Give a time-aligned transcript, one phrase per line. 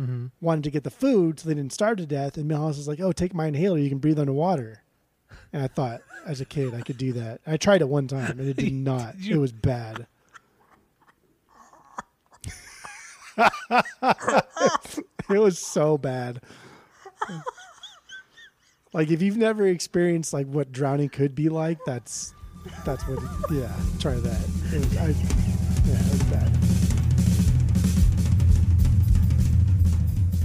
[0.00, 0.26] Mm-hmm.
[0.40, 2.36] wanted to get the food so they didn't starve to death.
[2.38, 3.78] And Milhouse was like, "Oh, take my inhaler.
[3.78, 4.82] You can breathe underwater."
[5.52, 7.40] And I thought, as a kid, I could do that.
[7.46, 9.18] I tried it one time, and it did not.
[9.18, 10.06] you- It was bad.
[13.70, 16.40] it was so bad.
[18.92, 22.34] Like if you've never experienced like what drowning could be like, that's
[22.84, 23.18] that's what.
[23.50, 24.48] Yeah, try that.
[24.72, 25.06] It was, I,
[25.86, 26.59] yeah, it was bad.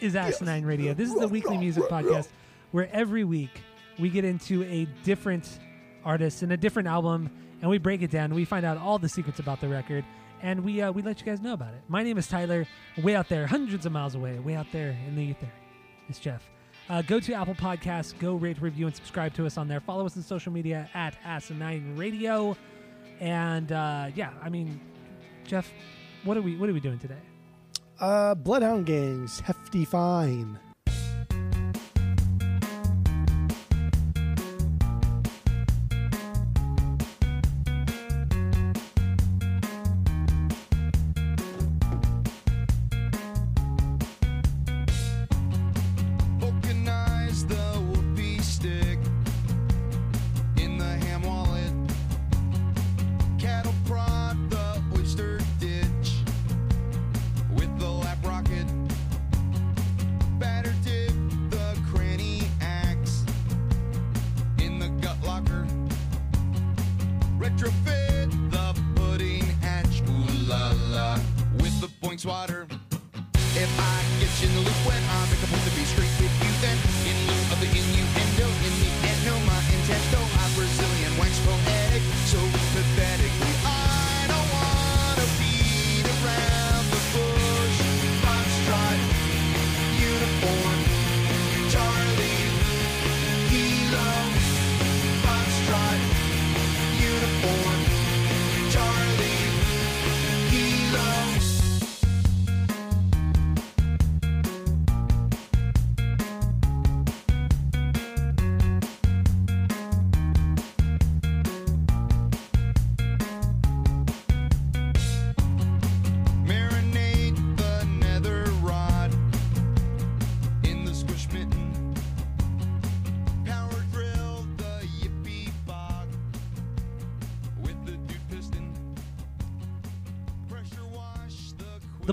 [0.00, 0.94] Is Asinine Radio.
[0.94, 2.28] This is the weekly music podcast
[2.70, 3.50] where every week
[3.98, 5.58] we get into a different
[6.04, 8.34] artist and a different album, and we break it down.
[8.34, 10.04] We find out all the secrets about the record,
[10.42, 11.82] and we uh, we let you guys know about it.
[11.88, 12.66] My name is Tyler.
[13.02, 15.50] Way out there, hundreds of miles away, way out there in the ether,
[16.08, 16.48] it's Jeff.
[16.88, 19.80] Uh, go to Apple Podcasts, go rate, review, and subscribe to us on there.
[19.80, 22.56] Follow us on social media at Asinine Radio,
[23.20, 24.80] and uh, yeah, I mean,
[25.44, 25.70] Jeff,
[26.24, 27.18] what are we what are we doing today?
[28.00, 30.58] Uh, Bloodhound Gang's Hefty Fine.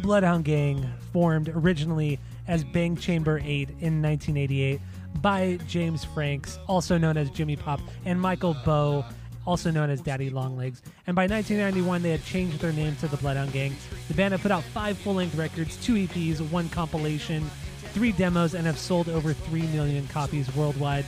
[0.08, 4.80] Bloodhound Gang formed originally as Bang Chamber 8 in 1988
[5.22, 9.04] by James Franks, also known as Jimmy Pop, and Michael Bowe,
[9.46, 10.82] also known as Daddy Longlegs.
[11.08, 13.76] And by 1991, they had changed their name to the Bloodhound Gang.
[14.08, 17.44] The band had put out five full length records, two EPs, one compilation,
[17.92, 21.04] three demos, and have sold over 3 million copies worldwide.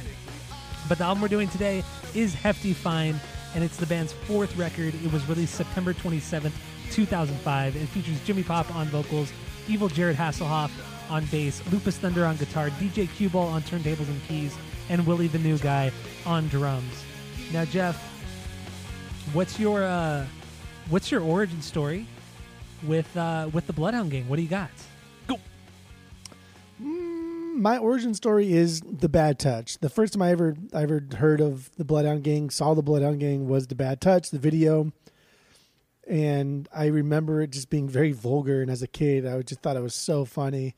[0.89, 3.17] But the album we're doing today is Hefty Fine,
[3.55, 4.93] and it's the band's fourth record.
[4.93, 6.51] It was released September 27th,
[6.91, 7.75] 2005.
[7.75, 9.31] It features Jimmy Pop on vocals,
[9.67, 10.72] Evil Jared Hasselhoff
[11.09, 14.55] on bass, Lupus Thunder on guitar, DJ Q-Ball on turntables and keys,
[14.89, 15.91] and Willie the New Guy
[16.25, 17.03] on drums.
[17.51, 17.97] Now, Jeff,
[19.33, 20.25] what's your uh,
[20.89, 22.05] what's your origin story
[22.83, 24.27] with uh, with the Bloodhound Gang?
[24.27, 24.69] What do you got?
[25.27, 25.39] Go.
[26.79, 29.77] my origin story is the Bad Touch.
[29.79, 33.19] The first time I ever I ever heard of the Bloodhound Gang, saw the Bloodhound
[33.19, 34.91] Gang was the Bad Touch, the video,
[36.09, 38.63] and I remember it just being very vulgar.
[38.63, 40.73] And as a kid, I just thought it was so funny.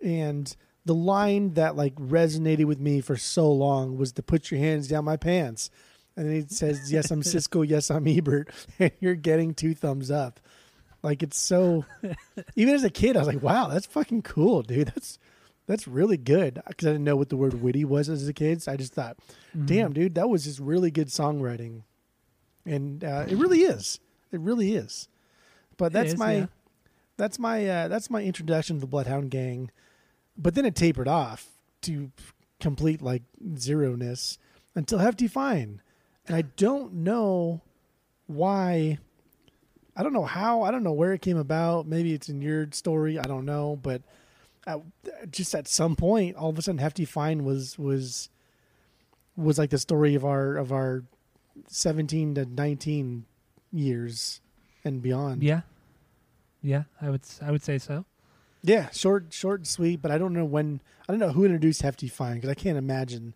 [0.00, 0.54] And
[0.84, 4.86] the line that like resonated with me for so long was to put your hands
[4.86, 5.68] down my pants.
[6.16, 7.68] And then it says, "Yes, I'm Siskel.
[7.68, 10.38] Yes, I'm Ebert," and you're getting two thumbs up.
[11.02, 11.84] Like it's so.
[12.54, 14.88] even as a kid, I was like, "Wow, that's fucking cool, dude.
[14.88, 15.18] That's
[15.66, 18.62] that's really good." Because I didn't know what the word "witty" was as a kid.
[18.62, 19.16] So I just thought,
[19.64, 21.82] "Damn, dude, that was just really good songwriting,"
[22.66, 23.98] and uh, it really is.
[24.32, 25.08] It really is.
[25.76, 26.46] But that's is, my yeah.
[27.16, 29.70] that's my uh, that's my introduction to the Bloodhound Gang.
[30.36, 31.48] But then it tapered off
[31.82, 32.10] to
[32.60, 33.22] complete like
[33.56, 34.38] zero ness
[34.74, 35.82] until Hefty Fine,
[36.26, 37.60] and I don't know
[38.26, 38.98] why
[39.96, 40.62] I don't know how.
[40.62, 41.86] I don't know where it came about.
[41.86, 43.18] Maybe it's in your story.
[43.18, 43.78] I don't know.
[43.82, 44.02] But
[44.66, 44.80] at,
[45.30, 48.30] just at some point, all of a sudden, Hefty Fine was was
[49.36, 51.04] was like the story of our of our
[51.68, 53.26] seventeen to nineteen
[53.72, 54.40] years
[54.84, 55.42] and beyond.
[55.42, 55.62] Yeah,
[56.62, 58.04] yeah, I would I would say so.
[58.62, 60.00] Yeah, short, short and sweet.
[60.00, 60.80] But I don't know when.
[61.08, 63.34] I don't know who introduced Hefty Fine because I can't imagine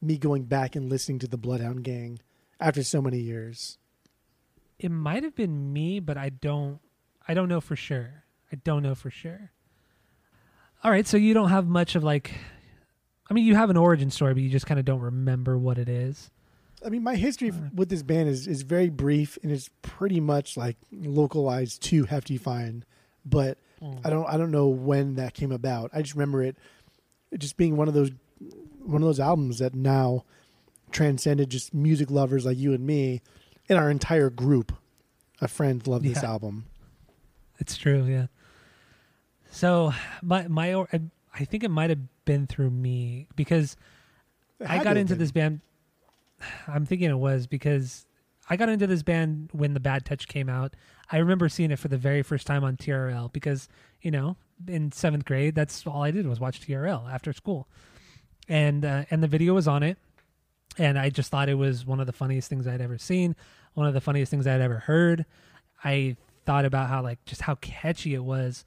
[0.00, 2.20] me going back and listening to the Bloodhound Gang
[2.60, 3.78] after so many years.
[4.78, 6.78] It might have been me, but I don't
[7.26, 8.24] I don't know for sure.
[8.52, 9.50] I don't know for sure.
[10.84, 12.32] All right, so you don't have much of like
[13.30, 15.76] I mean, you have an origin story, but you just kind of don't remember what
[15.78, 16.30] it is.
[16.84, 20.56] I mean, my history with this band is, is very brief and it's pretty much
[20.56, 22.84] like localized to Hefty Fine,
[23.24, 24.00] but Mm.
[24.04, 25.90] I don't I don't know when that came about.
[25.94, 26.56] I just remember it,
[27.30, 28.10] it just being one of those
[28.84, 30.24] one of those albums that now
[30.90, 33.20] transcended just music lovers like you and me,
[33.68, 34.72] and our entire group
[35.40, 36.64] of friends love this album.
[37.60, 38.26] It's true, yeah.
[39.52, 39.92] So
[40.22, 41.00] my my I-
[41.34, 43.76] I think it might have been through me because
[44.66, 45.18] I got into been.
[45.20, 45.60] this band.
[46.66, 48.06] I'm thinking it was because
[48.48, 50.74] I got into this band when the Bad Touch came out.
[51.10, 53.68] I remember seeing it for the very first time on TRL because
[54.00, 54.36] you know
[54.66, 57.68] in seventh grade that's all I did was watch TRL after school,
[58.48, 59.98] and uh, and the video was on it,
[60.76, 63.36] and I just thought it was one of the funniest things I'd ever seen,
[63.74, 65.26] one of the funniest things I'd ever heard.
[65.84, 68.64] I thought about how like just how catchy it was,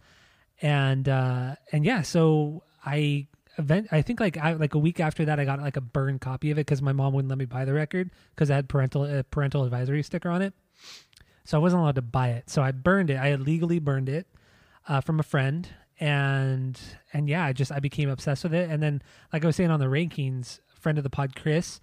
[0.62, 3.27] and uh, and yeah, so I
[3.57, 6.21] event I think like I like a week after that I got like a burned
[6.21, 8.69] copy of it because my mom wouldn't let me buy the record because I had
[8.69, 10.53] parental uh, parental advisory sticker on it,
[11.44, 12.50] so I wasn't allowed to buy it.
[12.50, 13.18] So I burned it.
[13.18, 14.27] I illegally burned it
[14.88, 15.68] uh, from a friend,
[16.00, 16.80] and
[17.13, 18.69] and yeah, I just I became obsessed with it.
[18.69, 19.01] And then
[19.33, 21.80] like I was saying on the rankings, friend of the pod Chris,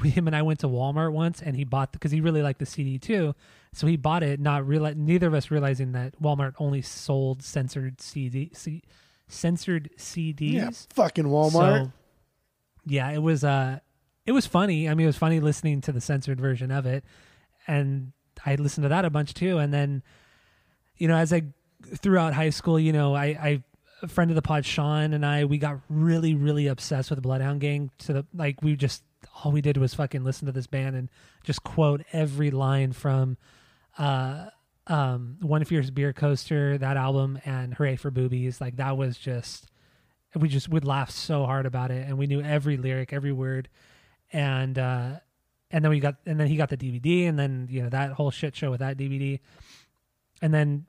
[0.00, 2.58] we, him and I went to Walmart once, and he bought because he really liked
[2.58, 3.34] the CD too.
[3.72, 8.00] So he bought it, not reali- neither of us realizing that Walmart only sold censored
[8.00, 8.82] CD, C,
[9.32, 10.52] censored CDs.
[10.52, 11.84] Yeah, fucking Walmart.
[11.84, 11.92] So,
[12.86, 13.80] yeah, it was uh
[14.26, 14.88] it was funny.
[14.88, 17.04] I mean, it was funny listening to the censored version of it,
[17.66, 18.12] and
[18.44, 19.58] I listened to that a bunch too.
[19.58, 20.02] And then,
[20.96, 21.44] you know, as I
[21.96, 23.62] throughout high school, you know, I, I
[24.02, 27.22] a friend of the pod, Sean, and I, we got really, really obsessed with the
[27.22, 27.90] Bloodhound Gang.
[27.98, 29.02] To the like, we just
[29.44, 31.08] all we did was fucking listen to this band and
[31.44, 33.36] just quote every line from
[33.98, 34.46] uh
[34.88, 39.70] um one fierce beer coaster that album and hooray for boobies like that was just
[40.34, 43.68] we just would laugh so hard about it and we knew every lyric every word
[44.32, 45.12] and uh
[45.70, 48.12] and then we got and then he got the dvd and then you know that
[48.12, 49.40] whole shit show with that dvd
[50.40, 50.84] and then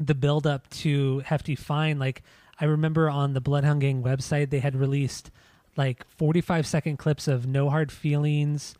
[0.00, 2.22] the build up to hefty fine like
[2.60, 5.30] i remember on the bloodhound gang website they had released
[5.76, 8.74] like 45 second clips of no hard feelings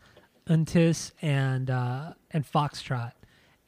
[0.47, 3.11] untis and uh and foxtrot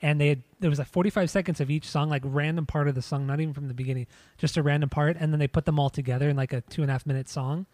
[0.02, 2.96] and they had there was like 45 seconds of each song like random part of
[2.96, 4.08] the song not even from the beginning
[4.38, 6.82] just a random part and then they put them all together in like a two
[6.82, 7.66] and a half minute song.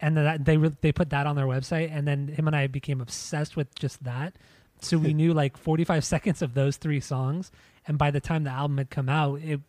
[0.00, 2.54] And then that, they re- they put that on their website and then him and
[2.54, 4.36] i became obsessed with just that.
[4.80, 7.50] So we knew like 45 seconds of those three songs
[7.86, 9.60] and by the time the album had come out it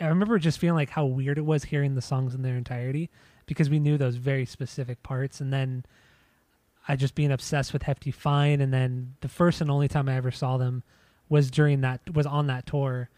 [0.00, 3.08] i remember just feeling like how weird it was hearing the songs in their entirety
[3.46, 5.84] because we knew those very specific parts and then
[6.88, 10.16] I just being obsessed with Hefty Fine, and then the first and only time I
[10.16, 10.82] ever saw them
[11.28, 13.10] was during that was on that tour,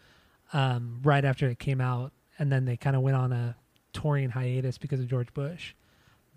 [0.53, 3.55] um, right after it came out, and then they kind of went on a
[3.93, 5.73] touring hiatus because of George Bush.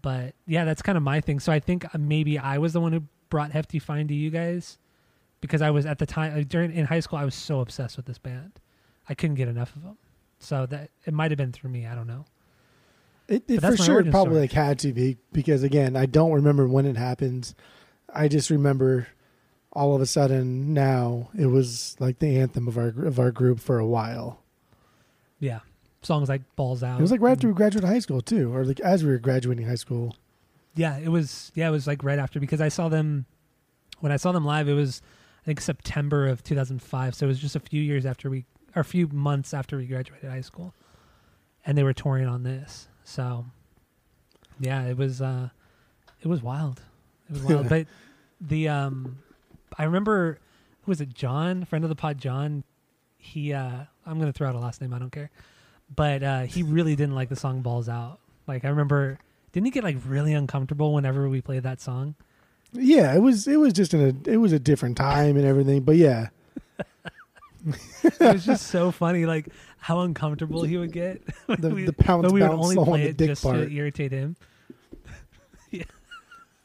[0.03, 1.41] But yeah, that's kind of my thing.
[1.41, 4.31] So I think uh, maybe I was the one who brought Hefty Fine to you
[4.31, 4.79] guys
[5.41, 8.07] because I was at the time during in high school I was so obsessed with
[8.07, 8.61] this band,
[9.09, 9.99] I couldn't get enough of them.
[10.39, 11.87] So that it might have been through me.
[11.87, 12.27] I don't know.
[13.29, 14.41] It, it for sure probably story.
[14.41, 17.55] like had to be because again, I don't remember when it happens.
[18.13, 19.09] I just remember
[19.75, 23.61] all of a sudden now it was like the anthem of our of our group
[23.61, 24.41] for a while.
[25.41, 25.61] Yeah,
[26.03, 26.99] songs like Balls Out.
[26.99, 29.19] It was like right after we graduated high school too, or like as we were
[29.19, 30.17] graduating high school.
[30.75, 31.53] Yeah, it was.
[31.55, 33.27] Yeah, it was like right after because I saw them
[34.01, 34.69] when I saw them live.
[34.69, 35.03] It was
[35.43, 37.15] I think September of 2005.
[37.15, 39.87] So it was just a few years after we, or a few months after we
[39.87, 40.75] graduated high school,
[41.67, 42.89] and they were touring on this.
[43.05, 43.45] So
[44.59, 45.21] yeah, it was.
[45.21, 45.51] uh
[46.23, 46.81] It was wild.
[47.29, 47.69] It was wild.
[47.75, 47.87] but
[48.41, 49.19] the um,
[49.79, 50.39] I remember
[50.83, 51.15] who was it?
[51.15, 52.65] John, friend of the pod, John.
[53.17, 54.93] He uh I'm gonna throw out a last name.
[54.95, 55.31] I don't care.
[55.95, 59.19] But uh he really didn't like the song "Balls Out." Like I remember
[59.53, 62.15] didn't he get like really uncomfortable whenever we played that song?
[62.73, 65.83] Yeah, it was it was just in a it was a different time and everything,
[65.83, 66.29] but yeah,
[68.03, 71.23] It was just so funny, like how uncomfortable he would get.
[71.59, 73.57] The- we- the pounce we would only play the it dick just part.
[73.57, 74.37] to irritate him.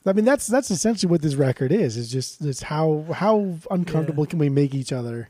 [0.09, 1.95] I mean that's that's essentially what this record is.
[1.97, 5.29] Is just it's how how uncomfortable can we make each other?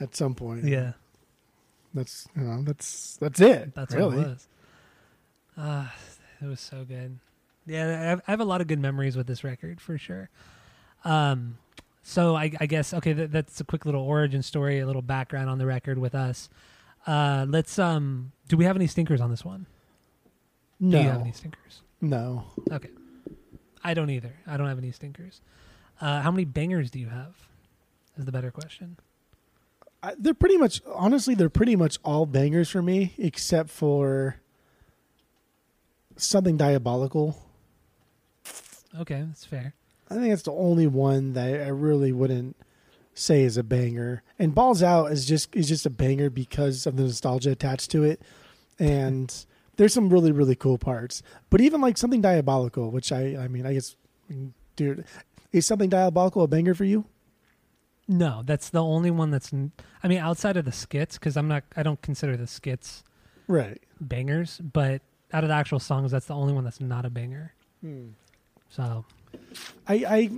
[0.00, 0.64] at some point.
[0.64, 0.92] Yeah,
[1.94, 3.74] That's you know that's that's it.
[3.74, 4.16] that's really.
[4.18, 4.48] what it was.
[5.56, 5.94] Ah,
[6.40, 7.18] it was so good.
[7.66, 10.30] Yeah, I have, I have a lot of good memories with this record for sure.
[11.04, 11.58] Um,
[12.02, 15.50] so I, I guess okay, that, that's a quick little origin story, a little background
[15.50, 16.48] on the record with us.
[17.06, 19.66] Uh, let's um, do we have any stinkers on this one?
[20.80, 21.82] No, Do you have any stinkers?
[22.00, 22.44] no.
[22.70, 22.90] Okay,
[23.88, 24.34] I don't either.
[24.46, 25.40] I don't have any stinkers.
[25.98, 27.34] Uh, how many bangers do you have?
[28.18, 28.98] Is the better question.
[30.02, 34.36] I, they're pretty much honestly they're pretty much all bangers for me except for
[36.16, 37.38] something diabolical.
[39.00, 39.72] Okay, that's fair.
[40.10, 42.56] I think that's the only one that I really wouldn't
[43.14, 44.22] say is a banger.
[44.38, 48.04] And Balls Out is just is just a banger because of the nostalgia attached to
[48.04, 48.20] it.
[48.78, 49.34] And
[49.78, 51.22] there's some really really cool parts.
[51.48, 53.96] But even like something diabolical, which I I mean I guess
[54.76, 55.06] dude
[55.52, 57.06] is something diabolical a banger for you?
[58.06, 59.52] No, that's the only one that's.
[60.02, 61.64] I mean, outside of the skits, because I'm not.
[61.76, 63.02] I don't consider the skits
[63.46, 63.80] Right.
[64.00, 67.52] bangers, but out of the actual songs, that's the only one that's not a banger.
[67.82, 68.08] Hmm.
[68.70, 69.04] So
[69.86, 70.30] I, I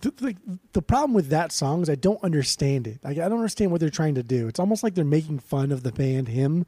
[0.00, 0.36] the, the,
[0.72, 3.00] the problem with that song is I don't understand it.
[3.04, 4.48] Like I don't understand what they're trying to do.
[4.48, 6.64] It's almost like they're making fun of the band him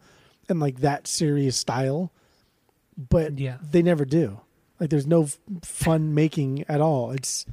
[0.49, 2.13] and like that serious style,
[2.97, 3.59] but Yeah.
[3.63, 4.41] they never do.
[4.81, 7.13] Like there's no f- fun making at all.
[7.13, 7.47] It's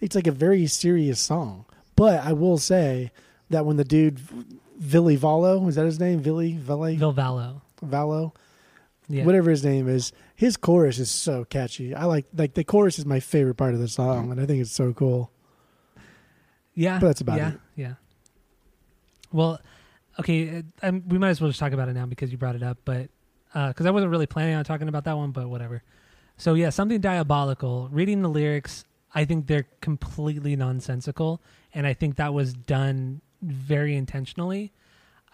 [0.00, 1.66] it's like a very serious song.
[1.96, 3.12] But I will say
[3.50, 6.20] that when the dude Ville Valo is that his name?
[6.22, 8.32] Villy Villy Vilvallo, Valo
[9.08, 11.94] yeah, whatever his name is, his chorus is so catchy.
[11.94, 14.60] I like like the chorus is my favorite part of the song, and I think
[14.60, 15.30] it's so cool.
[16.74, 17.60] yeah, but that's about yeah, it.
[17.76, 17.94] Yeah.
[19.32, 19.60] Well,
[20.18, 22.56] okay, uh, um, we might as well just talk about it now because you brought
[22.56, 23.08] it up, but
[23.52, 25.82] because I wasn't really planning on talking about that one, but whatever.
[26.36, 27.88] So yeah, something diabolical.
[27.92, 31.40] Reading the lyrics, I think they're completely nonsensical,
[31.72, 34.72] and I think that was done very intentionally.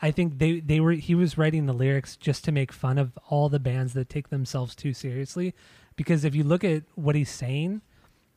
[0.03, 3.19] I think they they were he was writing the lyrics just to make fun of
[3.29, 5.55] all the bands that take themselves too seriously,
[5.97, 7.83] because if you look at what he's saying,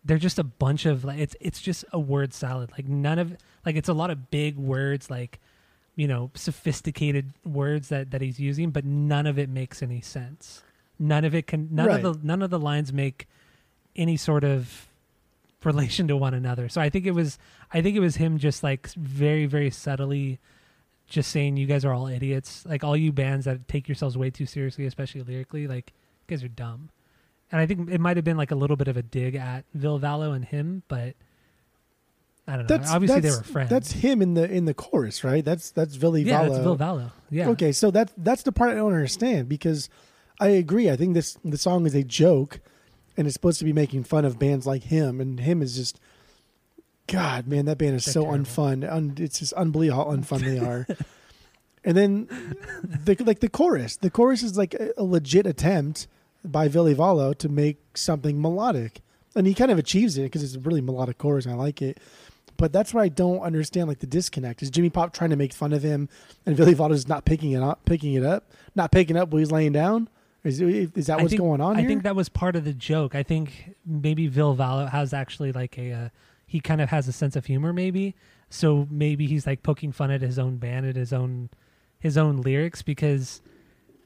[0.04, 2.72] they're just a bunch of like it's it's just a word salad.
[2.72, 3.36] Like none of
[3.66, 5.40] like it's a lot of big words like
[5.96, 10.64] you know sophisticated words that that he's using, but none of it makes any sense.
[11.00, 12.04] None of it can none Right.
[12.06, 13.28] of the none of the lines make
[13.96, 14.88] any sort of
[15.64, 16.68] relation to one another.
[16.70, 17.38] So I think it was
[17.72, 20.40] I think it was him just like very very subtly
[21.08, 22.66] just saying you guys are all idiots.
[22.66, 25.92] Like all you bands that take yourselves way too seriously, especially lyrically, like
[26.28, 26.90] you guys are dumb.
[27.52, 29.66] And I think it might have been like a little bit of a dig at
[29.76, 31.16] Ville Valo and him, but
[32.48, 32.78] I don't know.
[32.78, 33.70] That's Obviously that's, they were friends.
[33.70, 35.44] That's him in the in the chorus, right?
[35.44, 36.50] That's that's Villy yeah, Valo.
[36.50, 37.12] that's Ville Valo.
[37.30, 37.50] Yeah.
[37.50, 39.90] Okay, so that that's the part I don't understand because
[40.40, 40.90] I agree.
[40.90, 42.60] I think this the song is a joke,
[43.16, 46.00] and it's supposed to be making fun of bands like him, and him is just.
[47.06, 48.46] God, man, that band is They're so terrible.
[48.46, 48.90] unfun.
[48.90, 50.88] Un, it's just unbelievable how unfun they are.
[51.84, 56.08] and then, the, like the chorus, the chorus is like a, a legit attempt
[56.46, 59.02] by Ville Valo to make something melodic,
[59.36, 61.82] and he kind of achieves it because it's a really melodic chorus, and I like
[61.82, 62.00] it.
[62.58, 64.62] But that's where I don't understand like the disconnect.
[64.62, 66.08] Is Jimmy Pop trying to make fun of him,
[66.46, 69.52] and Billy Valdo's not picking it up, picking it up, not picking up what he's
[69.52, 70.08] laying down?
[70.44, 71.90] Is is that what's think- going on I here?
[71.90, 73.16] think that was part of the joke.
[73.16, 76.10] I think maybe Ville Valo has actually like a uh,
[76.46, 78.16] he kind of has a sense of humor maybe.
[78.50, 81.50] So maybe he's like poking fun at his own band at his own
[82.00, 83.42] his own lyrics because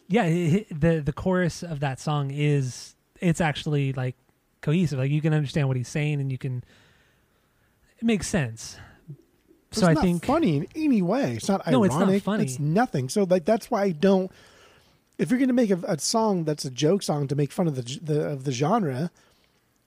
[0.07, 4.15] yeah, hi- the the chorus of that song is it's actually like
[4.61, 4.99] cohesive.
[4.99, 6.63] Like you can understand what he's saying and you can
[7.99, 8.77] it makes sense.
[9.71, 11.33] It's So I not think funny in any way.
[11.35, 11.91] It's not No, ironic.
[11.91, 12.43] it's not funny.
[12.43, 13.09] It's nothing.
[13.09, 14.31] So like that's why I don't.
[15.17, 17.67] If you're going to make a, a song that's a joke song to make fun
[17.67, 19.09] of the, the of the genre,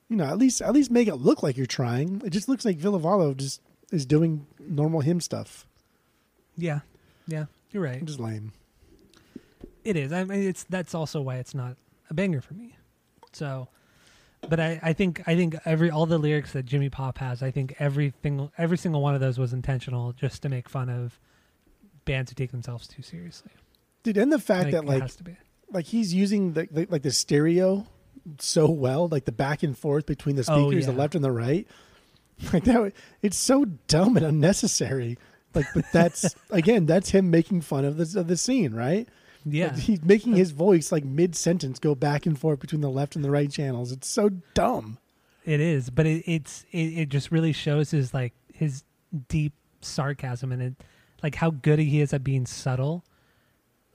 [0.09, 2.21] you know, at least at least make it look like you're trying.
[2.25, 3.61] It just looks like Villavallo just
[3.93, 5.67] is doing normal him stuff.
[6.57, 6.81] yeah.
[7.26, 8.05] Yeah, you're right.
[8.05, 8.52] Just lame.
[9.85, 10.12] It is.
[10.12, 11.76] I mean, it's that's also why it's not
[12.11, 12.76] a banger for me.
[13.33, 13.69] So,
[14.49, 17.50] but I, I think I think every all the lyrics that Jimmy Pop has, I
[17.50, 21.18] think every single every single one of those was intentional, just to make fun of
[22.04, 23.50] bands who take themselves too seriously.
[24.02, 25.37] Dude, and the fact Like, that like has to be.
[25.70, 27.87] like he's using the, the like the stereo
[28.38, 31.32] so well, like the back and forth between the Oh, speakers, the left and the
[31.32, 31.66] right.
[32.54, 35.18] Like that, it's so dumb and unnecessary.
[35.54, 39.06] Like, but that's again, that's him making fun of the of the scene, right?
[39.44, 42.90] Yeah, Like, he's making his voice like mid sentence go back and forth between the
[42.90, 43.92] left and the right channels.
[43.92, 44.99] It's so dumb.
[45.44, 45.90] it is.
[45.90, 48.85] But it, it's it, it just really shows his like his
[49.28, 50.75] deep sarcasm and it
[51.23, 53.04] like how good he is at being subtle.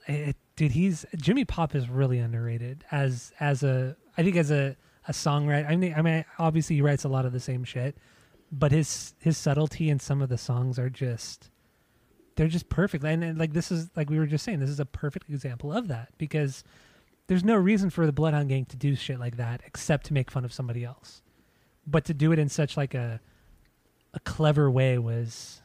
[0.08, 4.76] It, dude, he's Jimmy Pop is really underrated as as a I think as a
[5.08, 5.70] a songwriter.
[5.70, 7.96] I mean, I mean, obviously he writes a lot of the same shit,
[8.50, 11.50] but his his subtlety in some of the songs are just
[12.36, 13.04] they're just perfect.
[13.04, 15.72] And, and like this is like we were just saying, this is a perfect example
[15.72, 16.62] of that because
[17.26, 20.30] there's no reason for the Bloodhound Gang to do shit like that except to make
[20.30, 21.22] fun of somebody else.
[21.86, 23.20] But to do it in such like a
[24.14, 25.60] a clever way was,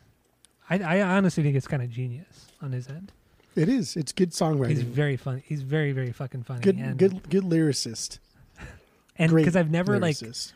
[0.70, 3.12] I, I honestly think it's kind of genius on his end.
[3.56, 3.96] It is.
[3.96, 4.70] It's good songwriting.
[4.70, 5.44] He's very funny.
[5.46, 6.62] He's very very fucking funny.
[6.62, 8.20] good, and, good, good lyricist.
[9.18, 10.54] and because I've never like lyricist.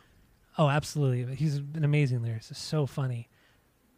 [0.57, 1.35] Oh, absolutely.
[1.35, 2.55] He's an amazing lyricist.
[2.55, 3.27] So funny.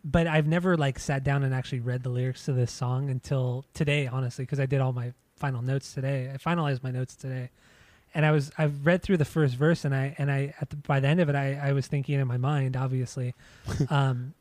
[0.10, 3.66] But I've never like sat down and actually read the lyrics to this song until
[3.74, 6.32] today, honestly, because I did all my final notes today.
[6.34, 7.50] I finalized my notes today.
[8.14, 10.78] And I was I've read through the first verse and I and I at the,
[10.78, 13.36] by the end of it I, I was thinking in my mind, obviously.
[13.90, 14.34] um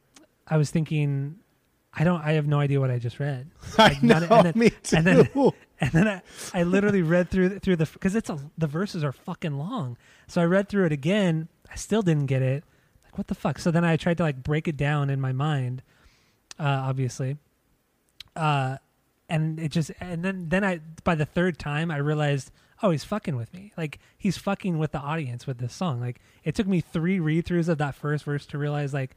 [0.46, 1.40] I was thinking
[1.92, 3.50] I don't I have no idea what I just read.
[3.78, 4.20] I know.
[4.20, 4.96] none- and then- me too.
[4.96, 5.28] and then-
[5.80, 6.22] and then I,
[6.54, 9.96] I literally read through through the because it's a the verses are fucking long.
[10.28, 11.48] So I read through it again.
[11.70, 12.62] I still didn't get it.
[13.16, 13.58] Like what the fuck?
[13.58, 15.82] So then I tried to like break it down in my mind,
[16.58, 17.38] uh, obviously.
[18.34, 18.76] Uh,
[19.28, 22.50] and it just and then then I by the third time I realized
[22.82, 26.20] oh he's fucking with me like he's fucking with the audience with this song like
[26.44, 29.16] it took me three read throughs of that first verse to realize like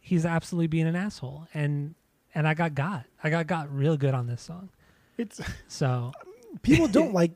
[0.00, 1.94] he's absolutely being an asshole and
[2.34, 4.70] and I got got I got got real good on this song
[5.18, 6.12] it's so
[6.62, 7.32] people don't like.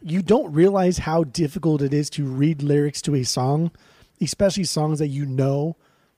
[0.00, 3.72] You don't realize how difficult it is to read lyrics to a song,
[4.20, 5.76] especially songs that you know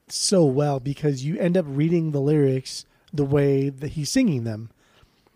[0.09, 4.71] so well, because you end up reading the lyrics the way that he's singing them.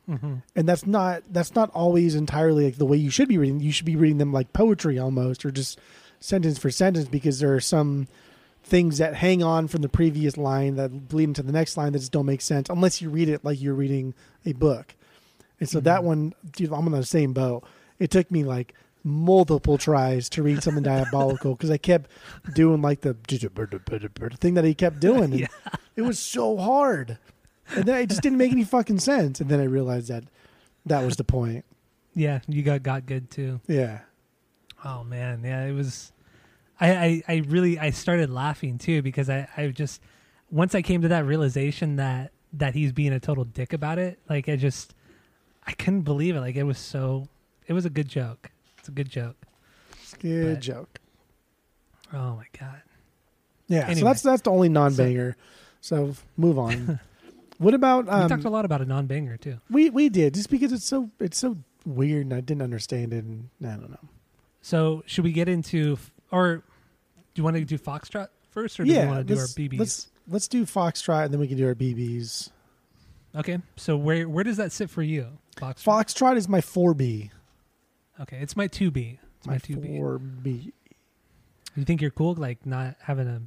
[0.09, 0.43] mhm.
[0.55, 3.61] and that's not that's not always entirely like the way you should be reading.
[3.61, 5.79] You should be reading them like poetry almost, or just
[6.21, 8.09] sentence for sentence, because there are some
[8.63, 11.99] things that hang on from the previous line that bleed into the next line that
[11.99, 14.15] just don't make sense unless you read it like you're reading
[14.47, 14.95] a book.
[15.61, 17.65] And so that one, dude, I'm on the same boat.
[17.99, 22.11] It took me like multiple tries to read something diabolical because I kept
[22.55, 23.15] doing like the
[24.41, 25.25] thing that he kept doing.
[25.25, 25.47] And Yeah.
[25.95, 27.19] It was so hard.
[27.77, 29.41] And then it just didn't make any fucking sense.
[29.41, 30.25] And then I realized that
[30.87, 31.65] that was the point.
[32.15, 34.01] yeah you got got good too Yeah.
[34.85, 36.13] oh man yeah it was
[36.81, 40.01] I, I I really I started laughing too because I I just
[40.51, 44.19] once I came to that realization that that he's being a total dick about it
[44.29, 44.95] like I just
[45.67, 47.29] I couldn't believe it like it was so
[47.67, 48.51] it was a good joke
[48.85, 49.37] it's a good joke
[50.21, 50.99] Good But- joke.
[52.13, 52.83] oh my god
[53.67, 53.91] Yeah.
[53.95, 55.37] So that's that's the only non banger.
[55.81, 57.01] So, move on.
[57.59, 60.51] what about we um talked a lot about a non-banger too we we did just
[60.51, 64.09] because it's so it's so weird and I didn't understand it and I don't know.
[64.61, 65.97] so should we get into
[66.31, 66.63] or do
[67.37, 69.79] you want to do Foxtrot first or do yeah, you want to do our BBs
[69.79, 72.51] Let's let's do Foxtrot and then we can do our BBs.
[73.37, 77.31] okay so where where does that sit for you Foxtrot Foxtrot is my 4B.
[78.21, 80.73] Okay it's my 2B it's my, My 2B 4B.
[81.77, 83.43] You think you're cool, like not having a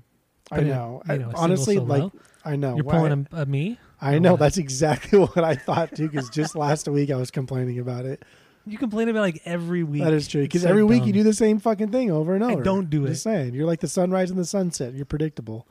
[0.51, 1.01] I know.
[1.07, 2.11] you I- know, a single honestly, like low?
[2.45, 2.75] I know.
[2.75, 3.79] you're I- pulling a, a me?
[4.01, 6.07] I know that's exactly what I thought too.
[6.09, 8.23] Because just last week I was complaining about it.
[8.65, 10.03] You complain about it, like every week.
[10.03, 10.41] That is true.
[10.43, 12.63] Because every week you do the same fucking thing over and I over.
[12.63, 13.23] don't do Just it.
[13.23, 14.93] saying, you're like the sunrise and the sunset.
[14.93, 15.65] You're predictable.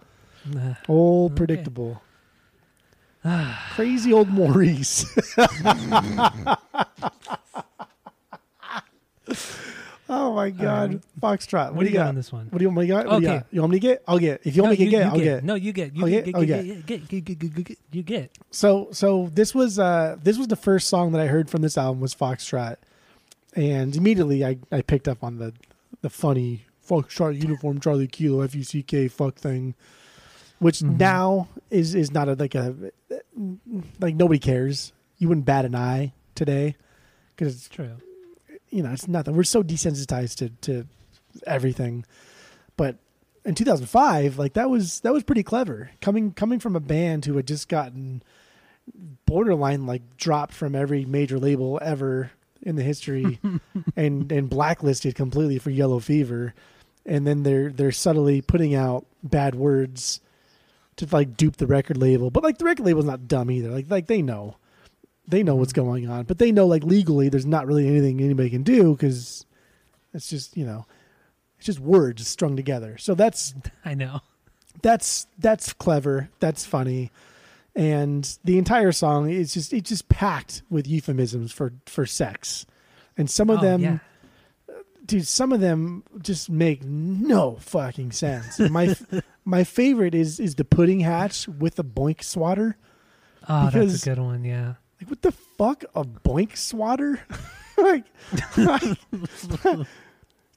[0.47, 0.75] Nah.
[0.89, 1.37] Old Okay.
[1.39, 2.03] predictable.
[3.75, 5.05] Crazy old Maurice.
[10.09, 11.73] oh my God, Foxtrot.
[11.73, 12.47] What do you got got on this one?
[12.51, 13.07] What do you want me to get?
[13.07, 13.37] What you Okay.
[13.39, 13.47] got?
[13.51, 14.03] You want me to get?
[14.07, 14.41] I'll get.
[14.45, 15.45] If you want me to you, get, I'll get.
[15.45, 15.95] No, you get.
[15.97, 16.25] You I'll get.
[16.25, 16.87] get, Get, I'll get, get.
[16.87, 18.31] get, get, get, get, get, get, You get.
[18.51, 21.77] So so this was uh this was the first song that I heard from this
[21.77, 22.77] album was Foxtrot,
[23.55, 25.53] and immediately I I picked up on the
[26.03, 29.75] the funny Foxtrot uniform Charlie Kilo F U C K fuck thing,
[30.61, 30.99] which Mhm.
[31.01, 32.75] now is is not a like a
[33.99, 34.93] like nobody cares.
[35.19, 36.77] You wouldn't bat an eye today
[37.35, 37.97] because It's true.
[38.71, 39.37] You know it's nothing.
[39.37, 40.87] We're so desensitized to to
[41.47, 42.05] everything,
[42.77, 42.97] but
[43.45, 45.91] in 2005, like that was that was pretty clever.
[46.01, 48.23] Coming coming from a band who had just gotten
[49.27, 52.31] borderline like dropped from every major label ever
[52.63, 53.41] in the history
[53.97, 56.55] and and blacklisted completely for yellow fever
[57.05, 60.21] and then they're they're subtly putting out bad words
[60.97, 63.91] to like dupe the record label but like the record label's not dumb either like
[63.91, 64.57] like they know
[65.29, 68.51] they know what's going on but they know like legally there's not really anything anybody
[68.51, 69.45] can do because
[70.15, 70.87] it's just you know
[71.59, 74.21] it's just words strung together so that's I know.
[74.83, 77.11] that's that's clever that's funny
[77.75, 82.65] and the entire song is just it's just packed with euphemisms for for sex
[83.19, 83.99] and some of Oh, them yeah.
[85.05, 88.95] dude some of them just make no fucking sense my
[89.45, 92.77] my favorite is is the pudding hatch with the boink swatter
[93.49, 94.43] Oh, because- that's a good one.
[94.45, 94.75] Yeah.
[95.01, 97.21] Like what the fuck a boink swatter
[97.79, 98.05] like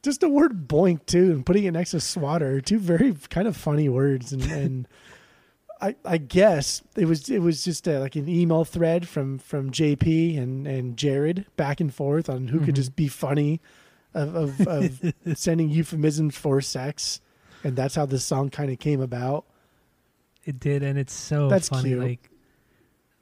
[0.01, 3.47] just the word boink too and putting it next to swatter are two very kind
[3.47, 4.87] of funny words and, and
[5.81, 9.71] I, I guess it was it was just a, like an email thread from from
[9.71, 12.77] JP and and Jared back and forth on who could Mhm.
[12.77, 13.61] just be funny
[14.13, 17.21] of of, of sending euphemisms for sex,
[17.63, 19.45] and that's how this song kind of came about.
[20.43, 21.91] It did, and it's so That's funny.
[21.91, 21.99] cute.
[22.03, 22.29] Like,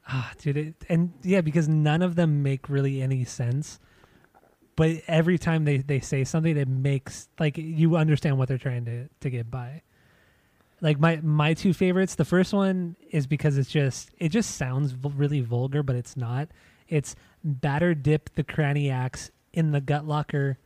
[0.08, 3.80] ah, dude, it, and yeah, because none of them make really any sense.
[4.76, 8.86] But every time they they say something, it makes like you understand what they're trying
[8.86, 9.82] to to get by.
[10.82, 12.16] Like my my two favorites.
[12.16, 16.50] The first one is because it's just it just sounds really vulgar, but it's not.
[16.88, 20.60] It's batter dip the cranny axe in the gut locker.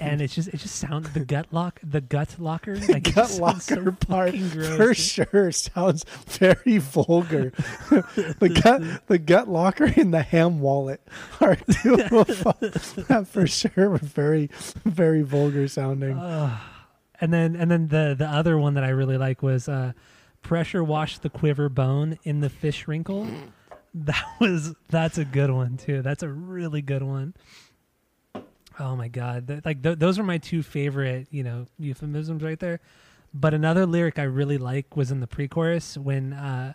[0.00, 3.64] And it's just it just sounds the gut lock the gut locker like Gut sounds
[3.64, 7.50] so locker part gross, for sure sounds very vulgar.
[7.90, 11.00] the gut the gut locker and the ham wallet
[11.40, 14.48] are two that for sure were very
[14.84, 16.18] very vulgar sounding.
[16.18, 16.58] Ugh.
[17.20, 19.92] and then and then the the other one that I really like was uh,
[20.42, 23.28] pressure wash the quiver bone in the fish wrinkle.
[23.92, 26.02] That was that's a good one too.
[26.02, 27.34] That's a really good one.
[28.80, 29.46] Oh my god!
[29.48, 32.80] Th- like th- those are my two favorite, you know, euphemisms right there.
[33.32, 36.74] But another lyric I really like was in the pre-chorus when uh,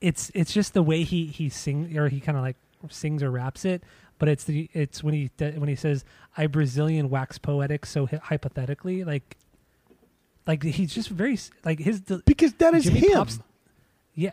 [0.00, 2.56] it's it's just the way he he sings or he kind of like
[2.90, 3.82] sings or raps it.
[4.18, 6.04] But it's the it's when he when he says
[6.36, 9.36] I Brazilian wax poetic so hy- hypothetically like
[10.46, 13.12] like he's just very like his de- because that is Jimmy him.
[13.18, 13.40] Pop's-
[14.14, 14.30] yeah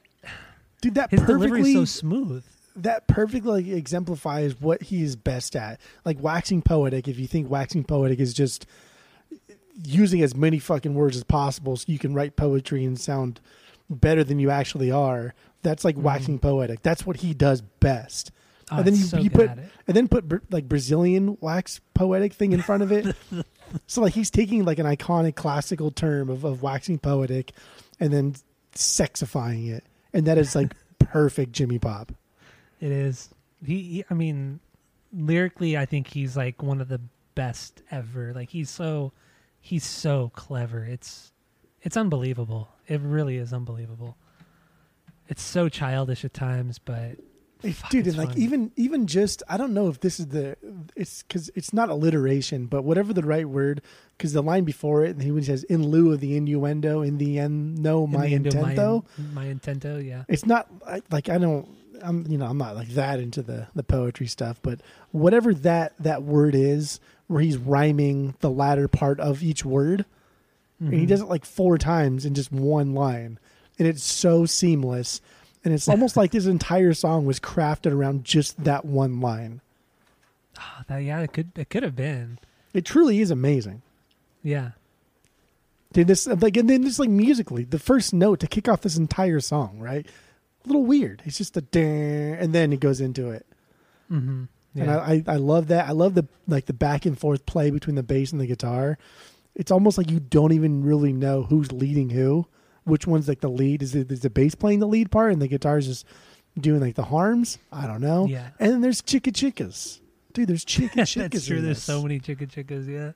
[0.82, 2.44] Dude, that his delivery perfectly is so smooth.
[2.76, 5.80] That perfectly exemplifies what he is best at.
[6.06, 8.66] Like waxing poetic, if you think waxing poetic is just
[9.84, 13.40] using as many fucking words as possible so you can write poetry and sound
[13.90, 16.82] better than you actually are, that's like waxing poetic.
[16.82, 18.32] That's what he does best.
[18.72, 22.54] Oh, and then you, so you put and then put like Brazilian wax poetic thing
[22.54, 23.16] in front of it.
[23.88, 27.52] so like he's taking like an iconic classical term of, of waxing poetic
[28.00, 28.36] and then
[28.74, 29.84] sexifying it.
[30.14, 32.14] And that is like perfect Jimmy Pop.
[32.82, 33.30] It is.
[33.66, 34.60] He, he, I mean,
[35.14, 37.00] lyrically, I think he's like one of the
[37.36, 38.34] best ever.
[38.34, 39.14] Like he's so,
[39.62, 40.84] he's so clever.
[40.84, 41.32] It's,
[41.82, 42.68] it's unbelievable.
[42.88, 44.18] It really is unbelievable.
[45.30, 47.18] It's so childish at times, but
[47.70, 48.40] Fuck, dude, and like fun.
[48.40, 50.58] even even just I don't know if this is the
[50.96, 53.84] it's because it's not alliteration, but whatever the right word.
[54.18, 57.38] Because the line before it, and he says in lieu of the innuendo, in the
[57.38, 59.06] end, no, my intento.
[59.18, 60.24] my, my intento, yeah.
[60.28, 60.70] It's not
[61.12, 61.68] like I don't.
[62.04, 64.80] I'm you know I'm not like that into the the poetry stuff, but
[65.12, 70.06] whatever that that word is, where he's rhyming the latter part of each word,
[70.80, 71.08] and he Mhm.
[71.08, 73.40] does it like four times in just one line,
[73.80, 75.22] and it's so seamless.
[75.64, 79.62] And it's almost like this entire song was crafted around just that one line.
[80.60, 82.40] Oh, that, yeah, it could, it could have been.
[82.74, 83.84] It truly is amazing.
[84.44, 84.72] Yeah.
[85.94, 88.98] Dude, this like and then just like musically, the first note to kick off this
[88.98, 90.08] entire song, right?
[90.64, 91.22] A little weird.
[91.26, 93.46] It's just a and then it goes into it.
[94.12, 94.44] Mm-hmm.
[94.74, 94.84] Yeah.
[94.84, 95.88] And I, I I love that.
[95.88, 98.98] I love the like the back and forth play between the bass and the guitar.
[99.56, 102.48] It's almost like you don't even really know who's leading who.
[102.84, 103.84] Which one's like the lead?
[103.84, 106.06] Is it is the bass playing the lead part and the guitar's just
[106.58, 107.58] doing like the harms?
[107.72, 108.28] I don't know.
[108.28, 108.50] yeah.
[108.60, 110.00] And then there's chicka chickas.
[110.34, 111.32] Dude, there's chicka chickas.
[111.32, 111.62] That's true.
[111.62, 111.84] There's this.
[111.84, 112.88] so many chicken chickas.
[112.88, 113.12] Yeah.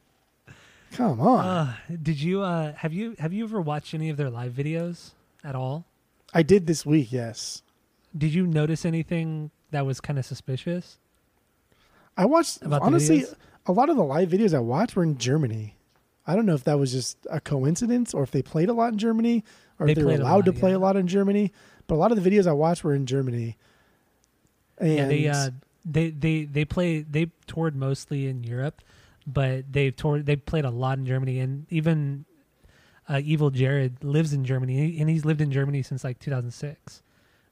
[0.92, 1.46] Come on.
[1.46, 5.12] Uh, did you uh have you have you ever watched any of their live videos
[5.44, 5.86] at all?
[6.36, 7.64] I did this week, yes.
[8.16, 11.00] Did you notice anything that was kind of suspicious?
[12.18, 13.36] I watched About the honestly videos?
[13.66, 15.76] a lot of the live videos I watched were in Germany.
[16.28, 18.92] I don't know if that was just a coincidence or if they played a lot
[18.92, 19.44] in Germany
[19.80, 20.78] or They if they were played a allowed lot, to play yeah.
[20.78, 21.54] a lot in Germany.
[21.88, 23.58] But a lot of the videos I watched were in Germany.
[24.78, 25.50] And yeah, they uh
[25.86, 28.82] they they they play they toured mostly in Europe,
[29.26, 32.26] but they toured they played a lot in Germany and even
[33.10, 37.02] uh, Evil Jared lives in Germany and he's lived in Germany since like 2006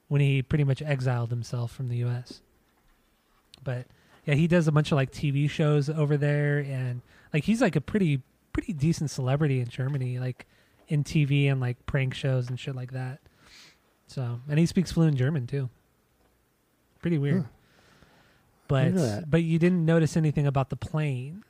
[0.08, 2.40] when he pretty much exiled himself from the US.
[3.62, 3.86] But
[4.24, 7.76] yeah, he does a bunch of like TV shows over there and like he's like
[7.76, 10.46] a pretty pretty decent celebrity in Germany like
[10.88, 13.20] in TV and like prank shows and shit like that.
[14.06, 15.70] So, and he speaks fluent German too.
[17.00, 17.42] Pretty weird.
[17.42, 17.48] Huh.
[18.68, 19.30] But Look at that.
[19.30, 21.44] but you didn't notice anything about the plane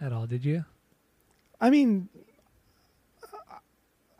[0.00, 0.64] at all, did you?
[1.60, 2.08] I mean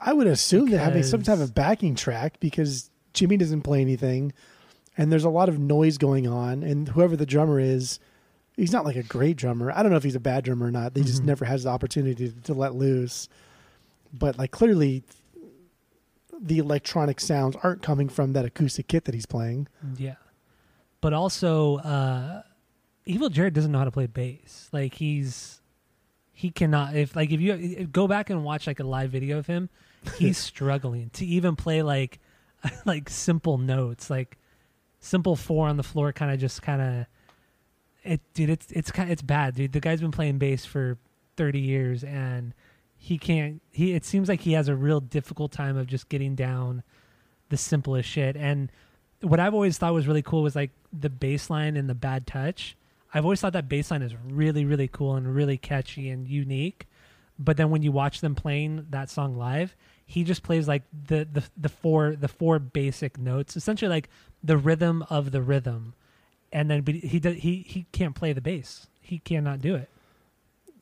[0.04, 4.32] I would assume they're having some type of backing track because Jimmy doesn't play anything
[4.98, 7.98] and there's a lot of noise going on and whoever the drummer is
[8.56, 9.70] he's not like a great drummer.
[9.72, 10.92] I don't know if he's a bad drummer or not.
[10.94, 11.26] They just Mhm.
[11.26, 13.28] never has the opportunity to, to let loose.
[14.12, 15.04] But like clearly
[16.40, 19.68] the electronic sounds aren't coming from that acoustic kit that he's playing.
[19.96, 20.16] Yeah.
[21.00, 22.42] But also uh
[23.04, 24.68] Evil Jared doesn't know how to play bass.
[24.72, 25.60] Like he's
[26.32, 26.96] he cannot.
[26.96, 29.68] If like if you if, go back and watch like a live video of him,
[30.18, 32.18] he's struggling to even play like
[32.84, 34.38] like simple notes, like
[35.00, 37.06] simple four on the floor, kind of just kind of.
[38.04, 39.72] It, dude, it's it's kind it's bad, dude.
[39.72, 40.98] The guy's been playing bass for
[41.36, 42.52] thirty years, and
[42.96, 43.62] he can't.
[43.70, 46.82] He it seems like he has a real difficult time of just getting down
[47.48, 48.36] the simplest shit.
[48.36, 48.72] And
[49.20, 52.26] what I've always thought was really cool was like the bass line and the bad
[52.26, 52.76] touch.
[53.14, 56.88] I've always thought that bass line is really, really cool and really catchy and unique.
[57.38, 59.76] But then when you watch them playing that song live,
[60.12, 64.08] he just plays like the, the the four the four basic notes, essentially like
[64.44, 65.94] the rhythm of the rhythm,
[66.52, 68.88] and then he does, he he can't play the bass.
[69.00, 69.88] He cannot do it.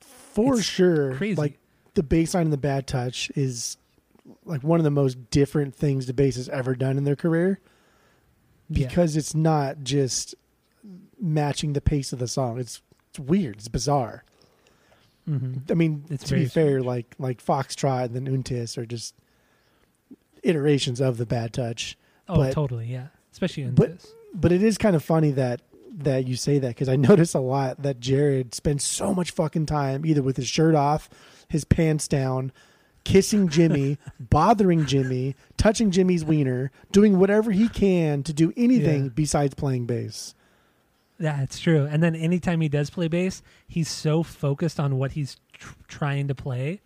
[0.01, 1.15] For It's sure.
[1.15, 1.37] crazy.
[1.37, 1.59] Like
[1.95, 3.77] the bass line and the bad touch is
[4.45, 7.61] like one of the most different things the bass has ever done in their career
[8.69, 8.87] Yeah.
[8.89, 10.35] because it's not just
[11.21, 12.59] matching the pace of the song.
[12.59, 13.57] It's it's weird.
[13.57, 14.25] It's bizarre.
[15.27, 19.15] hmm I mean, It's to be fair, like like Foxtrot and then Untis are just
[20.43, 21.97] iterations of the bad touch.
[22.29, 23.09] Oh, But- totally, yeah.
[23.33, 24.13] Especially in but- this.
[24.33, 25.61] But it is kind of funny that
[25.93, 29.67] that you say that because I notice a lot that Jared spends so much fucking
[29.67, 31.11] time either with his shirt off,
[31.49, 32.53] his pants down,
[33.05, 39.11] kissing Jimmy, bothering Jimmy, touching Jimmy's wiener, doing whatever he can to do anything Yeah.
[39.15, 40.35] besides playing bass.
[41.19, 41.87] That's true.
[41.91, 46.29] And then anytime he does play bass, he's so focused on what he's tr- trying
[46.29, 46.81] to play.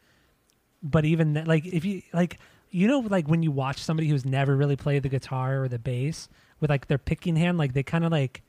[0.82, 2.38] But even that, like, if you like,
[2.74, 5.78] you know, like when you watch somebody who's never really played the guitar or the
[5.78, 6.28] bass
[6.60, 8.42] with like their picking hand, like they kind of like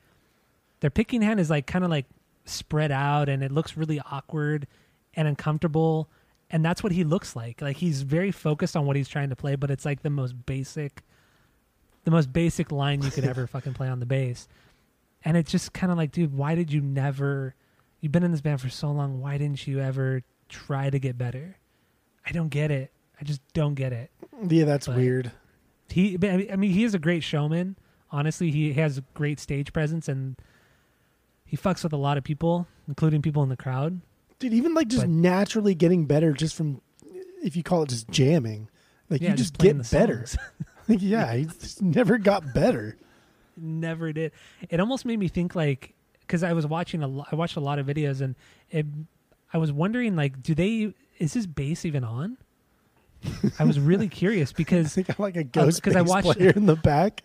[0.80, 2.06] their picking hand is like kind of like
[2.44, 4.66] spread out and it looks really awkward
[5.14, 6.08] and uncomfortable.
[6.50, 7.60] And that's what he looks like.
[7.60, 10.46] Like he's very focused on what he's trying to play, but it's like the most
[10.46, 11.02] basic,
[12.04, 14.48] the most basic line you could ever fucking play on the bass
[15.26, 17.54] and it's just kind of like dude why did you never
[18.00, 21.18] you've been in this band for so long why didn't you ever try to get
[21.18, 21.56] better
[22.24, 24.10] i don't get it i just don't get it
[24.48, 25.32] Yeah, that's But- weird.
[25.88, 27.76] he but, I mean- he is a great showman
[28.10, 30.36] honestly he has great stage presence and
[31.44, 34.00] he fucks with a lot of people including people in the crowd
[34.38, 36.80] Dude, even like just But- naturally getting better just from
[37.42, 38.68] if you call it just jamming.
[39.08, 40.24] Like yeah you just playing get better.
[40.88, 42.96] Like, yeah, he just never got better.
[43.56, 44.30] never did.
[44.70, 47.78] It almost made me think like because I was watching a I watched a lot
[47.78, 48.34] of videos and
[48.70, 48.86] it,
[49.52, 52.36] I was wondering like do they is his bass even on?
[53.58, 56.38] I was really curious I because think I like a ghost 'cause I bass watched-
[56.38, 57.22] player in the back.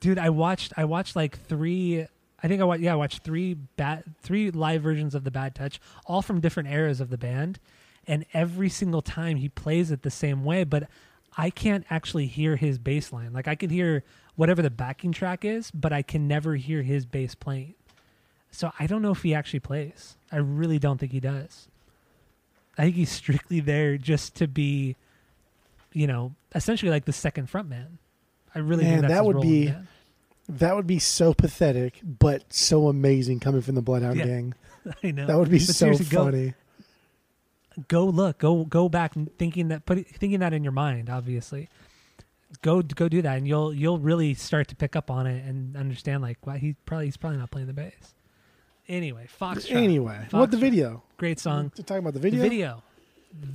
[0.00, 2.06] dude I watched I watched like three
[2.42, 5.54] I think I watched yeah I watched three bad three live versions of the Bad
[5.54, 7.58] Touch all from different eras of the band
[8.06, 10.88] and every single time he plays it the same way but
[11.36, 13.32] I can't actually hear his bass line.
[13.32, 14.02] Like I can hear
[14.34, 17.74] whatever the backing track is but I can never hear his bass playing.
[18.50, 20.16] So I don't know if he actually plays.
[20.32, 21.68] I really don't think he does
[22.80, 24.96] I think he's strictly there just to be
[25.92, 27.98] you know essentially like the second frontman
[28.54, 29.86] I really Man, that would role in the be- band.
[30.48, 34.26] That would be so pathetic, but so amazing coming from the Bloodhound Yeah.
[34.26, 34.54] Gang.
[35.04, 35.26] I know.
[35.26, 36.54] That would be But so seriously, go- funny.
[37.86, 38.38] Go, look.
[38.38, 41.08] Go go back thinking that put thinking that in your mind.
[41.08, 41.68] Obviously,
[42.62, 45.76] go go do that, and you'll you'll really start to pick up on it and
[45.76, 48.14] understand like why he probably he's probably not playing the bass.
[48.90, 49.70] Anyway, Fox.
[49.70, 51.04] Anyway, what the video?
[51.16, 51.70] Great song.
[51.76, 52.42] To talk about the video.
[52.42, 52.82] The video.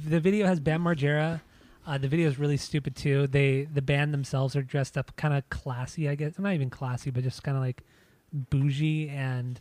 [0.07, 1.41] The video has Bam Margera.
[1.85, 3.27] Uh, the video is really stupid too.
[3.27, 6.39] They the band themselves are dressed up kind of classy, I guess.
[6.39, 7.83] Not even classy, but just kind of like
[8.31, 9.59] bougie and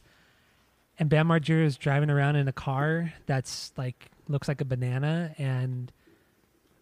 [0.97, 5.35] and Bam Margera is driving around in a car that's like looks like a banana
[5.39, 5.91] and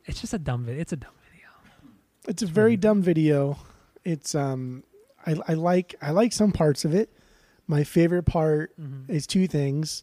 [0.05, 0.83] it's just a dumb video.
[0.83, 1.49] It's a dumb video.
[2.29, 2.81] It's a very Mhm.
[2.81, 3.57] dumb video.
[4.05, 4.83] It's um,
[5.27, 7.09] I, I like I like some parts of it.
[7.67, 9.13] My favorite part mm-hmm.
[9.13, 10.03] is two things.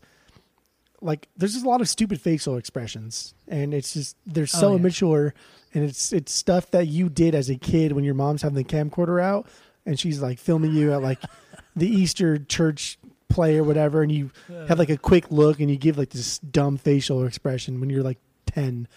[1.02, 4.68] Like there's just a lot of stupid facial expressions, and it's just they're oh, so
[4.68, 4.80] Oh, yeah.
[4.80, 5.34] immature,
[5.74, 8.64] and it's it's stuff that you did as a kid when your mom's having the
[8.66, 9.48] camcorder out,
[9.86, 11.20] and she's like filming you at like
[11.76, 12.98] the Easter church
[13.30, 14.32] play or whatever, and you
[14.68, 18.04] have like a quick look and you give like this dumb facial expression when you're
[18.04, 18.18] like
[18.48, 18.88] 10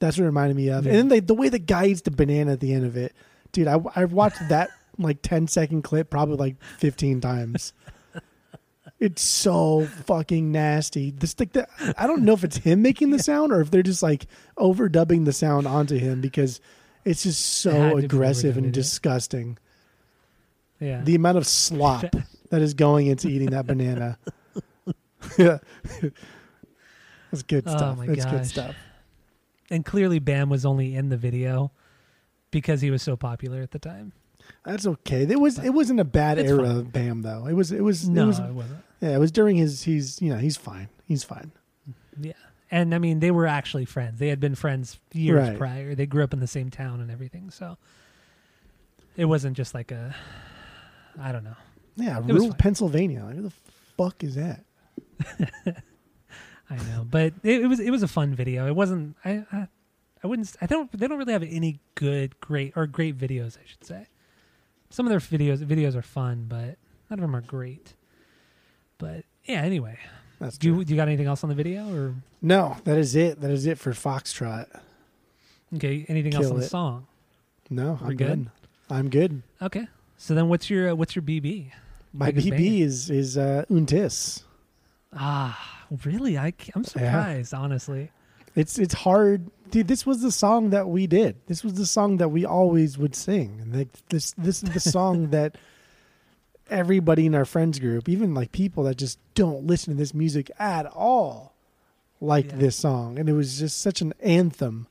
[0.00, 0.90] that's what it reminded me of Yeah.
[0.90, 3.14] and then they, the way the guy eats the banana at the end of it
[3.52, 7.72] dude I, i've watched that like 10 second clip probably like 15 times
[9.00, 13.18] it's so fucking nasty this like the, i don't know if it's him making the
[13.18, 14.26] sound or if they're just like
[14.58, 16.60] overdubbing the sound onto him because
[17.04, 19.56] it's just so aggressive and disgusting
[20.78, 21.00] Yeah.
[21.02, 22.04] the amount of slop
[22.50, 24.18] that is going into eating that banana.
[25.38, 25.58] yeah.
[27.30, 27.96] That's good Oh stuff.
[27.98, 28.74] my That's good stuff.
[29.70, 31.70] and clearly Bam was only in the video
[32.50, 34.12] because he was so popular at the time.
[34.64, 35.22] That's okay.
[35.22, 36.76] It was it wasn't a bad era fine.
[36.76, 37.46] of Bam though.
[37.46, 38.80] It was it was No, it was it wasn't.
[39.00, 40.88] Yeah, it was during his he's you know, he's fine.
[41.06, 41.52] He's fine.
[42.20, 42.32] Yeah.
[42.70, 44.18] And I mean, they were actually friends.
[44.20, 45.58] They had been friends years Right.
[45.58, 45.94] prior.
[45.96, 47.50] They grew up in the same town and everything.
[47.50, 47.76] So
[49.16, 50.14] it wasn't just like a,
[51.20, 51.56] I don't know.
[51.96, 52.54] Yeah, rural.
[52.54, 53.24] Pennsylvania.
[53.24, 53.52] Like, who the
[53.96, 54.64] fuck is that?
[56.70, 58.66] I know, but it, it was it was a fun video.
[58.68, 59.16] It wasn't.
[59.24, 59.68] I, I
[60.22, 60.54] I wouldn't.
[60.60, 60.90] I don't.
[60.92, 63.58] They don't really have any good, great, or great videos.
[63.58, 64.06] I should say.
[64.88, 66.76] Some of their videos videos are fun, but
[67.10, 67.94] none of them are great.
[69.00, 69.62] But yeah.
[69.62, 69.98] Anyway,
[70.38, 73.16] That's do you, do you got anything else on the video or No, that is
[73.16, 73.40] it.
[73.40, 74.66] That is it for Foxtrot.
[75.76, 76.04] okay?
[76.08, 76.68] Anything else Kill on the it.
[76.68, 77.06] song?
[77.70, 78.26] No, We're I'm good?
[78.28, 78.50] good.
[78.90, 79.42] I'm good.
[79.62, 79.86] Okay.
[80.18, 81.70] So then, what's your uh, what's your BB?
[82.12, 84.42] My Biggest BB is is uh, Untis.
[85.12, 86.36] Ah, really?
[86.38, 88.10] I I'm surprised, honestly.
[88.56, 89.86] It's it's hard, dude.
[89.88, 91.36] This was the song that we did.
[91.46, 93.58] This was the song that we always would sing.
[93.62, 95.56] And like this, this is the song that
[96.70, 100.50] everybody in our friends group, even like people that just don't listen to this music
[100.58, 101.54] at all,
[102.20, 102.56] liked Yeah.
[102.58, 103.18] this song.
[103.18, 104.86] And it was just such an anthem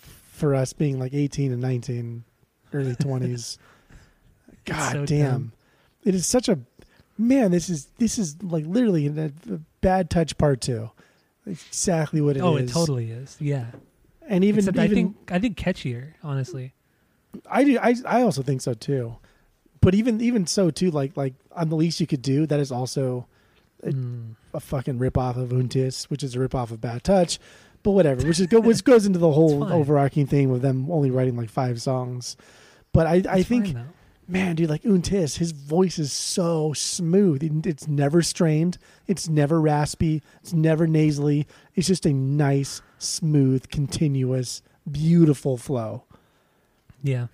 [0.00, 2.24] for us being like 18 and 19,
[2.72, 3.58] early 20s.
[4.64, 5.52] God so damn, dumb.
[6.04, 6.58] it is such a
[7.16, 7.50] man.
[7.52, 10.90] This is this is like literally a, a bad touch part two.
[11.46, 12.44] Exactly what it is.
[12.44, 13.36] oh, it totally is.
[13.40, 13.66] Yeah.
[14.28, 16.74] And even, Except even I think I think catchier, honestly.
[17.50, 17.78] I do.
[17.78, 19.16] I I also think so too.
[19.80, 22.72] But even even so too, like like on the least you could do, that is
[22.72, 23.26] also
[23.82, 24.34] a, Mm.
[24.54, 27.38] a fucking rip off of Untis, which is a rip off of Bad Touch.
[27.84, 31.10] But whatever, which is go, which goes into the whole overarching thing with them only
[31.12, 32.36] writing like five songs.
[32.92, 33.88] But I I think fine,
[34.26, 37.42] man, dude, like Untis, his voice is so smooth.
[37.64, 38.78] It's never strained.
[39.06, 40.22] It's never raspy.
[40.42, 41.46] It's never nasally.
[41.76, 44.60] It's just a nice, smooth, continuous,
[44.90, 46.02] beautiful flow.
[47.00, 47.28] Yeah,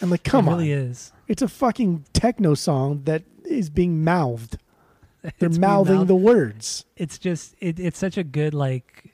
[0.00, 1.12] And like, come it on, really is.
[1.28, 4.58] it's a fucking techno song that is being mouthed.
[5.38, 6.08] They're It's mouthing mouthed.
[6.10, 6.84] the words.
[6.96, 9.12] It's just it, it's such a good like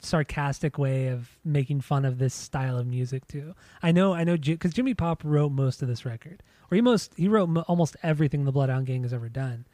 [0.00, 3.54] sarcastic way of making fun of this style of music too.
[3.82, 7.12] I know, I know, because Jimmy Pop wrote most of this record, or he most
[7.16, 9.66] he wrote mo- almost everything the Bloodhound Gang has ever done.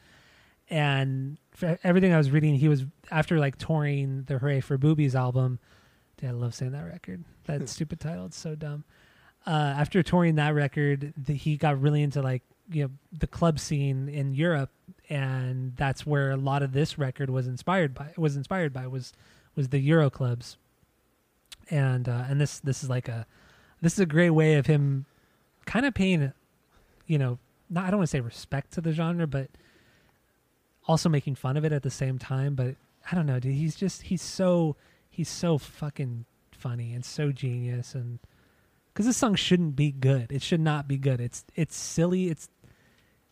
[0.69, 5.15] And for everything I was reading, he was after like touring the Hooray for Boobies
[5.15, 5.61] album.
[6.17, 7.23] Dude, I love saying that record.
[7.45, 8.85] That stupid title, it's so dumb.
[9.47, 13.61] Uh, after touring that record, the, he got really into like you know the club
[13.61, 14.71] scene in Europe,
[15.09, 18.13] and that's where a lot of this record was inspired by.
[18.17, 19.13] Was inspired by was
[19.55, 20.57] was the Euro clubs,
[21.71, 23.27] and uh, and this this is like a
[23.81, 25.07] this is a great way of him
[25.65, 26.33] kind of paying,
[27.07, 29.49] you know, not I don't want to say respect to the genre, but
[30.87, 32.55] also making fun of it at the same time.
[32.55, 32.77] But
[33.11, 33.55] I don't know, dude.
[33.55, 34.77] He's just he's so
[35.09, 38.19] he's so fucking funny and so genius and
[38.97, 40.33] because this song shouldn't be good.
[40.33, 41.21] It should not be good.
[41.21, 42.29] It's it's silly.
[42.31, 42.49] It's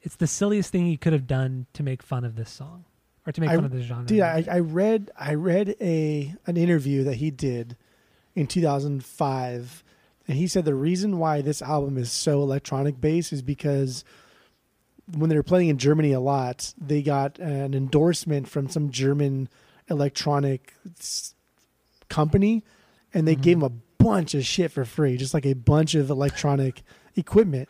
[0.02, 2.84] it's the silliest thing he could have done to make fun of this song
[3.26, 4.04] or to make I- fun of this genre.
[4.04, 7.78] Dude, I, I read I read a an interview that he did
[8.34, 9.84] in 2005,
[10.28, 14.04] and he said the reason why this album is so electronic based is because
[15.16, 19.48] when they were playing in Germany a lot, they got an endorsement from some German
[19.88, 20.74] electronic
[22.10, 22.64] company,
[23.14, 23.40] and they Mhm.
[23.42, 26.82] gave him a bunch of shit for free, just like a bunch of electronic
[27.16, 27.68] equipment.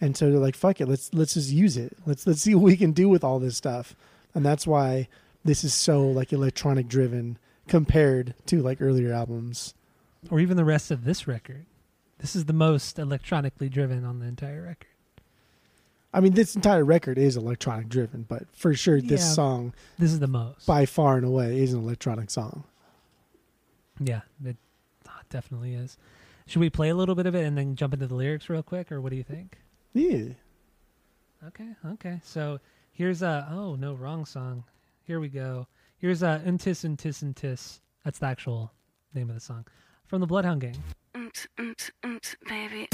[0.00, 1.96] And so they're like, "Fuck it, let's let's just use it.
[2.06, 3.94] Let's let's see what we can do with all this stuff."
[4.34, 5.08] And that's why
[5.44, 9.74] this is so like electronic driven compared to like earlier albums.
[10.30, 11.66] or even the rest of this record.
[12.18, 14.86] This is the most electronically driven on the entire record.
[16.14, 19.32] I mean, this entire record is electronic driven, but for sure, this Yeah.
[19.32, 20.64] song This is the most.
[20.66, 22.64] by far and away is an electronic song.
[23.98, 24.56] Yeah, it
[25.32, 25.98] definitely is.
[26.46, 28.62] Should we play a little bit of it and then jump into the lyrics real
[28.62, 29.58] quick, or what do you think?
[29.92, 30.34] Yeah.
[31.48, 32.20] Okay, okay.
[32.22, 32.60] So
[32.92, 34.64] here's a oh no wrong song.
[35.02, 35.66] Here we go.
[35.98, 37.80] Here's a Untis Untis Untis.
[38.04, 38.72] That's the actual
[39.14, 39.66] name of the song
[40.06, 40.76] from the Bloodhound Gang.
[41.16, 42.88] Oops, oops, oops, baby.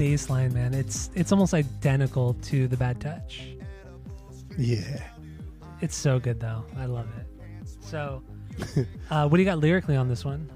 [0.00, 3.48] Bass line, man, it's it's almost identical to the Bad Touch.
[4.56, 5.02] Yeah.
[5.82, 6.64] It's so good though.
[6.78, 7.68] I love it.
[7.82, 8.22] So,
[9.10, 10.50] uh, what do you got lyrically on this one?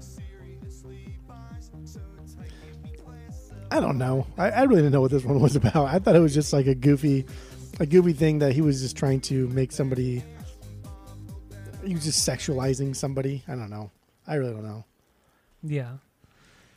[3.69, 4.25] I don't know.
[4.35, 5.89] I, I really didn't know what this one was about.
[5.93, 7.25] I thought it was just like a goofy,
[7.79, 10.23] a goofy thing that he was just trying to make somebody.
[11.85, 13.43] He was just sexualizing somebody.
[13.47, 13.91] I don't know.
[14.25, 14.85] I really don't know.
[15.61, 15.91] Yeah.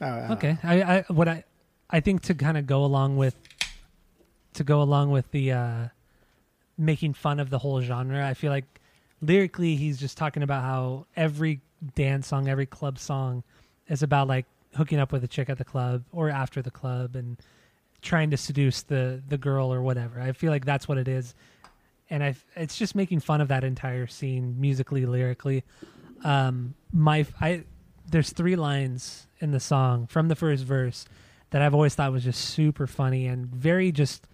[0.03, 0.59] I- I don't Okay.
[0.63, 1.45] I, I what I
[1.91, 3.37] I think to kind of go along with
[4.55, 5.89] to go along with the uh
[6.77, 8.81] making fun of the whole genre, I feel like
[9.21, 11.61] lyrically he's just talking about how every
[11.95, 13.43] dance song, every club song
[13.89, 17.17] is about like hooking up with a chick at the club or after the club
[17.17, 17.37] and
[18.03, 20.21] trying to seduce the the girl or whatever.
[20.21, 21.35] I feel like that's what it is.
[22.11, 25.65] And I it's just making fun of that entire scene musically, lyrically.
[26.23, 27.65] Um my I
[28.11, 31.07] there's three lines in the song from the first verse
[31.51, 34.27] that I've always thought was just super funny and very just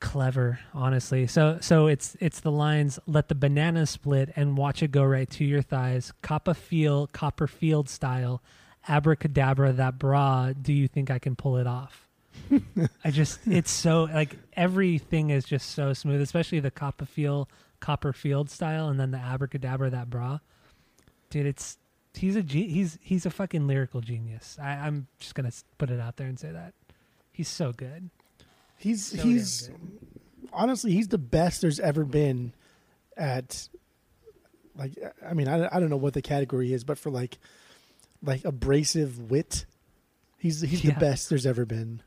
[0.00, 1.26] clever, honestly.
[1.26, 5.28] So so it's it's the lines let the banana split and watch it go right
[5.30, 6.12] to your thighs.
[6.22, 8.42] Coppa feel Copperfield style.
[8.88, 12.08] Abracadabra that bra, do you think I can pull it off?
[13.04, 17.48] I just it's so like everything is just so smooth, especially the Copperfield
[17.80, 20.38] Copperfield style and then the abracadabra that bra.
[21.30, 21.78] Dude, it's
[22.16, 24.56] he's a ge- he's he's a fucking lyrical genius.
[24.60, 26.74] I, I'm just gonna put it out there and say that
[27.32, 28.10] he's so good.
[28.78, 29.78] He's So he's good.
[30.52, 32.52] honestly he's the best there's ever been
[33.16, 33.68] at
[34.76, 34.92] like
[35.26, 37.38] I mean I, I don't know what the category is but for like
[38.22, 39.64] like abrasive wit
[40.38, 40.92] he's he's Yeah.
[40.94, 42.02] the best there's ever been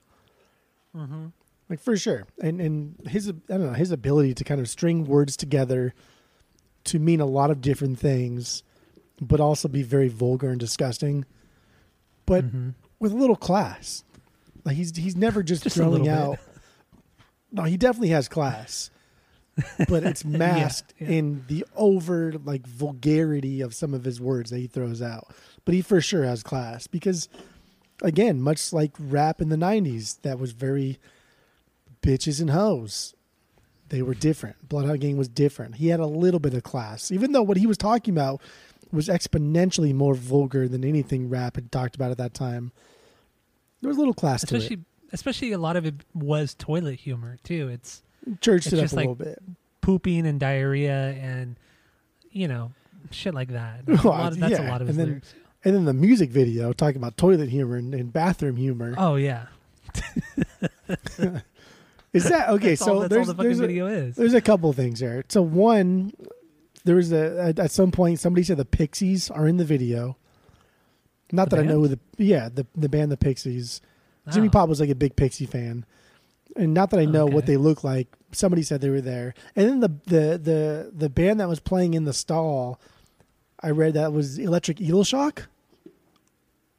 [0.96, 1.26] Mm-hmm.
[1.70, 5.06] like for sure and and his I don't know his ability to kind of string
[5.06, 5.94] words together
[6.86, 8.64] to mean a lot of different things
[9.22, 11.26] but also be very vulgar and disgusting
[12.26, 12.74] but Mhm.
[13.00, 14.04] with a little class
[14.66, 16.12] like he's he's never just, Just bit.
[16.12, 16.38] out
[17.52, 18.92] no he definitely has class
[19.90, 21.08] but it's masked yeah.
[21.10, 25.28] in the over like vulgarity of some of his words that he throws out
[25.66, 27.28] but he for sure has class because
[28.02, 30.98] again much like rap in the 90s that was very
[32.02, 33.14] bitches and hoes
[33.90, 37.32] they were different bloodhound gang was different he had a little bit of class even
[37.34, 38.40] though what he was talking about
[38.92, 42.72] was exponentially more vulgar than anything rap had talked about at that time
[43.82, 44.80] there was a little class to especially
[45.14, 47.68] especially a lot of it was toilet humor too.
[47.70, 49.42] It's it churched it's it up just a like- little bit
[49.82, 51.56] pooping and diarrhea and
[52.32, 52.72] you know
[53.12, 53.82] shit like that.
[53.88, 55.34] A lot of, that's Yeah, a lot of his and then- lyrics.
[55.64, 59.46] and then the music video talking about toilet humor and, and bathroom humor Oh yeah,
[62.14, 64.16] is that okay that's so all, that's all there's the fucking there's a, video is.
[64.16, 65.24] There's a couple things there.
[65.30, 66.14] So one,
[66.86, 70.18] there was a at, some point somebody said the Pixies are in the video.
[71.32, 73.82] Not The that I know the yeah the the band the Pixies.
[74.32, 74.52] Jimmy Oh.
[74.52, 75.86] Pop was like a big Pixie fan,
[76.56, 78.08] and not that I know what they look like.
[78.32, 81.94] Somebody said they were there, and then the the the the band that was playing
[81.96, 82.80] in the stall,
[83.60, 85.48] I read that was Electric Eel Shock.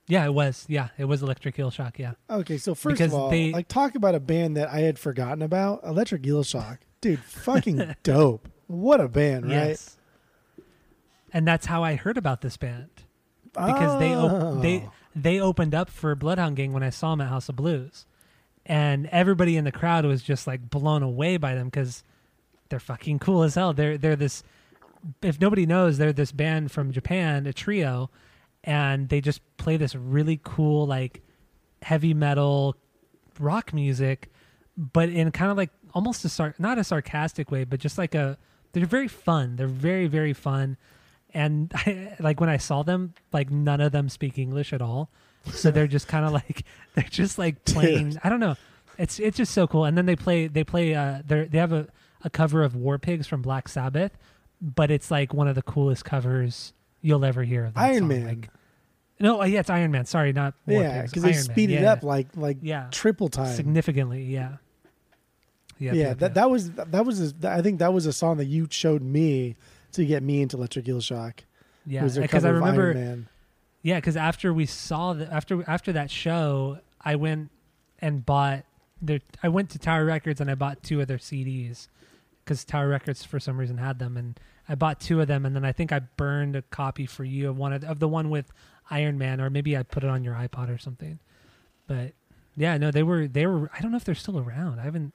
[0.06, 0.64] Yeah, it was.
[0.68, 1.98] Yeah, it was Electric Eel Shock.
[1.98, 4.80] Yeah, Okay, so first Because of all, they- like talk about a band that I
[4.80, 8.48] had forgotten about, Electric Eel Shock, dude, fucking dope.
[8.70, 9.52] What a band, right?
[9.70, 9.96] yes.
[11.32, 12.88] And that's how I heard about this band
[13.52, 14.92] because they op- they Oh.
[15.14, 18.06] they opened up for Bloodhound Gang when I saw them at House of Blues,
[18.66, 22.04] and everybody in the crowd was just like blown away by them because
[22.68, 23.72] they're fucking cool as hell.
[23.72, 24.42] They're they're this.
[25.22, 28.10] If nobody knows, they're this band from Japan, a trio,
[28.62, 31.22] and they just play this really cool like
[31.82, 32.76] heavy metal
[33.38, 34.30] rock music,
[34.76, 38.14] but in kind of like almost a sar- not a sarcastic way, but just like
[38.14, 38.36] a
[38.72, 39.56] they're very fun.
[39.56, 40.76] They're very very fun,
[41.34, 45.10] and I, like when I saw them, like none of them speak English at all,
[45.52, 46.64] so they're just kind of like
[46.94, 48.18] they're just like playing.
[48.24, 48.56] I don't know.
[48.98, 49.84] It's it's just so cool.
[49.86, 51.88] And then they play they play uh they they have a
[52.22, 54.12] a cover of War Pigs from Black Sabbath,
[54.60, 57.64] but it's like one of the coolest covers you'll ever hear.
[57.64, 58.08] Of that Iron song.
[58.08, 58.26] Man.
[58.26, 58.50] Like,
[59.18, 60.04] no, uh, yeah, it's Iron Man.
[60.04, 61.44] Sorry, not War yeah, because they Iron Man.
[61.44, 62.88] speed it Yeah, up like like Yeah.
[62.90, 63.54] triple time.
[63.54, 64.24] significantly.
[64.24, 64.56] Yeah.
[65.80, 66.34] Yep, yeah, yep, that yep.
[66.34, 69.56] that was that was a, I think that was a song that you showed me
[69.92, 71.44] to get me into Electric Eel Shock.
[71.86, 73.28] yeah because I remember Man.
[73.82, 77.50] Yeah, because after we saw the after after that show, I went
[77.98, 78.64] and bought
[79.00, 79.20] their.
[79.42, 81.88] I went to Tower Records and I bought two of their CDs
[82.44, 85.56] because Tower Records for some reason had them, and I bought two of them, and
[85.56, 88.28] then I think I burned a copy for you of one of, of the one
[88.28, 88.52] with
[88.90, 91.18] Iron Man, or maybe I put it on your iPod or something.
[91.86, 92.12] But
[92.56, 93.70] yeah, no, they were they were.
[93.76, 94.78] I don't know if they're still around.
[94.78, 95.14] I haven't.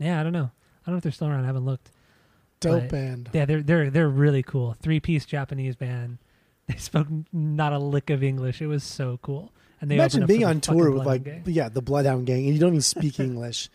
[0.00, 0.50] Yeah, I don't know.
[0.50, 1.44] I don't know if they're still around.
[1.44, 1.92] I haven't looked.
[2.58, 3.30] Dope but- band.
[3.32, 4.74] Yeah, they're they're they're really cool.
[4.82, 6.18] Three piece Japanese band.
[6.66, 8.62] They spoke not a lick of English.
[8.62, 9.52] It was so cool.
[9.80, 11.42] And they imagine being on tour with like Gang.
[11.46, 13.68] yeah the Bloodhound Gang and you don't even speak English,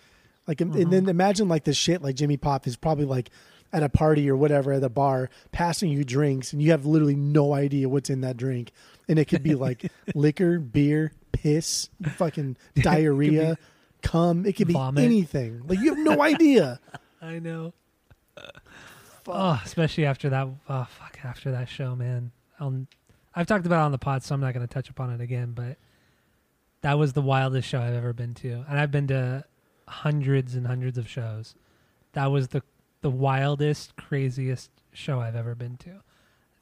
[0.48, 3.32] like and- and then imagine like the shit like Jimmy Pop is probably like
[3.74, 7.16] at a party or whatever at a bar passing you drinks and you have literally
[7.18, 8.72] no idea what's in that drink
[9.10, 13.58] and it could be like liquor, beer, piss, fucking diarrhea,
[14.06, 14.46] cum.
[14.46, 15.04] It could be Vomit.
[15.04, 15.64] anything.
[15.68, 16.80] Like you have no idea.
[17.22, 17.74] I know.
[19.28, 20.48] Oh, especially after that.
[20.70, 21.18] Oh, fuck!
[21.24, 22.32] After that show, man.
[22.60, 22.86] I'll,
[23.34, 25.20] I've talked about it on the pod, so I'm not going to touch upon it
[25.22, 25.54] again.
[25.54, 25.78] But
[26.82, 29.44] that was the wildest show I've ever been to, and I've been to
[29.88, 31.56] hundreds and hundreds of shows.
[32.14, 32.62] That was the
[33.02, 36.02] the wildest, craziest show I've ever been to.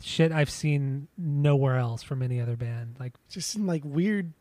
[0.02, 2.96] Shit I've seen nowhere else from any other band.
[3.00, 4.34] Like, Just some like weird,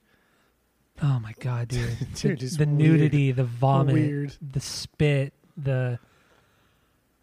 [1.02, 1.96] oh my god, dude!
[2.14, 4.36] Dude, the the nudity, the vomit, weird.
[4.40, 5.98] the spit, the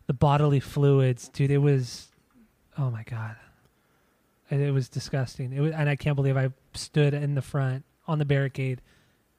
[0.08, 1.52] the bodily fluids, dude.
[1.52, 2.08] It was,
[2.78, 3.36] oh my god,
[4.50, 5.54] it, it was disgusting.
[5.54, 8.82] It was, and I can't believe I stood in the front on the barricade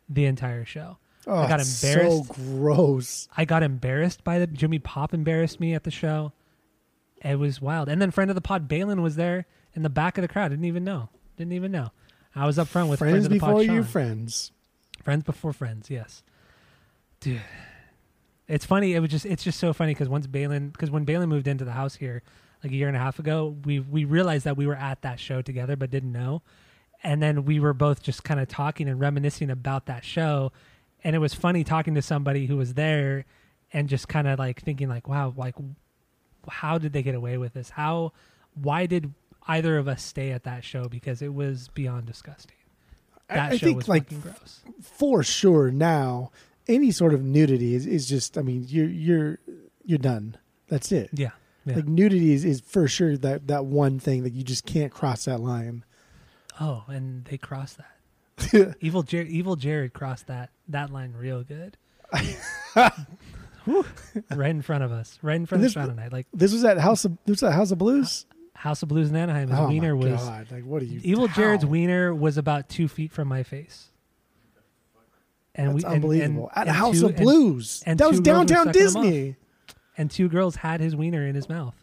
[0.08, 0.98] the entire show.
[1.26, 2.26] Oh, I got embarrassed.
[2.28, 3.28] So gross.
[3.36, 6.32] I got embarrassed by the Jimmy Pop embarrassed me at the show.
[7.22, 7.88] It was wild.
[7.88, 10.48] And then friend of the pod Balin was there in the back of the crowd.
[10.48, 11.10] Didn't even know.
[11.36, 11.90] Didn't even know.
[12.34, 13.82] I was up front with friends pod before Sean.
[13.84, 14.52] friends.
[15.02, 16.22] Friends before friends, yes.
[17.20, 17.40] Dude,
[18.48, 18.94] it's funny.
[18.94, 21.64] It was just it's just so funny because once Balin, because when Balin moved into
[21.64, 22.22] the house here
[22.62, 25.18] like a year and a half ago, we we realized that we were at that
[25.18, 26.42] show together, but didn't know.
[27.02, 30.52] And then we were both just kind of talking and reminiscing about that show,
[31.02, 33.24] and it was funny talking to somebody who was there,
[33.72, 35.54] and just kind of like thinking like, wow, like
[36.48, 37.70] how did they get away with this?
[37.70, 38.12] How,
[38.54, 39.12] why did
[39.56, 40.88] either of us stay at that show?
[40.88, 42.56] Because it was beyond disgusting.
[43.28, 44.60] I- That I show think, was like, fucking gross.
[44.80, 46.30] for sure now
[46.68, 49.38] any sort of nudity is, is just i mean you're you're
[49.84, 50.36] you're done
[50.68, 51.30] that's it Yeah.
[51.64, 51.76] Yeah.
[51.76, 55.24] like nudity is, is for sure that that one thing that you just can't cross
[55.26, 55.84] that line
[56.60, 58.76] Oh, and they crossed that.
[58.80, 61.76] Evil Jared, Evil Jared crossed that that line real good.
[64.34, 66.08] Right in front of us, right in front And of this- Sean and I.
[66.08, 68.26] Like this was at house of this was at house of blues
[68.60, 69.48] House of Blues in Anaheim.
[69.48, 72.68] His oh wiener my was god like what are you Evil Jared's wiener was about
[72.68, 73.88] two feet from my face.
[75.54, 78.22] And that's we unbelievable and, at and house two- of blues and that was two
[78.22, 79.02] girls were downtown sucking him off.
[79.04, 79.36] disney
[79.98, 81.74] And, two girls had his wiener in his mouth.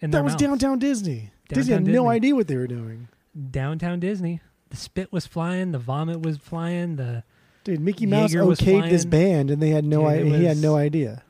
[0.00, 0.42] In that was mouths.
[0.42, 3.08] downtown disney disney had Downtown no idea what they were doing
[3.50, 4.40] downtown Disney.
[4.70, 7.24] The spit was flying, the vomit was flying, the
[7.64, 10.44] dude mickey mouse was okayed this band and they had no Dude, i- it he
[10.44, 11.22] had no idea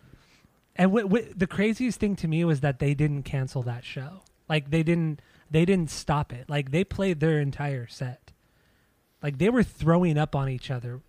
[0.76, 4.22] And what, what, the craziest thing to me was that they didn't cancel that show.
[4.48, 5.20] Like they didn't
[5.50, 6.48] they didn't stop it.
[6.48, 8.32] Like they played their entire set.
[9.22, 11.00] Like they were throwing up on each other.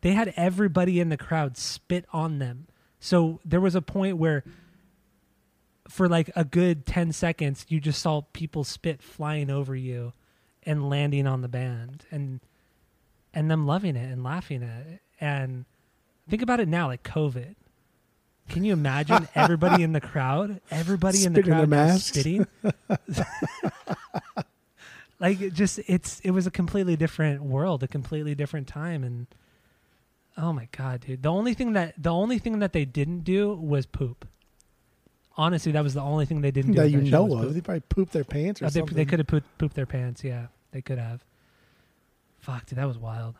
[0.00, 2.66] They had everybody in the crowd spit on them.
[3.00, 4.44] So there was a point where
[5.88, 10.12] for like a good 10 seconds you just saw people spit flying over you
[10.62, 12.40] and landing on the band and
[13.34, 15.02] and them loving it and laughing at it.
[15.20, 15.64] And
[16.28, 17.56] think about it now like COVID.
[18.48, 20.60] Can you imagine everybody in the crowd?
[20.70, 22.08] Everybody in the crowd their masks.
[22.08, 22.46] spitting.
[25.20, 29.26] like it just it's it was a completely different world, a completely different time and
[30.36, 31.22] oh my god, dude.
[31.22, 34.26] The only thing that the only thing that they didn't do was poop.
[35.36, 36.78] Honestly, that was the only thing they didn't do.
[36.80, 37.54] that at you show know was of poop.
[37.54, 39.86] they probably pooped their pants or Uh, they, something they could have pooped, pooped their
[39.86, 40.22] pants.
[40.22, 41.24] Yeah, they could have.
[42.38, 43.34] Fuck, dude, that was wild.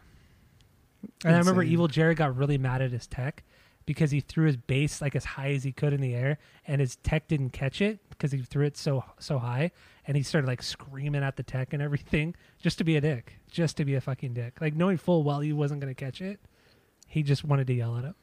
[1.25, 1.73] And I remember Insane.
[1.75, 3.45] Evil Jared got really mad at his tech
[3.87, 6.81] because he threw his bass like as high as he could in the air, and
[6.81, 9.71] his tech didn't catch it because he threw it so so high,
[10.07, 13.35] and he started like screaming at the tech and everything just to be a dick,
[13.51, 16.41] just to be a fucking dick, like knowing full well he wasn't gonna catch it.
[17.07, 18.15] He just wanted to yell at him.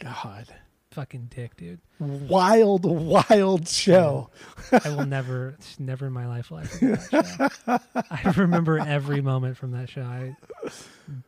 [0.00, 0.54] god
[0.92, 1.80] Fucking dick, dude.
[1.98, 4.30] wild wild show
[4.72, 7.78] I will never, never in my life will I that show.
[8.10, 10.02] I remember every moment from that show.
[10.02, 10.36] I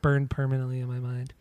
[0.00, 1.34] burned permanently in my mind.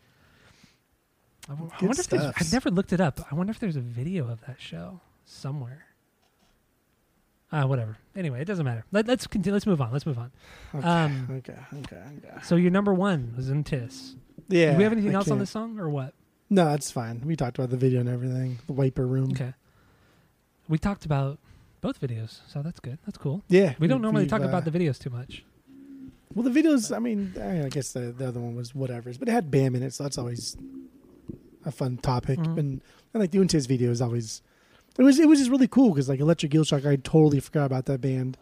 [1.48, 2.22] I, w- I wonder if there's.
[2.36, 3.20] I've never looked it up.
[3.30, 5.86] I wonder if there's a video of that show somewhere.
[7.50, 7.96] Uh, whatever.
[8.14, 8.84] Anyway, it doesn't matter.
[8.92, 9.54] Let, let's continue.
[9.54, 9.90] Let's move on.
[9.90, 10.30] Let's move on.
[10.74, 14.14] okay Um, okay okay okay So your number one was in Tiss.
[14.48, 16.12] yeah Do we have anything I else on can't- this song or what?
[16.50, 17.22] No, that's fine.
[17.24, 18.58] We talked about the video and everything.
[18.66, 19.30] The Viper Room.
[19.32, 19.52] Okay.
[20.68, 21.38] We talked about
[21.82, 22.98] both videos, so that's good.
[23.06, 23.42] That's cool.
[23.48, 23.74] Yeah.
[23.78, 25.44] We don't normally talk uh, about the videos too much.
[26.34, 26.94] Well, the videos.
[26.94, 29.74] I mean, I, I guess the, the other one was whatever's, but it had Bam
[29.74, 30.56] in it, so that's always
[31.64, 32.38] a fun topic.
[32.38, 32.58] Mhm.
[32.58, 32.82] And,
[33.12, 34.42] and like the Untiz video is always.
[34.98, 37.66] It was it was just really cool because like Electric Eel Shock, I totally forgot
[37.66, 38.36] about that band,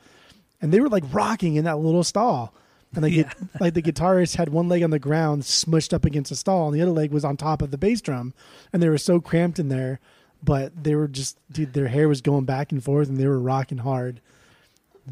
[0.62, 2.54] and they were like rocking in that little stall.
[2.94, 3.30] And like, Yeah.
[3.30, 6.66] it, like the guitarist had one leg on the ground, smushed up against a stall,
[6.68, 8.32] and the other leg was on top of the bass drum,
[8.72, 10.00] and they were so cramped in there.
[10.42, 13.38] But they were just, dude, their hair was going back and forth, and they were
[13.40, 14.20] rocking hard.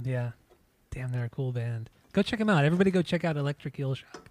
[0.03, 0.33] Yeah.
[0.91, 1.91] Damn, they're a cool band.
[2.13, 2.65] Go check them out.
[2.65, 4.31] Everybody go check out Electric Eel Shock.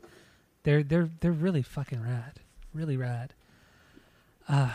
[0.64, 2.40] They're they're they're really fucking rad,
[2.74, 3.34] really rad.
[4.48, 4.70] Uh,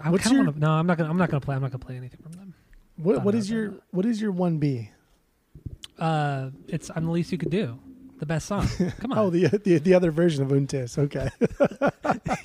[0.00, 1.54] I What's kinda wanna, no, I'm not gonna I'm not gonna play.
[1.54, 2.54] I'm not gonna play anything from them.
[2.96, 4.90] What what is your what is your one B?
[5.98, 7.78] Uh, it's I'm the least you could do.
[8.18, 8.66] The best song.
[9.00, 9.18] Come on.
[9.18, 10.98] Oh, the the the other version of Untis.
[10.98, 11.28] Okay.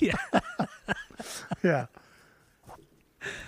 [0.00, 0.14] yeah.
[1.62, 1.86] yeah.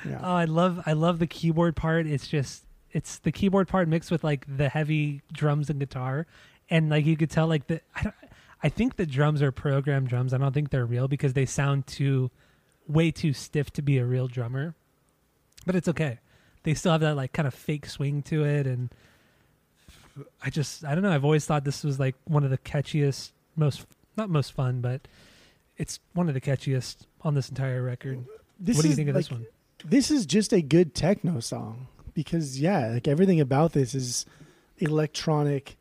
[0.04, 0.20] Yeah.
[0.22, 2.06] Oh, I love I love the keyboard part.
[2.06, 6.26] It's just it's the keyboard part mixed with like the heavy drums and guitar,
[6.70, 8.14] and like you could tell like the I don't
[8.62, 10.32] I think the drums are programmed drums.
[10.32, 12.30] I don't think they're real because they sound too
[12.88, 14.74] way too stiff to be a real drummer.
[15.64, 16.18] But it's okay.
[16.62, 18.90] They still have that like kind of fake swing to it, and
[20.42, 21.12] I just I don't know.
[21.12, 25.06] I've always thought this was like one of the catchiest, most not most fun, but
[25.76, 28.24] it's one of the catchiest on this entire record.
[28.58, 29.46] This what do you think of this one?
[29.84, 34.26] This is just a good techno song because yeah, like everything about this is
[34.78, 35.76] electronic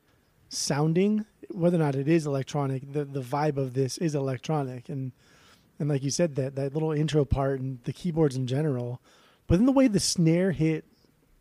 [0.50, 1.26] sounding.
[1.50, 5.14] Whether or not it is electronic, the the vibe of this is electronic, and
[5.80, 9.02] and like you said, that that little intro part and the keyboards in general,
[9.48, 10.86] but then the way the snare hit,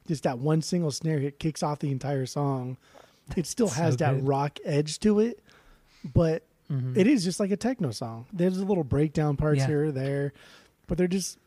[0.06, 2.76] just that one single snare hit kicks off the entire song.
[3.36, 4.26] It still So has that good.
[4.28, 5.40] rock edge to it,
[6.04, 6.96] but Mhm.
[6.96, 8.26] it is just like a techno song.
[8.32, 9.66] There's a little breakdown parts Yeah.
[9.66, 10.32] here or there,
[10.86, 11.38] but they're just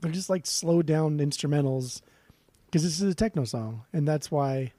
[0.00, 2.02] they're just like slowed down instrumentals
[2.66, 4.72] because this is a techno song, and that's why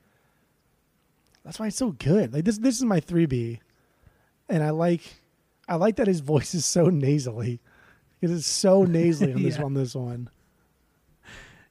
[1.43, 2.34] that's why it's so good.
[2.34, 3.59] Like this this is my three B,
[4.47, 5.01] and I like
[5.70, 7.59] I like that his voice is so nasally.
[8.22, 9.63] It is so nasally on this Yeah.
[9.63, 10.30] on this one.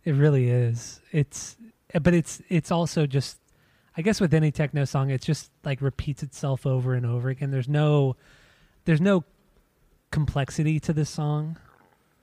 [0.04, 1.00] It really is.
[1.12, 1.56] It's
[2.00, 3.38] but it's it's also just
[3.96, 7.50] I guess with any techno song it's just like repeats itself over and over again.
[7.50, 8.16] There's no
[8.84, 9.24] there's no
[10.10, 11.56] complexity to this song,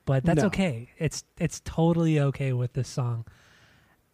[0.05, 0.47] but that's No.
[0.47, 0.89] okay.
[0.97, 3.25] It's it's totally okay with this song.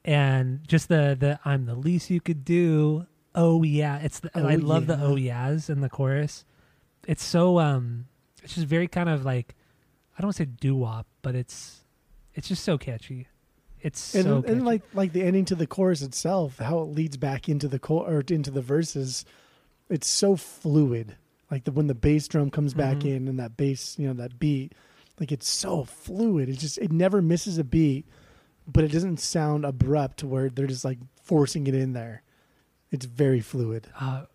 [0.04, 3.06] And just the the I'm the least you could do.
[3.36, 6.44] Oh yeah, it's the, Oh, I love the oh yeahs in the chorus.
[7.08, 8.06] It's so um
[8.44, 9.56] it's just very kind of like
[10.18, 11.82] I don't want to say doo wop, but it's
[12.34, 13.28] it's just so catchy.
[13.82, 14.60] It's And, so and catchy.
[14.60, 18.08] like like the ending to the chorus itself, how it leads back into the chor-
[18.08, 19.26] or into the verses,
[19.90, 21.16] it's so fluid.
[21.50, 23.16] Like the when the bass drum comes back Mhm.
[23.16, 24.74] in and that bass, you know, that beat,
[25.20, 26.48] like it's so fluid.
[26.50, 28.06] It just it never misses a beat,
[28.68, 32.22] but it doesn't sound abrupt where they're just like forcing it in there.
[32.92, 33.88] It's very fluid.
[34.00, 34.26] uh,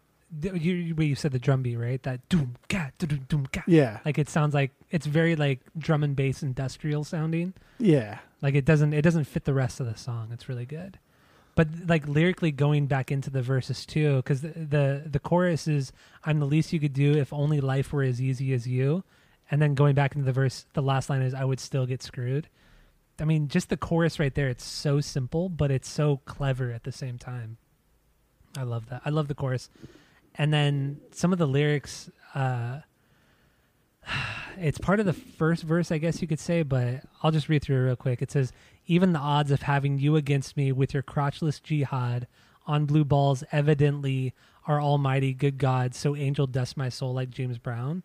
[0.42, 2.02] you you, you said the drum beat right?
[2.02, 3.62] That doom ga doom doom ga.
[3.66, 7.54] Yeah, Like it sounds like it's very like drum and bass industrial sounding.
[7.78, 10.30] yeah, Like it doesn't it doesn't fit the rest of the song.
[10.32, 10.98] It's really good.
[11.54, 15.90] But like lyrically going back into the verses too, because the, the the chorus is
[16.24, 19.04] "I'm the least you could do if only life were as easy as you,"
[19.50, 22.02] and then going back into the verse, the last line is "I would still get
[22.02, 22.48] screwed."
[23.18, 24.48] I mean, just the chorus right there.
[24.50, 27.56] It's so simple, but it's so clever at the same time.
[28.58, 29.00] I love that.
[29.06, 29.70] I love the chorus,
[30.38, 32.10] and then some of the lyrics.
[32.34, 32.80] Uh,
[34.58, 37.62] it's part of the first verse, I guess you could say, but I'll just read
[37.62, 38.22] through it real quick.
[38.22, 38.52] It says,
[38.86, 42.26] Even the odds of having you against me with your crotchless jihad
[42.66, 44.32] on blue balls evidently
[44.66, 48.02] are almighty good God, so angel dust my soul like James Brown.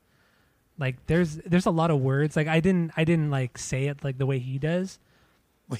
[0.77, 2.35] Like there's there's a lot of words.
[2.35, 4.99] Like I didn't I didn't like say it like the way he does.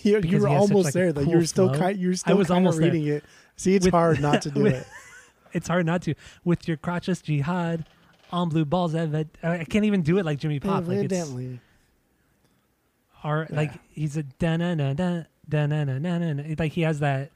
[0.02, 1.24] you, you were has such, almost like, there though.
[1.24, 1.98] cool you were still kind.
[1.98, 2.92] You were I still was almost of there.
[2.92, 3.24] reading it.
[3.56, 4.88] See, it's With- hard not to do with- it.
[5.54, 6.16] It's hard not to.
[6.44, 7.86] With your crotchless jihad
[8.32, 10.88] on blue balls evid I can't even do it like Jimmy Pop.
[10.88, 11.60] Like it's Evidently.
[13.24, 13.56] or Yeah.
[13.56, 17.00] like he's a da na na da da na na na na like he has
[17.00, 17.32] that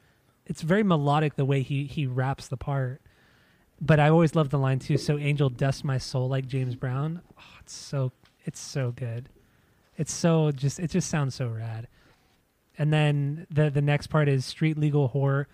[0.46, 3.02] it's very melodic the way he he raps the part
[3.82, 7.22] but i always love the line too so angel dust my soul like james brown
[7.38, 8.12] oh, it's so
[8.46, 9.28] it's so good
[9.98, 11.88] it's so just it just sounds so rad
[12.78, 15.48] and then the the next part is street legal horror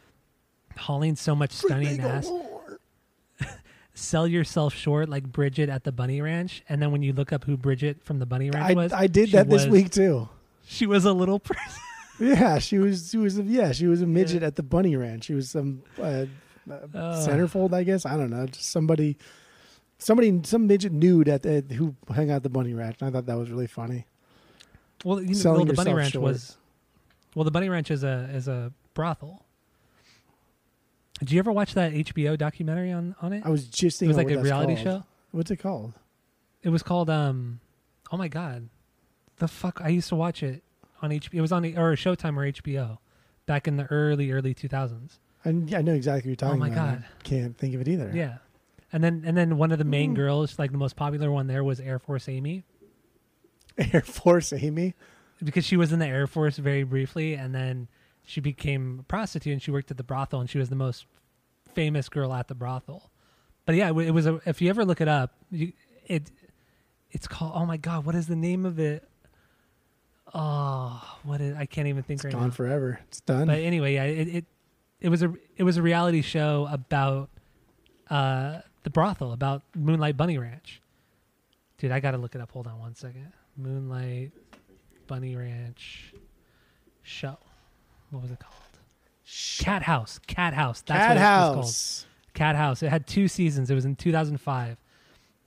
[0.78, 2.30] hauling so much stunning ass
[3.93, 7.43] sell yourself short like bridget at the bunny ranch and then when you look up
[7.43, 10.30] who bridget from the bunny ranch I, was I did that this week too.
[10.65, 11.82] she was a little person
[12.22, 13.09] Yeah, she was.
[13.09, 13.39] She was.
[13.39, 15.26] Yeah, she was a midget at the Bunny Ranch.
[15.26, 16.26] She was some uh,
[16.69, 18.05] uh, centerfold, I guess.
[18.05, 18.45] I don't know.
[18.45, 19.17] Just somebody,
[19.97, 23.01] somebody, some midget nude at the who hung out at the Bunny Ranch.
[23.01, 24.05] I thought that was really funny.
[25.03, 26.24] Well, you know, well, the Bunny Ranch short.
[26.24, 26.57] was.
[27.34, 29.43] Well, the Bunny Ranch is a is a brothel.
[31.22, 33.43] Did you ever watch that HBO documentary on on it?
[33.45, 35.01] I was just thinking about it was like a reality called.
[35.01, 35.05] show.
[35.32, 35.93] What's it called?
[36.63, 37.59] It was called um,
[38.11, 38.69] oh my god,
[39.38, 39.80] the fuck!
[39.84, 40.63] I used to watch it
[41.01, 41.34] on HBO.
[41.34, 42.97] It was on the, or Showtime or HBO,
[43.45, 45.19] back in the early early two thousands.
[45.45, 46.55] I, I know exactly what you're talking.
[46.55, 46.99] Oh my about.
[47.01, 47.05] God.
[47.19, 48.11] I can't think of it either.
[48.13, 48.38] Yeah,
[48.91, 50.15] and then and then one of the main Mm.
[50.15, 52.63] girls, like the most popular one there, was Air Force Amy
[53.78, 54.93] Air Force Amy.
[55.43, 57.88] because she was in the Air Force very briefly, and then
[58.24, 61.05] she became a prostitute and she worked at the brothel, and she was the most
[61.74, 63.11] famous girl at the brothel.
[63.65, 64.39] but yeah, it was a.
[64.45, 65.74] If you ever look it up, you,
[66.05, 66.32] it
[67.11, 67.53] it's called.
[67.55, 69.07] Oh my god, what is the name of it?
[70.34, 71.55] Oh, what is?
[71.57, 72.49] I can't even think right Gone now.
[72.51, 72.99] forever.
[73.07, 73.47] It's done.
[73.47, 74.45] But anyway, yeah, it, it
[75.01, 77.30] it was a it was a reality show about
[78.09, 80.82] uh the brothel about Moonlight Bunny Ranch.
[81.78, 82.51] Dude, I gotta look it up.
[82.51, 83.32] Hold on one second.
[83.57, 84.32] Moonlight
[85.07, 86.13] Bunny Ranch
[87.01, 87.38] show.
[88.12, 88.53] What was it called?
[89.59, 90.20] Cat House.
[90.28, 90.82] Cat House.
[90.82, 91.55] That's Cat what it was called.
[91.66, 92.05] House.
[92.34, 92.84] Cat House.
[92.84, 93.70] It had two seasons.
[93.72, 94.78] It was in 2005.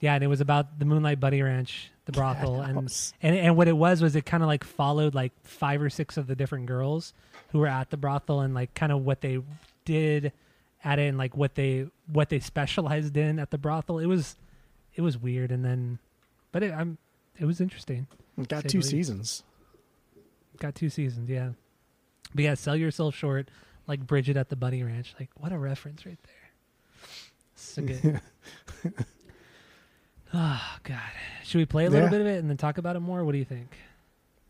[0.01, 2.77] Yeah, and it was about the Moonlight Bunny Ranch, the brothel, and,
[3.23, 6.17] and and what it was was it kind of like followed like five or six
[6.17, 7.15] of the different girls
[7.53, 9.41] who were at the brothel and like kind of what they
[9.85, 10.33] did
[10.83, 13.99] at it and like what they what they specialized in at the brothel.
[13.99, 14.37] It was
[14.95, 15.99] it was weird, and then
[16.53, 16.99] but it I'm
[17.39, 18.07] it was interesting.
[18.49, 18.91] Got two least.
[18.91, 19.43] seasons.
[20.59, 21.51] Got two seasons, yeah.
[22.35, 23.51] But yeah, sell yourself short,
[23.87, 25.15] like Bridget at the Bunny Ranch.
[25.19, 26.35] Like, what a reference right there.
[27.55, 28.21] So good.
[30.35, 30.99] oh God,
[31.45, 32.11] should we play a little yeah.
[32.11, 33.25] bit of it and then talk about it more?
[33.25, 33.69] What do you think?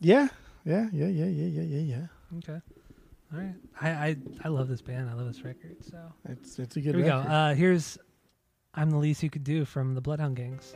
[0.01, 0.28] Yeah,
[0.64, 2.39] yeah, yeah, yeah, yeah, yeah, yeah, yeah.
[2.39, 2.61] Okay.
[3.32, 3.55] All right.
[3.80, 5.11] I, I, I love this band.
[5.11, 5.76] I love this record.
[5.82, 6.95] So it's it's a good.
[6.95, 7.26] Here we record.
[7.26, 7.30] go.
[7.30, 7.99] Uh, here's
[8.74, 10.74] "I'm the Least You Could Do" from the Bloodhound Gangs.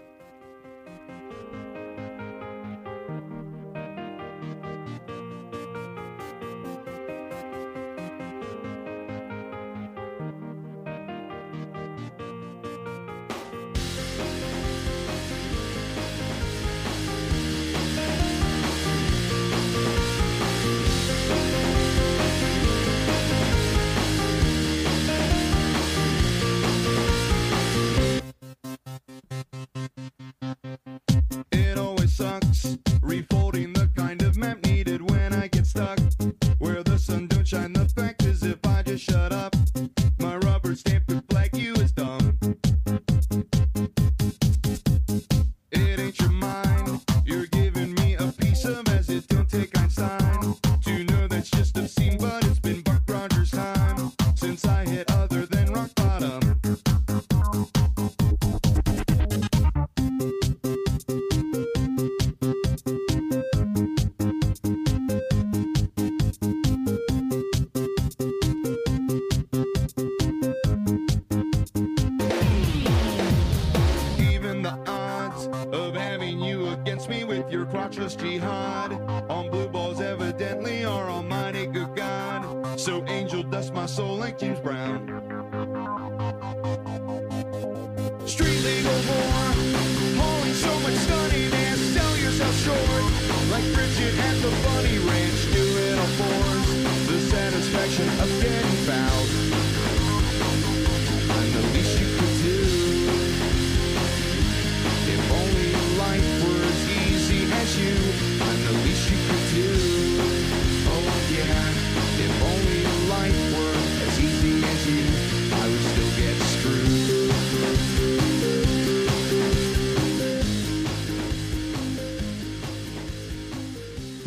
[35.79, 36.18] Stuck.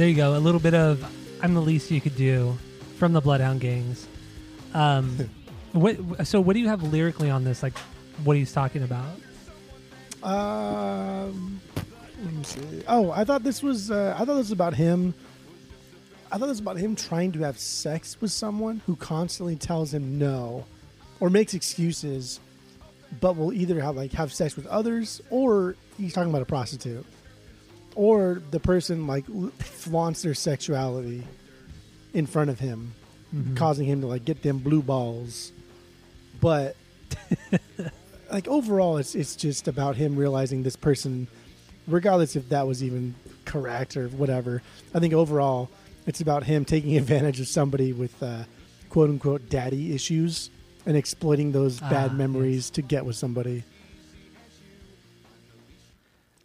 [0.02, 0.36] There you go.
[0.36, 1.06] A little bit of
[1.44, 2.58] "I'm the Least You Could Do"
[2.98, 4.08] from the Bloodhound Gangs.
[4.74, 5.30] Um,
[5.74, 6.26] what?
[6.26, 7.62] So what do you have lyrically on this?
[7.62, 7.78] Like,
[8.24, 9.06] what he's talking about?
[10.24, 11.62] Um,
[12.24, 12.82] let me see.
[12.88, 13.92] Oh, I thought this was.
[13.92, 15.14] Uh, I thought this was about him.
[16.32, 19.94] I thought this was about him trying to have sex with someone who constantly tells
[19.94, 20.66] him no,
[21.20, 22.40] or makes excuses,
[23.20, 27.06] but will either have like have sex with others, or he's talking about a prostitute,
[27.96, 29.26] or the person like
[29.60, 31.24] flaunts their sexuality
[32.14, 32.94] in front of him,
[33.56, 35.52] causing him to like get them blue balls,
[36.40, 36.76] but
[38.32, 41.28] like overall it's it's just about him realizing this person
[41.88, 43.14] regardless if that was even
[43.44, 44.62] correct or whatever
[44.96, 45.70] i think overall
[46.08, 48.44] it's about him taking advantage of somebody with uh,
[48.90, 50.50] quote unquote daddy issues
[50.86, 53.64] and exploiting those bad Ah, memories to get with somebody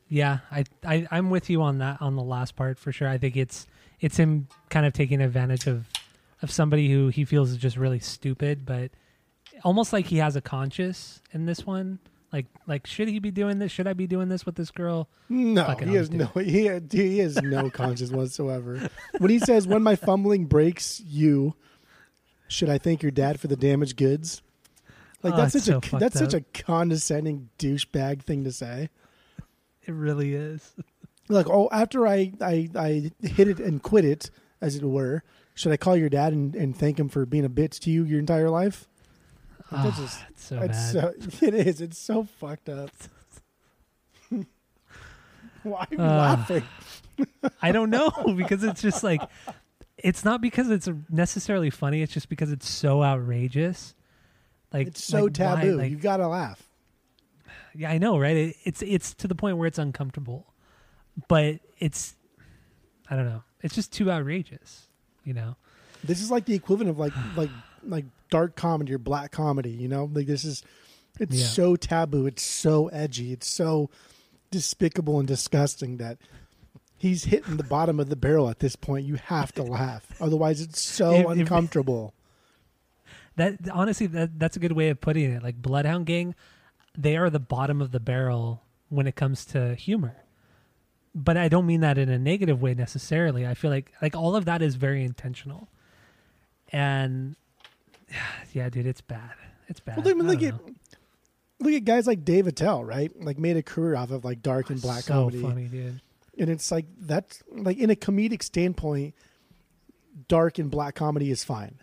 [0.09, 3.09] Yeah, I, I I'm with you on that on the last part for sure.
[3.09, 3.67] I think it's
[4.01, 5.87] it's him kind of taking advantage of
[6.43, 8.91] of somebody who he feels is just really stupid, but
[9.65, 11.99] almost like he has a conscience in this one.
[12.33, 13.73] Like like should he be doing this?
[13.73, 15.09] Should I be doing this with this girl?
[15.29, 18.89] no Fucking he has no he, he has no conscience whatsoever
[19.19, 21.55] when he says when my fumbling breaks you
[22.49, 24.41] should i thank your dad for the damaged goods
[25.23, 28.91] like Oh, that's such so a that's such a condescending douchebag thing to say
[29.87, 30.75] It really is.
[31.29, 34.31] like oh after I, I i hit it and quit it
[34.61, 35.23] as it were
[35.55, 38.05] should i call your dad and, and thank him for being a bitch to you
[38.05, 38.87] your entire life
[39.73, 41.33] Like, that's Ah, just it's so it's bad.
[41.33, 41.81] so it is.
[41.81, 42.91] It's so fucked up.
[45.63, 46.63] Why are you Uh, laughing?
[47.63, 49.21] I don't know because it's just like
[49.99, 52.03] it's not because it's necessarily funny.
[52.03, 53.95] It's just because it's so outrageous.
[54.73, 55.77] Like It's so like, why- taboo.
[55.79, 56.63] like, you gotta laugh.
[57.79, 58.37] Yeah, I know, right?
[58.37, 60.53] It, it's it's to the point where it's uncomfortable,
[61.29, 62.15] but it's
[63.11, 63.43] I don't know.
[63.63, 64.89] It's just too outrageous,
[65.25, 65.57] you know.
[66.05, 67.51] This is like the equivalent of like like
[67.85, 69.71] like dark comedy or black comedy.
[69.71, 70.63] You know, like this is.
[71.19, 71.47] It's Yeah.
[71.47, 72.27] so taboo.
[72.27, 73.33] It's so edgy.
[73.33, 73.89] It's so
[74.51, 76.19] despicable and disgusting that
[76.99, 79.07] he's hitting the bottom of the barrel at this point.
[79.07, 82.13] You have to laugh, otherwise it's so if- uncomfortable.
[83.37, 85.43] That honestly, that that's a good way of putting it.
[85.43, 86.35] Like Bloodhound Gang,
[86.97, 90.17] they are the bottom of the barrel when it comes to humor.
[91.15, 93.47] But I don't mean that in a negative way necessarily.
[93.47, 95.69] I feel like like all of that is very intentional.
[96.73, 97.37] And
[98.53, 99.33] yeah, dude, it's bad.
[99.69, 99.97] It's bad.
[99.99, 100.55] Well, I mean, look at
[101.59, 103.11] look at guys like Dave Attell, right?
[103.21, 106.01] Like made a career off of like dark and black so comedy, funny, dude.
[106.39, 109.15] and it's like that's like in a comedic standpoint,
[110.29, 111.81] dark and black comedy is fine,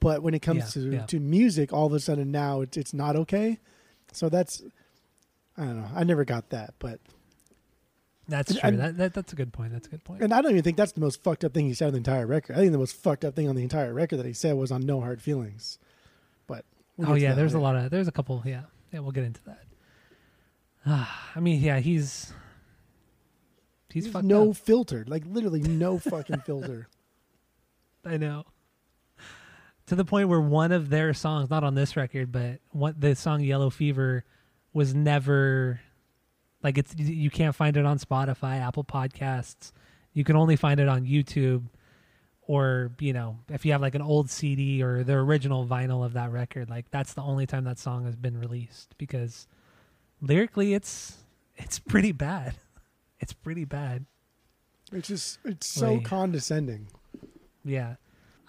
[0.00, 1.06] but when it comes Yeah, to yeah.
[1.06, 3.60] to music, all of a sudden now it's it's not okay.
[4.16, 4.62] So that's
[5.58, 5.88] I don't know.
[5.94, 7.00] I never got that, but
[8.28, 8.60] That's true.
[8.62, 9.72] and- that, that that's a good point.
[9.72, 10.22] That's a good point.
[10.22, 11.98] and I don't even think that's the most fucked up thing he said on the
[11.98, 12.56] entire record.
[12.56, 14.70] I think the most fucked up thing on the entire record that he said was
[14.72, 15.78] on No Hard Feelings.
[16.46, 16.64] But
[16.96, 18.42] we'll oh yeah, there's a lot of there's a couple.
[18.44, 18.62] Yeah,
[18.92, 19.64] yeah, we'll get into that.
[20.86, 22.32] Ah, I mean, yeah, he's
[23.90, 24.56] he's fucked no up.
[24.56, 26.88] filter, like literally no fucking filter.
[28.04, 28.44] I know.
[29.86, 33.14] To the point where one of their songs, not on this record, but what the
[33.14, 34.24] song "Yellow Fever"
[34.72, 35.80] was never
[36.62, 39.70] like it's you can't find it on Spotify, Apple Podcasts.
[40.12, 41.66] You can only find it on YouTube,
[42.42, 46.14] or you know, if you have like an old CD or the original vinyl of
[46.14, 49.46] that record, like that's the only time that song has been released because
[50.20, 51.18] lyrically, it's
[51.56, 52.54] it's pretty bad.
[53.18, 54.04] It's pretty bad.
[54.92, 56.88] It's just it's so Like- condescending.
[57.64, 57.94] Yeah.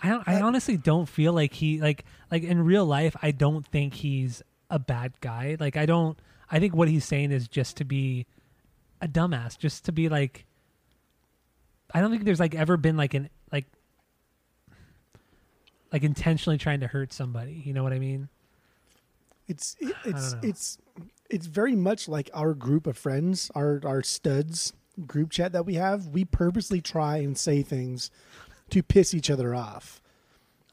[0.01, 3.31] I don't, I Uh, honestly don't feel like he like like in real life I
[3.31, 5.57] don't think he's a bad guy.
[5.59, 6.17] Like I don't
[6.51, 8.25] I think what he's saying is just to be
[9.01, 10.45] a dumbass, just to be like
[11.93, 13.65] I don't think there's like ever been like an like
[15.91, 17.61] like intentionally trying to hurt somebody.
[17.65, 18.29] You know what I mean?
[19.47, 20.77] It's it, it's it's
[21.29, 24.73] it's very much like our group of friends, our our studs
[25.05, 26.07] group chat that we have.
[26.07, 28.11] We purposely try and say things
[28.71, 30.01] to piss each other off,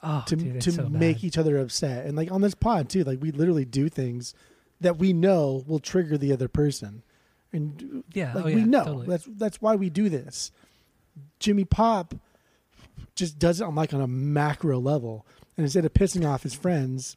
[0.02, 1.24] Oh, to dude, to so make bad.
[1.24, 2.04] each other upset.
[2.06, 4.34] And like on this pod too, like we literally do things
[4.80, 7.02] that we know will trigger the other person.
[7.52, 9.06] And Yeah, like oh, we yeah, know totally.
[9.06, 10.50] that's that's why we do this.
[11.38, 12.14] Jimmy Pop
[13.14, 15.24] just does it on like on a macro level,
[15.56, 17.16] and instead of pissing off his friends,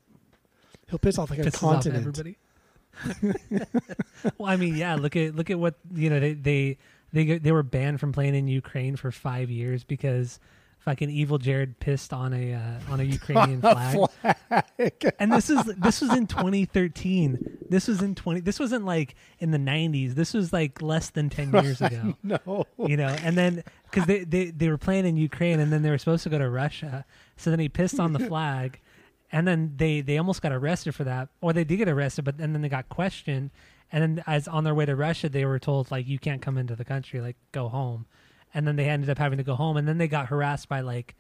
[0.90, 2.08] he'll piss off like a pisses continent.
[2.08, 2.38] everybody.
[4.38, 4.96] well, I mean, yeah.
[4.96, 6.20] Look at look at what you know.
[6.20, 6.78] They they
[7.14, 10.40] they they were banned from playing in Ukraine for five years because
[10.88, 13.98] fucking evil Jared pissed on a uh, on a Ukrainian flag.
[15.20, 17.58] And this is this was in 2013.
[17.70, 18.40] This was in 20.
[18.40, 20.14] This wasn't like in the 90s.
[20.14, 22.66] This was like less than 10 years ago No.
[22.78, 25.90] you know and then because they, they they were playing in ukraine and then they
[25.90, 28.80] were supposed to go to russia so then he pissed on the flag
[29.32, 32.36] and then they they almost got arrested for that or they did get arrested but
[32.40, 33.50] and then they got questioned
[33.92, 36.58] and then as on their way to russia they were told like you can't come
[36.58, 38.06] into the country like go home
[38.54, 40.82] and then they ended up having to go home and then they got harassed by
[40.82, 41.16] like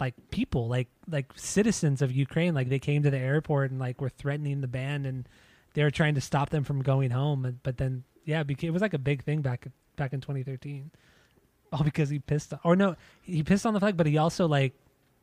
[0.00, 2.54] like people like like citizens of ukraine.
[2.54, 5.28] Like they came to the airport and like were threatening the band and
[5.74, 8.94] they were trying to stop them from going home but then yeah it, was like
[8.94, 9.66] a big thing back
[9.96, 10.90] back in 2013
[11.72, 14.72] all because he pissed or no he pissed on the flag but he also like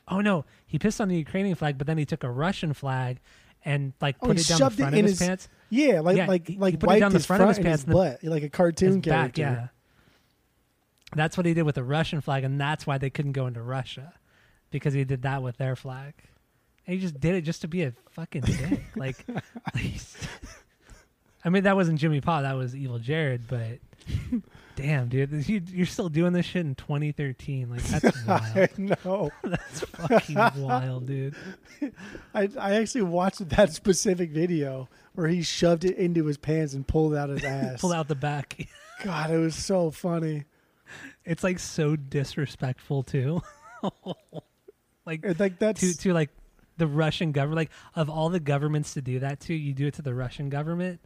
[0.07, 3.19] oh no he pissed on the ukrainian flag but then he took a russian flag
[3.65, 5.49] and like Oh, put it down the front in of his, his- pants.
[5.69, 7.81] Yeah, like Yeah, like like he put it down the front of his and pants
[7.81, 9.41] his and the- butt like a cartoon his back character.
[9.41, 9.67] yeah
[11.15, 13.61] that's what he did with the russian flag and that's why they couldn't go into
[13.61, 14.13] russia
[14.71, 16.13] because he did that with their flag.
[16.85, 18.81] And he just did it just to be a fucking dick.
[18.95, 19.25] Like
[21.43, 23.79] i mean that wasn't jimmy pop that was evil jared but
[24.75, 28.69] damn dude you, you're still doing this shit in 2013 like that's wild.
[28.77, 31.35] no, that's fucking wild dude.
[32.33, 36.85] I I actually watched that specific video where he shoved it into his pants and
[36.87, 37.79] pulled out his ass.
[37.79, 38.67] pulled out the back.
[39.03, 40.43] God, it was so funny.
[41.25, 43.41] It's like so disrespectful too
[45.05, 46.29] like And, like that's to to like
[46.77, 47.57] the Russian government.
[47.57, 50.49] Like of all the governments to do that to, you do it to the Russian
[50.49, 50.99] government.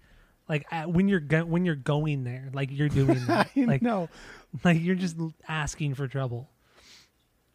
[0.48, 3.50] Like at, when you're go- when you're going there, like you're doing that.
[3.56, 4.10] Like know.
[4.64, 5.18] like you're just
[5.48, 6.50] asking for trouble.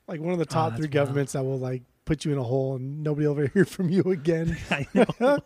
[0.06, 0.92] Like one of the top oh, that's three wild.
[0.92, 3.88] governments that will like put you in a hole and nobody will ever hear from
[3.88, 4.56] you again.
[4.70, 5.38] I know.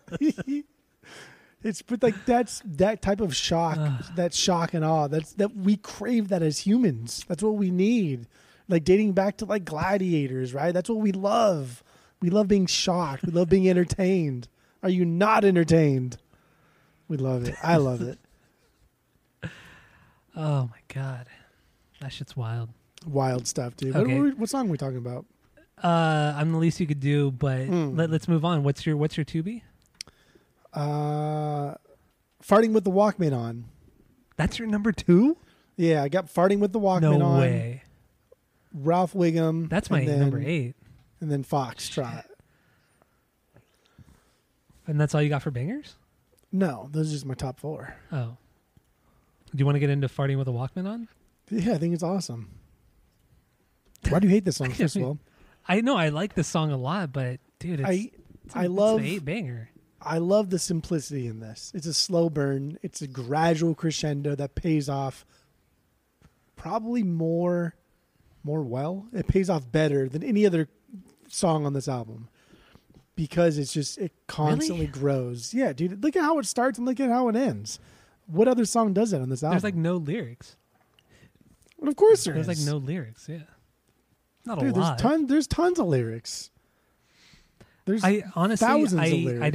[1.63, 3.79] It's but like that's that type of shock,
[4.15, 5.09] that shock and awe.
[5.09, 7.25] That's that we crave that as humans.
[7.27, 8.27] That's what we need.
[8.69, 10.73] Like dating back to like gladiators, right?
[10.73, 11.83] That's what we love.
[12.21, 13.25] We love being shocked.
[13.27, 14.47] We love being entertained.
[14.83, 16.19] Are you not entertained?
[17.09, 17.57] We love it.
[17.63, 18.19] I love it.
[20.37, 21.27] Oh my god,
[22.01, 22.69] that shit's wild.
[23.07, 23.97] Wild stuff, dude.
[23.97, 24.21] Okay.
[24.21, 25.25] What, what song are we talking about?
[25.83, 27.97] Uh, I'm the least you could do, but Mm.
[27.99, 28.63] let, let's move on.
[28.63, 29.63] What's your What's your two B?
[30.81, 31.75] Uh,
[32.43, 33.65] farting with the Walkman on.
[34.37, 35.37] That's your number two?
[35.77, 37.41] Yeah, I got farting with the Walkman No on.
[37.41, 37.83] way.
[38.73, 39.69] Ralph Wiggum.
[39.69, 40.75] That's my and then, number eight,
[41.21, 42.25] And then Foxtrot.
[44.87, 45.97] and that's all you got for bangers.
[46.53, 47.95] No, those are just my top four.
[48.13, 48.37] Oh,
[49.51, 51.09] do you want to get into farting with a Walkman on?
[51.51, 52.51] Yeah, I think it's awesome.
[54.09, 54.71] Why do you hate this song?
[54.71, 55.19] First of all,
[55.67, 58.11] I know I like this song a lot, but dude, it's, I
[58.45, 59.71] it's I it's love an eight banger.
[60.01, 61.73] I love the simplicity in this.
[61.75, 62.79] It's a slow burn.
[62.83, 65.25] It's a gradual crescendo that pays off
[66.57, 67.75] probably more
[68.45, 69.07] more well.
[69.13, 70.69] It pays off better than any other
[71.29, 72.29] song on this album
[73.17, 75.53] because it's just it constantly grows.
[75.53, 77.81] Yeah, dude, look at how it starts and look at how it ends.
[78.27, 79.55] What other song does that on this album?
[79.57, 80.57] There's like no lyrics.
[81.79, 83.29] Well, of course there There's like no lyrics.
[83.29, 83.39] Yeah,
[84.45, 84.99] not Dude, a there's lot.
[84.99, 86.51] ton there's tons of lyrics.
[87.89, 89.43] There's I honestly, thousands I, of lyrics.
[89.43, 89.51] I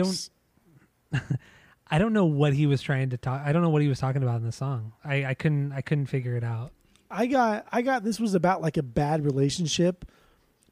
[1.21, 1.21] don't,
[1.91, 3.43] I don't know what he was trying to talk.
[3.45, 4.93] I don't know what he was talking about in the song.
[5.05, 6.71] I, I couldn't, I couldn't figure it out.
[7.11, 10.03] I got I got this was about like a bad relationship,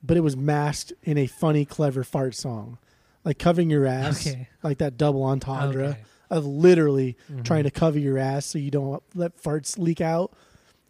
[0.02, 2.80] but it was masked in a funny, clever fart song.
[3.24, 4.26] Like covering your ass.
[4.26, 4.50] Okay.
[4.64, 6.00] Like that double entendre Okay.
[6.32, 7.44] of literally Mhm.
[7.44, 10.34] trying to cover your ass so you don't let farts leak out.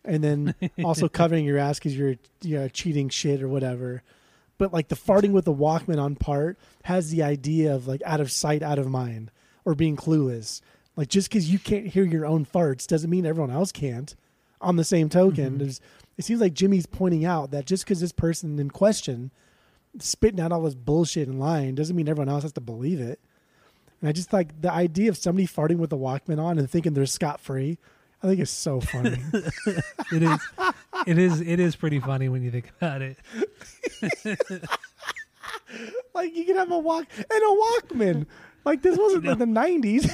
[0.06, 0.56] And then
[0.86, 4.04] also covering your ass because you're you know, cheating shit or whatever.
[4.62, 8.20] But like the farting with the Walkman on part has the idea of like out
[8.22, 9.32] of sight, out of mind,
[9.66, 10.62] or being clueless.
[10.95, 14.16] Like just because you can't hear your own farts doesn't mean everyone else can't.
[14.62, 15.80] On the same token, Mhm.
[16.16, 19.32] it seems like Jimmy's pointing out that just because this person in question
[19.97, 23.20] spitting out all this bullshit and lying doesn't mean everyone else has to believe it.
[23.99, 26.93] And I just like the idea of somebody farting with a Walkman on and thinking
[26.93, 27.80] they're scot free.
[28.24, 29.18] I think it's so funny.
[30.14, 30.40] It is,
[31.08, 33.18] it is, it is pretty funny when you think about it.
[36.14, 37.56] like you can have a walk and a
[37.96, 38.26] Walkman.
[38.66, 40.12] Like this wasn't like the nineties.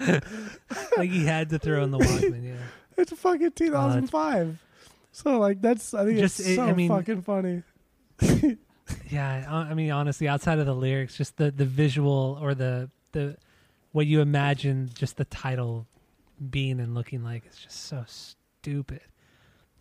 [0.00, 2.44] Like he had to throw in the Walkman.
[2.44, 2.54] Yeah.
[2.96, 4.58] it's fucking two thousand five.
[5.12, 7.62] so like that's I think Just, it's it- so I mean- fucking funny.
[9.10, 12.90] Yeah, I I mean, honestly, outside of the lyrics, just the the visual or the
[13.12, 13.36] the
[13.92, 15.86] what you imagine, just the title
[16.50, 19.00] being and looking like, is just so stupid,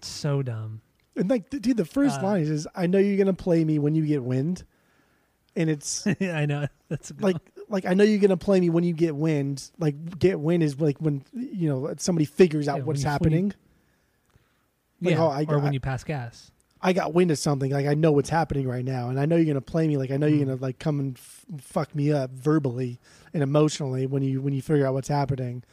[0.01, 0.82] so dumb.
[1.16, 3.95] And like dude, the first Uh, line is I know you're gonna play me when
[3.95, 4.64] you get wind.
[5.55, 7.41] And it's I know that's like one.
[7.70, 9.70] like I know you're gonna play me when you get wind.
[9.80, 13.53] Like get wind is like when you know somebody figures out Yeah, what's you- happening.
[15.01, 16.51] yeah, like, oh, I- or when you pass gas.
[16.88, 17.72] I got wind of something.
[17.72, 19.98] Like I know what's happening right now, and I know you're gonna play me.
[19.98, 20.50] Like I know you're Mm.
[20.52, 23.00] gonna like come and f- fuck me up verbally
[23.34, 25.64] and emotionally when you when you figure out what's happening.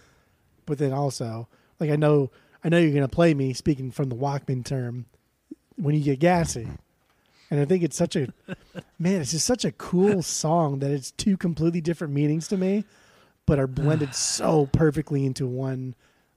[0.67, 1.47] But then also,
[1.79, 2.31] like I know
[2.65, 3.53] I know you're gonna play me.
[3.53, 5.07] Speaking from the Walkman term,
[5.77, 6.69] when you get gassy,
[7.51, 8.33] and I think it's such a
[8.99, 9.21] man.
[9.21, 12.85] It's just such a cool song that it's two completely different meanings to me,
[13.47, 15.95] but are blended so perfectly into one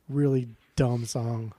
[0.08, 1.54] really dumb song.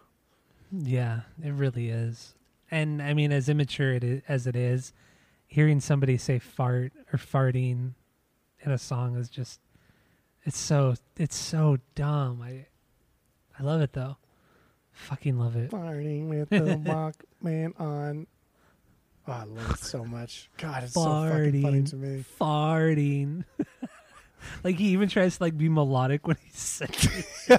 [0.70, 2.34] Yeah, it really is.
[2.70, 4.92] And I mean, as immature it is, as it is,
[5.46, 7.92] hearing somebody say fart or farting
[8.60, 9.60] in a song is just
[10.44, 12.42] it's so it's so dumb.
[12.42, 12.66] I
[13.58, 14.16] I love it though.
[14.92, 15.70] Fucking love it.
[15.70, 16.56] farting with the
[17.42, 18.26] Walkman on.
[19.26, 20.48] Oh, I love it so much.
[20.56, 22.24] God, it's so fucking funny to me.
[22.40, 23.44] Farting.
[24.64, 26.88] like he even tries to like be melodic when he says
[27.48, 27.58] it.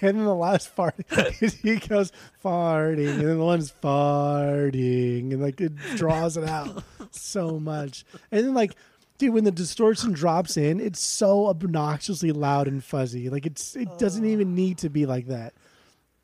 [0.00, 0.94] And then the last part,
[1.40, 2.12] he goes
[2.44, 8.04] farting, and then the one's farting, and like it draws it out so much.
[8.30, 8.74] And then like,
[9.18, 13.28] dude, when the distortion drops in, it's so obnoxiously loud and fuzzy.
[13.30, 15.54] Like it's it doesn't even need to be like that,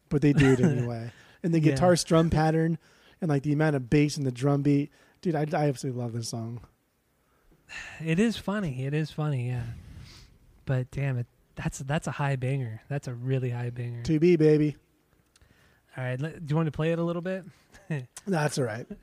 [0.09, 1.13] but they do it anyway.
[1.43, 1.73] And the Yeah.
[1.73, 2.79] guitar strum pattern,
[3.21, 6.13] and like the amount of bass in the drum beat, dude, I, I absolutely love
[6.13, 6.61] this song.
[8.05, 8.85] It is funny.
[8.85, 9.63] It is funny, yeah.
[10.67, 12.83] But damn it, that's that's a high banger.
[12.89, 14.03] That's a really high banger.
[14.03, 14.77] To be baby.
[15.97, 17.45] All right, let, do you want to play it a little bit?
[18.27, 18.85] That's all right.
[18.89, 18.97] You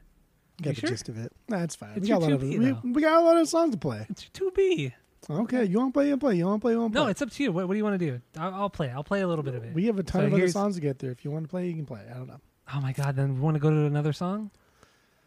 [0.61, 0.89] Get the sure?
[0.89, 1.31] gist of it.
[1.47, 1.91] That's fine.
[1.95, 3.77] It's we, got a lot of, 2B we, we got a lot of songs to
[3.77, 4.05] play.
[4.09, 4.93] It's two B.
[5.29, 6.07] Okay, you want to play?
[6.07, 6.35] You want to play?
[6.37, 6.73] You want to play?
[6.73, 7.05] You want to play?
[7.05, 7.51] No, it's up to you.
[7.51, 8.19] What, what do you want to do?
[8.37, 8.89] I'll, I'll play.
[8.89, 9.73] I'll play a little bit of it.
[9.73, 11.11] we have a ton So of other songs to get through.
[11.11, 12.01] If you want to play, you can play.
[12.09, 12.41] I don't know.
[12.75, 13.15] oh my god!
[13.15, 14.51] Then we want to go to another song.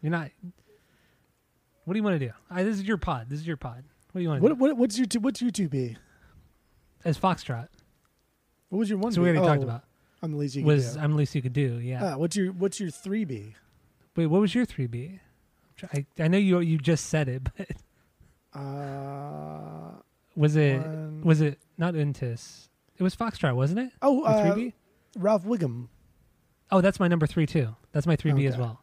[0.01, 0.29] You're not.
[1.85, 2.33] What do you want to do?
[2.49, 3.27] I, this is your pod.
[3.29, 3.83] This is your pod.
[4.11, 4.55] What do you want to What, do?
[4.55, 5.97] what what's your two, what's your two B?
[7.03, 7.67] As Foxtrot.
[8.69, 9.11] What was your one?
[9.11, 9.83] So we already talked Oh, about.
[10.21, 10.99] I'm the least you Was can do.
[11.01, 11.79] I'm the least you could do.
[11.79, 12.13] Yeah.
[12.13, 13.53] Ah, what's your what's your three B?
[14.15, 15.19] Wait, what was your three B?
[15.93, 17.67] I, I know you you just said it, but
[18.53, 19.91] Uh,
[20.35, 22.69] was it one- was it not Uhn Tiss?
[22.97, 23.91] It was Foxtrot, wasn't it?
[24.01, 24.73] oh uh, three B.
[25.17, 25.87] Ralph Wiggum.
[26.71, 27.75] Oh, that's my number three too.
[27.91, 28.81] That's my three B as well.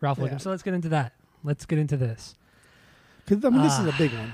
[0.00, 0.24] Ralph Yeah.
[0.28, 0.40] Wiggum.
[0.40, 1.12] So let's get into that.
[1.44, 2.34] Let's get into this.
[3.30, 3.94] 'Cause, I mean, this is Ah.
[3.94, 4.32] a big one.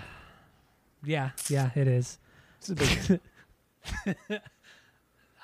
[1.04, 2.18] Yeah, yeah, it is.
[2.58, 3.20] It's a big
[4.28, 4.40] one.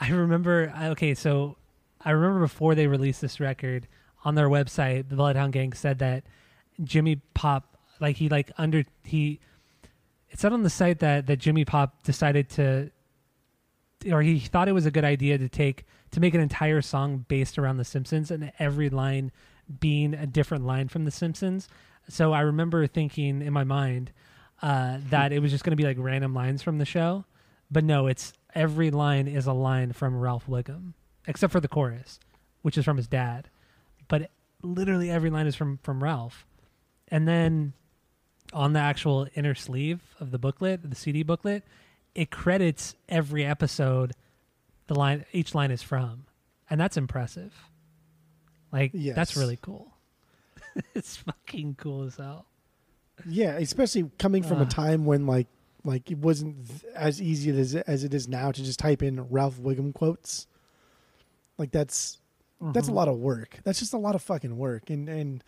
[0.01, 0.73] I remember.
[0.93, 1.57] Okay, so
[2.01, 3.87] I remember before they released this record
[4.25, 6.25] on their website, the Bloodhound Gang said that
[6.83, 9.39] Jimmy Pop, like he like under he,
[10.31, 12.91] it said on the site that that Jimmy Pop decided to,
[14.11, 17.25] or he thought it was a good idea to take to make an entire song
[17.29, 19.31] based around The Simpsons and every line
[19.79, 21.69] being a different line from The Simpsons.
[22.09, 24.13] So I remember thinking in my mind
[24.61, 27.25] uh, that it was just going to be like random lines from the show,
[27.71, 30.93] but no, it's every line is a line from Ralph Wiggum,
[31.27, 32.21] except for the chorus,
[32.63, 33.49] which is from his dad.
[34.09, 34.31] But
[34.63, 36.47] literally every line is from from Ralph.
[37.09, 37.73] And then
[38.53, 41.65] on the actual inner sleeve of the booklet, the CD booklet,
[42.15, 44.13] it credits every episode
[44.87, 46.27] the line each line is from.
[46.69, 47.53] And that's impressive.
[48.73, 49.91] Like that's really cool.
[50.95, 52.47] it's fucking cool as hell.
[53.27, 54.62] Yeah, especially coming from Ah.
[54.62, 55.47] a time when like
[55.85, 59.59] like it wasn't as easy as as it is now to just type in Ralph
[59.59, 60.47] Wiggum quotes.
[61.59, 62.18] Like that's
[62.73, 63.59] that's a lot of work.
[63.64, 64.89] That's just a lot of fucking work.
[64.91, 65.45] And and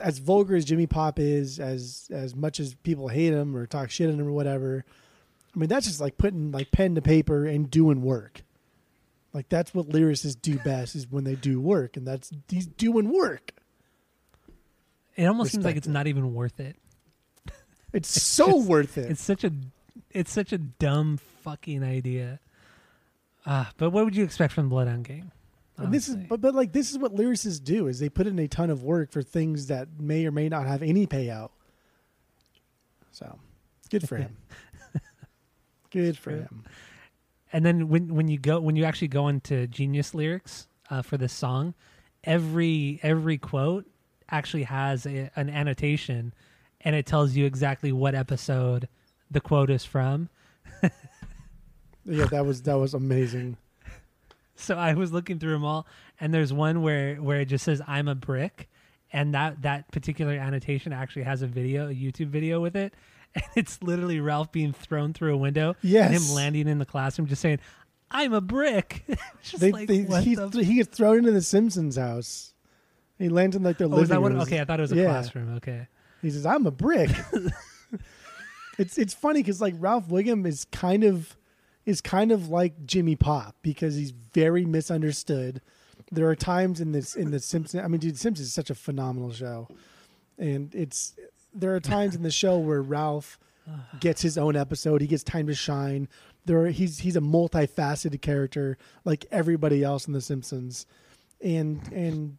[0.00, 3.90] as vulgar as Jimmy Pop is, as as much as people hate him or talk
[3.90, 4.84] shit on him or whatever,
[5.54, 8.42] I mean that's just like putting like pen to paper and doing work.
[9.34, 13.10] Like that's what lyricists do best is when they do work, and that's he's doing
[13.12, 13.52] work.
[15.16, 16.76] It almost seems like it's not even worth it.
[17.92, 19.10] It's so just- worth it.
[19.10, 19.52] It's such a
[20.10, 22.40] it's such a dumb fucking idea.
[23.44, 25.30] Ah, but what would you expect from Bloodhound Gang?
[25.76, 28.38] And this is but but like this is what lyricists do is they put in
[28.38, 31.50] a ton of work for things that may or may not have any payout.
[33.10, 33.38] So
[33.90, 34.36] good for him.
[35.90, 36.64] good for him.
[37.52, 41.16] and then when when you go when you actually go into Genius lyrics uh, for
[41.18, 41.74] this song,
[42.24, 43.86] every every quote
[44.32, 46.32] actually has a, an annotation,
[46.80, 48.88] and it tells you exactly what episode
[49.30, 50.28] the quote is from.
[52.04, 53.56] Yeah, that was that was amazing.
[54.54, 55.86] So I was looking through them all,
[56.20, 58.68] and there's one where where it just says "I'm a brick,"
[59.12, 62.94] and that that particular annotation actually has a video, a YouTube video with it,
[63.34, 66.28] and it's literally Ralph being thrown through a window, and Yes.
[66.28, 67.58] him landing in the classroom, just saying,
[68.10, 69.04] "I'm a brick."
[69.58, 72.51] They, like, they, he, the he gets thrown into the Simpsons house.
[73.22, 74.32] He lands in like their Oh, living is that what?
[74.32, 74.40] room.
[74.42, 75.04] Okay, I thought it was a Yeah.
[75.04, 75.54] classroom.
[75.56, 75.86] Okay.
[76.20, 77.10] He says, "I'm a brick."
[78.78, 81.36] it's it's funny because like Ralph Wiggum is kind of
[81.84, 85.60] is kind of like Jimmy Pop because he's very misunderstood.
[86.10, 87.82] There are times in this in the Simpsons.
[87.84, 89.68] I mean, dude, Simpsons is such a phenomenal show,
[90.38, 91.14] and it's
[91.54, 93.38] there are times in the show where Ralph
[94.00, 95.00] gets his own episode.
[95.00, 96.08] He gets time to shine.
[96.44, 100.86] There, are, he's he's a multifaceted character like everybody else in the Simpsons,
[101.40, 102.38] and and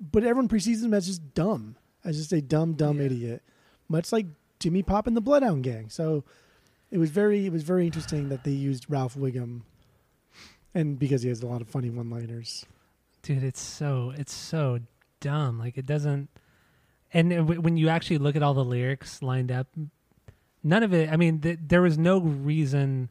[0.00, 3.04] but everyone perceives him as just dumb, as just a dumb, dumb Yeah.
[3.06, 3.42] idiot,
[3.88, 4.26] much like
[4.60, 5.88] Jimmy Pop and the Bloodhound Gang.
[5.88, 6.24] So
[6.90, 9.62] it was very, it was very interesting that they used Ralph Wiggum,
[10.74, 12.66] and because he has a lot of funny one-liners.
[13.22, 14.78] dude it's so it's so
[15.20, 16.28] dumb like it doesn't
[17.12, 19.66] and w- when you actually look at all the lyrics lined up
[20.62, 23.08] none of it i mean th- there was no reason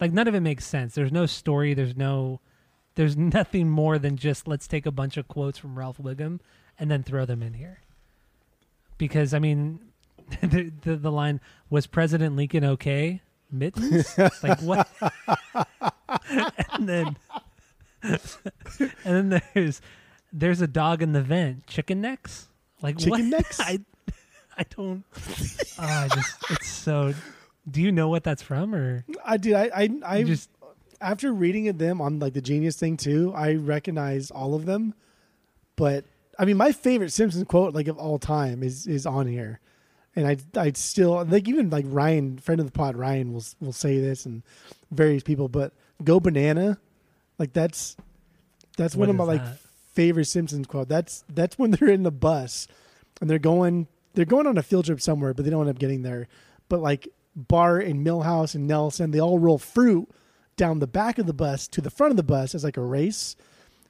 [0.00, 2.38] like none of it makes sense there's no story there's no
[2.96, 6.40] there's nothing more than just let's take a bunch of quotes from ralph wiggum
[6.78, 7.78] and then throw them in here
[8.98, 9.78] because i mean
[10.42, 11.40] the, the, the line
[11.70, 14.88] was president lincoln okay mittens like what
[16.74, 17.16] and then
[19.04, 19.80] and then there's
[20.32, 21.66] there's a dog in the vent.
[21.66, 22.48] Chicken necks?
[22.82, 23.20] Like Chicken what?
[23.22, 23.60] necks?
[23.60, 23.80] I
[24.56, 25.04] I don't.
[25.14, 27.14] oh, I just it's so.
[27.68, 29.54] Do you know what that's from, or I did.
[29.54, 30.50] I, I, I just
[31.00, 34.94] after reading them on like the Genius thing too, I recognize all of them.
[35.76, 36.04] But
[36.38, 39.60] I mean, my favorite Simpsons quote, like of all time, is is on here,
[40.14, 43.72] and I I still like even like Ryan, friend of the pod, Ryan will will
[43.72, 44.42] say this, and
[44.90, 45.48] various people.
[45.48, 46.78] But go banana,
[47.38, 47.96] like that's
[48.76, 49.58] that's What one of my is like
[49.92, 50.88] favorite Simpsons quote.
[50.88, 52.68] That's that's when they're in the bus
[53.20, 55.78] and they're going they're going on a field trip somewhere, but they don't end up
[55.78, 56.28] getting there.
[56.68, 60.08] But like Bart and Milhouse and Nelson, they all roll fruit
[60.56, 62.82] down the back of the bus to the front of the bus as like a
[62.84, 63.36] race.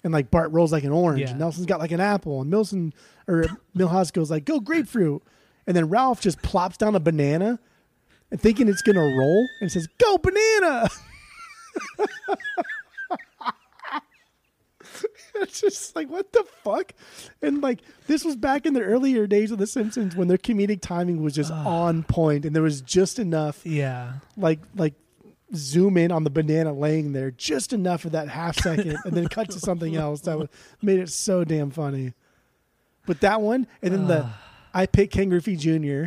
[0.05, 1.30] and like Bart rolls like an orange, Yeah.
[1.30, 2.93] and Nelson's got like an apple, and Milson
[3.26, 5.20] or Milhouse goes like, "Go grapefruit,"
[5.66, 7.59] and then Ralph just plops down a banana,
[8.30, 10.88] and thinking it's gonna roll, and says, "Go banana."
[15.34, 16.93] it's just like what the fuck
[17.43, 20.80] and like this was back in the earlier days of the simpsons when their comedic
[20.80, 24.14] timing was just on point and there was just enough Yeah.
[24.36, 24.94] like like
[25.55, 29.28] zoom in on the banana laying there just enough of that half second and then
[29.28, 30.48] cut to something else that was,
[30.82, 32.14] made it so damn funny.
[33.06, 34.43] But that one and then the ah.
[34.74, 36.06] i picked ken griffey jr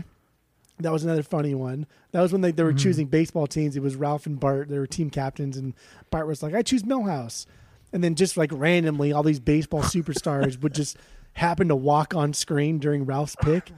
[0.80, 1.86] that was another funny one.
[2.12, 2.80] That was when they, they were mm.
[2.80, 3.76] choosing baseball teams.
[3.76, 5.74] It was ralph and bart they were team captains and
[6.10, 7.46] bart was like i choose milhouse
[7.92, 10.98] and then just like randomly all these baseball superstars would just
[11.34, 13.72] happen to walk on screen during ralph's pick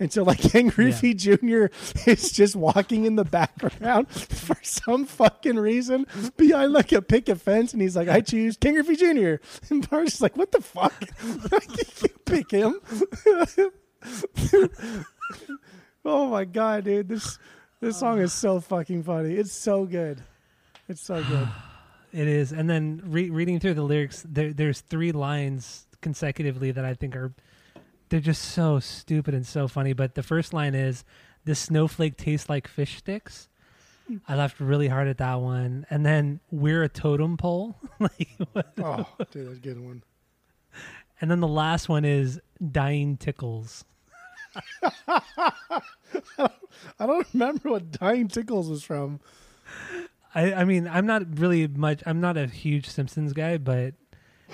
[0.00, 1.66] and so like ken griffey jr
[2.06, 6.06] is just walking in the background for some fucking reason
[6.36, 10.12] behind like a picket fence and he's like i choose ken griffey jr and bart's
[10.12, 10.94] just like what the fuck?
[12.02, 12.80] You pick him?
[16.04, 17.38] Oh my god dude this
[17.80, 19.34] this song is so fucking funny.
[19.34, 20.20] It's so good.
[20.88, 21.48] It's so good.
[22.10, 26.82] It is, and then re- reading through the lyrics, there, there's three lines consecutively that
[26.82, 27.34] I think are
[28.08, 29.92] they're just so stupid and so funny.
[29.92, 31.04] But the first line is,
[31.44, 33.48] "This snowflake tastes like fish sticks."
[34.26, 37.76] I laughed really hard at that one, and then we're a totem pole.
[37.98, 38.28] like,
[38.82, 40.02] oh dude that's a good one
[41.20, 42.40] and then the last one is
[42.70, 43.84] dying tickles.
[45.12, 45.80] i
[46.98, 49.20] don't remember what dying tickles was from
[50.34, 52.02] I, I mean, I'm not really much.
[52.04, 53.94] I'm not a huge Simpsons guy, but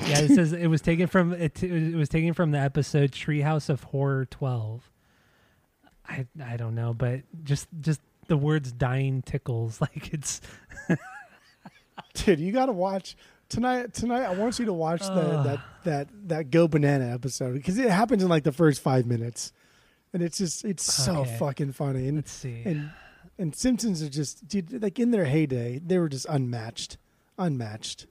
[0.03, 3.69] yeah, it says it was taken from it, it was taken from the episode Treehouse
[3.69, 4.91] of Horror 12.
[6.09, 10.41] I I don't know, but just just the words "dying tickles" like it's
[12.15, 13.17] dude you gotta watch
[13.49, 15.45] tonight tonight i want you to watch the, Ugh.
[15.45, 19.53] that that that go banana episode because it happens in like the first five minutes
[20.13, 22.63] and it's just it's so fucking funny and let's see.
[22.65, 22.91] and
[23.39, 26.97] and simpsons are just dude like in their heyday they were just unmatched
[27.39, 28.07] unmatched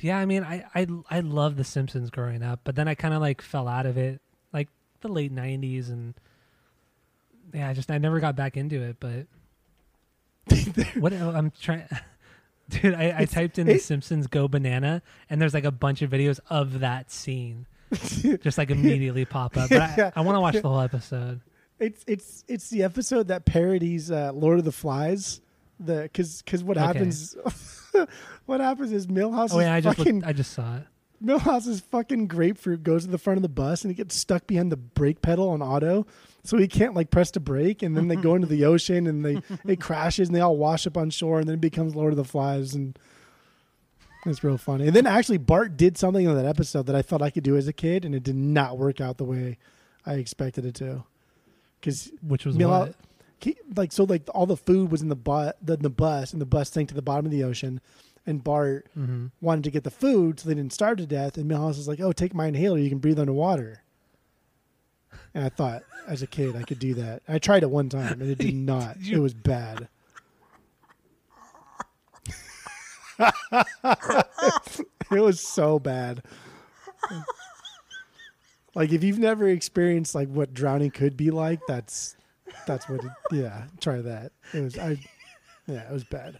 [0.00, 3.14] yeah, I mean, I I I love The Simpsons growing up, but then I kind
[3.14, 4.20] of like fell out of it,
[4.52, 4.68] like
[5.00, 6.14] the late '90s, and
[7.54, 8.96] yeah, I just I never got back into it.
[9.00, 9.26] But
[11.00, 11.84] what I'm trying,
[12.68, 16.10] dude, I, I typed in The Simpsons Go Banana, and there's like a bunch of
[16.10, 17.66] videos of that scene,
[18.42, 19.70] just like immediately pop up.
[19.70, 20.10] But I, Yeah.
[20.14, 21.40] I want to watch the whole episode.
[21.80, 25.40] it's it's it's the episode that parodies uh, lord of the flies
[25.78, 26.86] the because because what Okay.
[26.86, 27.36] happens
[28.46, 30.84] what happens is milhouse Oh yeah, I just fucking looked, I just saw it.
[31.24, 34.70] Milhouse's fucking grapefruit goes to the front of the bus and he gets stuck behind
[34.70, 36.06] the brake pedal on auto,
[36.44, 37.82] so he can't like press the brake.
[37.82, 40.86] And then they go into the ocean and they it crashes and they all wash
[40.86, 42.98] up on shore and then it becomes Lord of the Flies and
[44.26, 44.86] it's real funny.
[44.88, 47.56] And then actually Bart did something in that episode that I thought I could do
[47.56, 49.56] as a kid and it did not work out the way
[50.04, 51.04] I expected it to.
[51.80, 52.94] Because Which was Milhouse, what?
[53.76, 56.46] Like so like all the food was in the bus the, the bus and the
[56.46, 57.80] bus sank to the bottom of the ocean
[58.26, 59.26] and Bart Mm-hmm.
[59.40, 61.36] wanted to get the food so they didn't starve to death.
[61.36, 62.78] And Milhouse was like, "Oh, take my inhaler.
[62.78, 63.82] You can breathe underwater."
[65.32, 67.22] And I thought, as a kid, I could do that.
[67.28, 68.96] I tried it one time, and it did not.
[69.08, 69.88] It was bad.
[75.12, 76.22] it was so bad.
[78.74, 82.16] Like if you've never experienced like what drowning could be like, that's
[82.66, 83.04] that's what.
[83.04, 84.32] It, yeah, try that.
[84.52, 84.98] It was I.
[85.66, 86.38] Yeah, it was bad.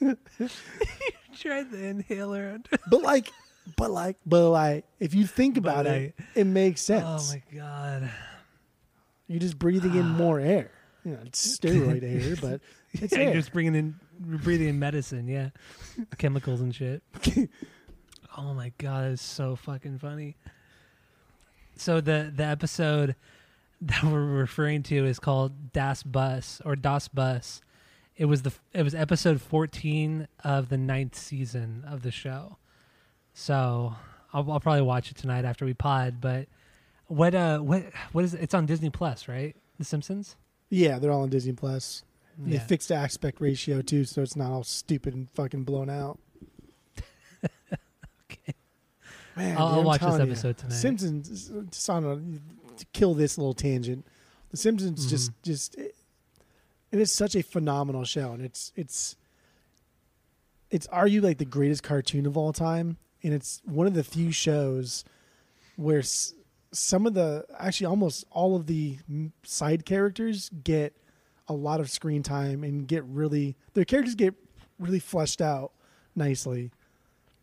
[0.38, 0.48] You
[1.38, 2.50] tried the inhaler.
[2.54, 3.30] under- But like,
[3.76, 7.32] but like, but like, if you think about But it, it makes oh sense.
[7.32, 8.10] Oh my god.
[9.26, 10.70] You're just breathing in more air.
[11.04, 12.60] You know, it's steroid air, but
[12.92, 13.24] it's yeah, air.
[13.26, 13.94] you're just bringing in,
[14.28, 15.50] you're breathing in medicine, yeah,
[16.18, 17.02] chemicals and shit.
[18.36, 20.36] oh my god, it's so fucking funny.
[21.76, 23.14] So the the episode
[23.82, 27.60] that we're referring to is called Das Bus or Das Bus.
[28.16, 32.56] It was the it was episode 14 of the ninth season of the show.
[33.34, 33.94] So
[34.32, 36.20] I'll, I'll probably watch it tonight after we pod.
[36.20, 36.48] But
[37.08, 38.40] what uh what what is it?
[38.42, 39.54] it's on Disney Plus, right?
[39.78, 40.36] The Simpsons.
[40.70, 42.02] yeah, they're all on Disney Plus.
[42.38, 42.60] They Yeah.
[42.66, 46.18] fixed the aspect ratio too, so it's not all stupid and fucking blown out.
[48.30, 48.54] Okay.
[49.36, 50.72] Man, I'll- I'll watch this telling you, episode tonight.
[50.74, 51.50] Simpsons.
[51.70, 52.14] Just on a,
[52.78, 54.06] to kill this little tangent.
[54.50, 55.08] The Simpsons Mm-hmm.
[55.10, 55.94] just just it,
[56.92, 59.16] it is such a phenomenal show, and it's it's
[60.70, 64.32] it's arguably like the greatest cartoon of all time, and it's one of the few
[64.32, 65.04] shows
[65.76, 66.34] where s-
[66.72, 68.98] some of the actually almost all of the
[69.44, 70.94] side characters get
[71.48, 74.34] a lot of screen time and get really their characters get
[74.80, 75.70] really fleshed out
[76.16, 76.70] nicely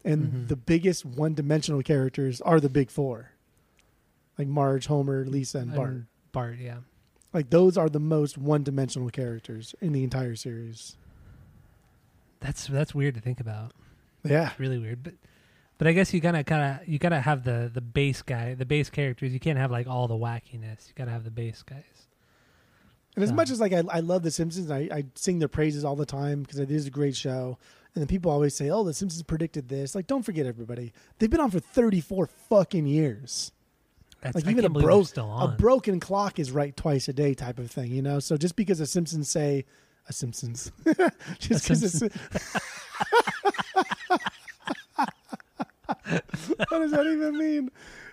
[0.03, 0.47] and Mhm.
[0.49, 3.31] the biggest one-dimensional characters are the big four,
[4.38, 5.89] like Marge, Homer, Lisa, and Bart.
[5.89, 6.77] And Bart, yeah.
[7.34, 10.97] Like those are the most one-dimensional characters in the entire series.
[12.39, 13.72] That's that's weird to think about.
[14.23, 15.14] Yeah, It's really weird, but
[15.77, 18.65] but I guess you gotta kind of you gotta have the the base guy, the
[18.65, 19.34] base characters.
[19.34, 20.88] You can't have like all the wackiness.
[20.88, 22.07] You gotta have the base guys.
[23.15, 25.85] And as much as like I, I love The Simpsons, I, I sing their praises
[25.85, 27.60] all the time because it is a great show.
[27.93, 31.30] And then people always say, "Oh, The Simpsons predicted this." Like, don't forget, everybody, they've
[31.30, 33.51] been on for thirty four fucking years.
[34.23, 37.59] That's Like I even a broke a broken clock is right twice a day, type
[37.59, 38.19] of thing, you know.
[38.19, 39.65] So just because the Simpsons say
[40.07, 40.71] a Simpsons,
[41.39, 42.01] just because it's
[46.69, 47.69] what does that even mean?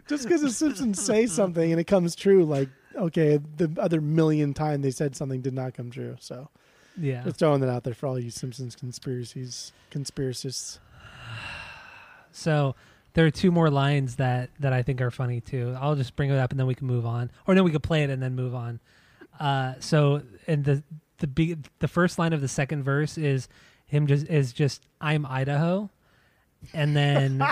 [0.08, 4.52] Just because the Simpsons say something and it comes true, like okay, the other million
[4.52, 6.16] time they said something did not come true.
[6.18, 6.48] So
[6.96, 10.80] yeah, just throwing that out there for all you Simpsons conspiracies, conspiracists.
[12.32, 12.74] So
[13.14, 15.76] there are two more lines that that I think are funny too.
[15.80, 17.82] I'll just bring it up and then we can move on, or no, we could
[17.82, 18.80] play it and then move on.
[19.38, 20.82] Uh, so and the
[21.18, 23.48] the be- the first line of the second verse is
[23.86, 25.90] him just is just I'm Idaho,
[26.72, 27.38] and then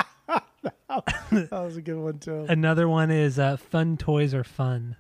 [1.31, 2.47] That was a good one too.
[2.49, 4.97] another one is uh, fun toys are fun.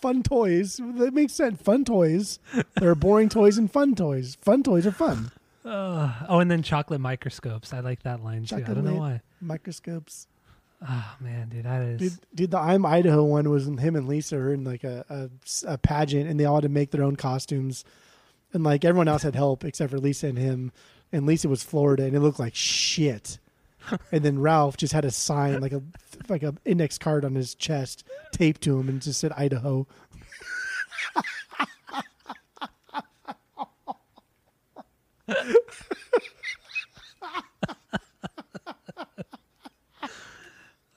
[0.00, 0.80] fun toys.
[0.82, 1.60] That makes sense.
[1.60, 2.38] Fun toys.
[2.78, 4.36] There are boring toys and fun toys.
[4.40, 5.30] Fun toys are fun.
[5.68, 7.72] Uh, oh, and then chocolate microscopes.
[7.72, 8.56] I like that line too.
[8.56, 9.20] I don't know why.
[9.40, 10.26] Microscopes.
[10.86, 14.36] Oh man, dude, that is Dude, dude, the I'm Idaho one was him and Lisa
[14.36, 15.28] were in like a, a,
[15.66, 17.84] a pageant, and they all had to make their own costumes,
[18.52, 20.70] and like everyone else had help except for Lisa and him,
[21.12, 23.38] and Lisa was Florida, and it looked like shit.
[24.12, 25.82] and then Ralph just had a sign like a
[26.28, 29.86] like a index card on his chest taped to him, and just said Idaho.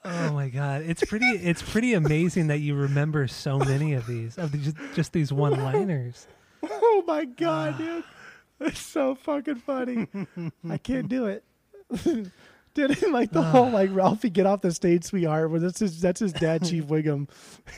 [0.04, 1.26] Oh my god, it's pretty.
[1.26, 5.32] It's pretty amazing that you remember so many of these of the, just, just these
[5.32, 6.26] one-liners.
[6.64, 8.04] Oh my god, dude.
[8.60, 10.08] It's so fucking funny.
[10.68, 11.44] I can't do it.
[12.74, 13.70] And, like the whole ah.
[13.70, 15.50] like Ralphie get off the stage, sweetheart.
[15.50, 17.28] Where that's his that's his dad, Chief Wiggum.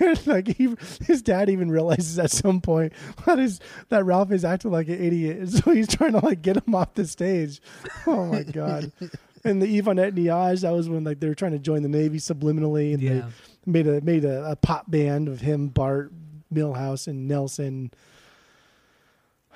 [0.27, 0.75] Like he,
[1.07, 2.93] his dad even realizes at some point
[3.27, 3.61] that is
[3.91, 6.75] that Ralph is acting like an idiot, and so he's trying to like get him
[6.75, 7.61] off the stage.
[8.07, 8.93] Oh my god!
[9.45, 11.89] and the Yvan eht nioj, that was when like they were trying to join the
[11.89, 13.23] Navy subliminally, and Yeah, they
[13.67, 16.13] made a made a, a pop band of him, Bart,
[16.53, 17.91] Milhouse, and Nelson.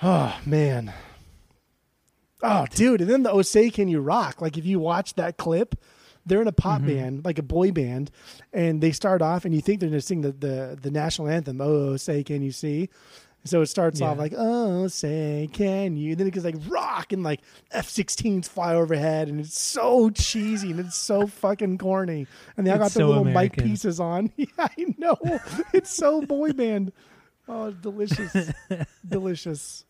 [0.03, 0.93] Oh man.
[2.43, 3.01] Oh, dude!
[3.01, 4.41] And then the "Osei Can You Rock"?
[4.41, 5.75] Like if you watch that clip,
[6.25, 6.89] they're in a pop mm-hmm.
[6.89, 8.11] band, like a boy band,
[8.53, 11.29] and they start off, and you think they're going to sing the, the the national
[11.29, 11.61] anthem.
[11.61, 12.91] Oh, say can you see?
[13.45, 17.13] So it starts off like, "Oh, say can you?" And then it goes like rock
[17.13, 17.41] and like
[17.71, 22.27] F-16s fly overhead, and it's so cheesy and it's so fucking corny.
[22.57, 24.33] And they all got so little mic pieces on.
[24.37, 25.17] yeah, I know.
[25.73, 26.93] It's so boy band.
[27.49, 28.53] Oh, delicious,
[29.09, 29.85] delicious.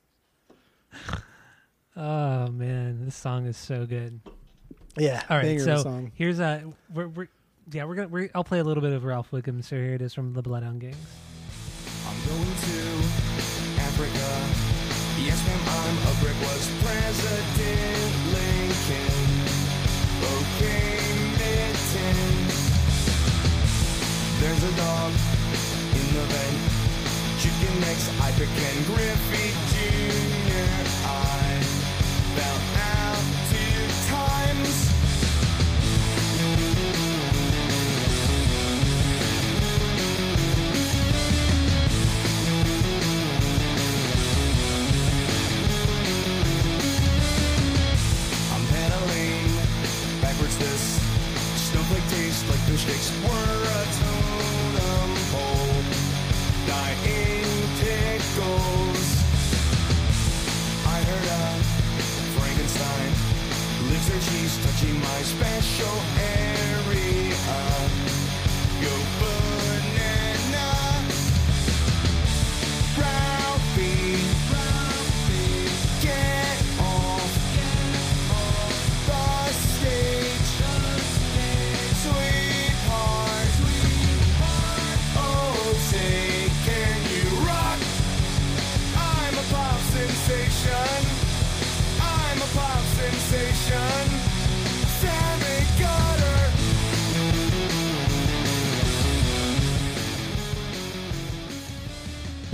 [1.99, 4.20] Oh man, this song is so good.
[4.97, 5.20] Yeah.
[5.29, 6.12] All right, banger so song.
[6.15, 6.62] here's a
[6.95, 7.29] we're, we're
[7.73, 9.65] yeah we're gonna we're, I'll play a little bit of Ralph Wiggum.
[9.65, 10.97] So here it is from the Bloodhound Gangs.
[12.07, 12.79] I'm going to
[13.83, 14.31] Africa.
[15.27, 16.39] Yes, ma'am, I'm a brick.
[16.39, 19.19] Was President Lincoln
[20.23, 21.03] okay?
[21.35, 22.19] Mitten.
[24.39, 25.12] There's a dog
[25.99, 26.59] in the vent.
[27.43, 30.66] Chicken necks, I pick Ken Griffey Jr.
[31.07, 31.38] I
[51.69, 54.18] snowflake taste like fish sticks were a
[64.09, 66.57] lives their cheese touching my special area.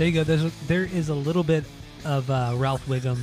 [0.05, 0.23] There you go.
[0.23, 1.63] There's a, there is a little bit
[2.05, 3.17] of uh, Ralph Wiggum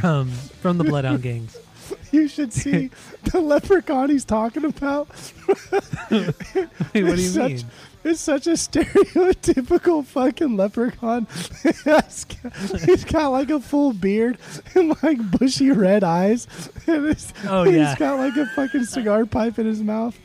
[0.00, 1.56] from from the Bloodhound Gangs.
[2.10, 2.90] You should see
[3.32, 5.08] the leprechaun he's talking about.
[6.10, 7.64] Wait, what do you It's such- mean?
[8.04, 11.26] It's such a stereotypical fucking leprechaun.
[12.86, 14.38] he's got like a full beard
[14.74, 16.46] and like bushy red eyes.
[16.86, 17.96] And it's, Oh, he's yeah.
[17.96, 20.18] got like a fucking cigar pipe in his mouth.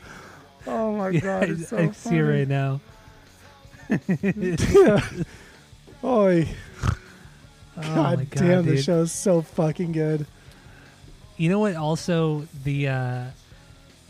[0.66, 2.18] Oh my Yeah, god, so I see funny.
[2.18, 2.80] it right now.
[4.22, 5.00] yeah.
[6.02, 6.44] Oh
[7.76, 8.84] God, god, damn, the dude.
[8.84, 10.26] show's so fucking good.
[11.36, 11.74] You know what?
[11.74, 13.24] Also, the uh,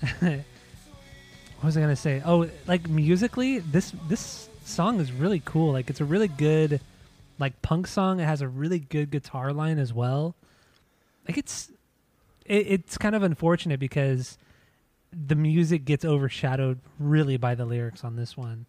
[0.20, 0.44] what
[1.62, 2.22] was I gonna say?
[2.24, 5.72] Oh, like musically, this this song is really cool.
[5.72, 6.80] Like, it's a really good
[7.38, 8.20] like punk song.
[8.20, 10.34] It has a really good guitar line as well.
[11.26, 11.70] Like, it's
[12.44, 14.36] it, it's kind of unfortunate because
[15.12, 18.66] the music gets overshadowed really by the lyrics on this one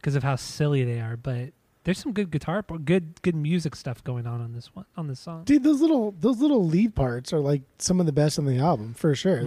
[0.00, 1.16] because of how silly they are.
[1.16, 1.50] But
[1.84, 5.20] there's some good guitar, good good music stuff going on on this one on this
[5.20, 5.44] song.
[5.44, 8.58] Dude, those little those little lead parts are like some of the best on the
[8.58, 9.38] album for sure.
[9.38, 9.46] It,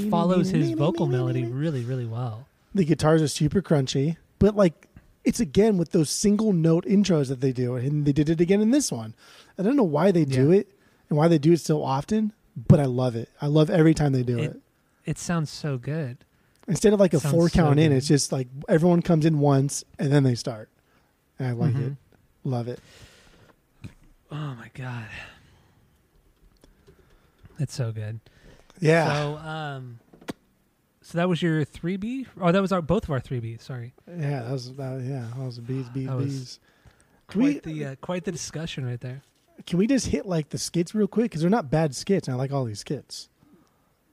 [0.00, 2.46] it follows his vocal melody really, really well.
[2.74, 4.88] The guitars are super crunchy, but like
[5.24, 8.60] it's again with those single note intros that they do, and they did it again
[8.60, 9.14] in this one.
[9.58, 10.58] I don't know why they do Yeah.
[10.60, 10.68] it
[11.08, 13.28] and why they do it so often, but I love it.
[13.40, 14.44] I love every time they do it.
[14.50, 14.60] It-
[15.06, 16.24] It sounds so good.
[16.68, 19.38] Instead of like a sounds four so count in, it's just like everyone comes in
[19.38, 20.68] once and then they start.
[21.38, 21.92] And I like Mhm.
[21.92, 21.96] it.
[22.44, 22.80] Love it.
[24.30, 25.06] Oh my god,
[27.58, 28.20] That's so good.
[28.80, 29.14] Yeah.
[29.14, 30.00] So, um,
[31.02, 32.26] so that was your three B.
[32.40, 33.56] Oh, that was our both of our three B.
[33.60, 36.58] Sorry, yeah, that was that, yeah, that was Bs, was bees.
[37.28, 39.22] Can we, quite the uh, quite the discussion right there.
[39.66, 41.26] can we just hit like the skits real quick?
[41.26, 42.26] Because they're not bad skits.
[42.28, 43.28] And I like all these skits.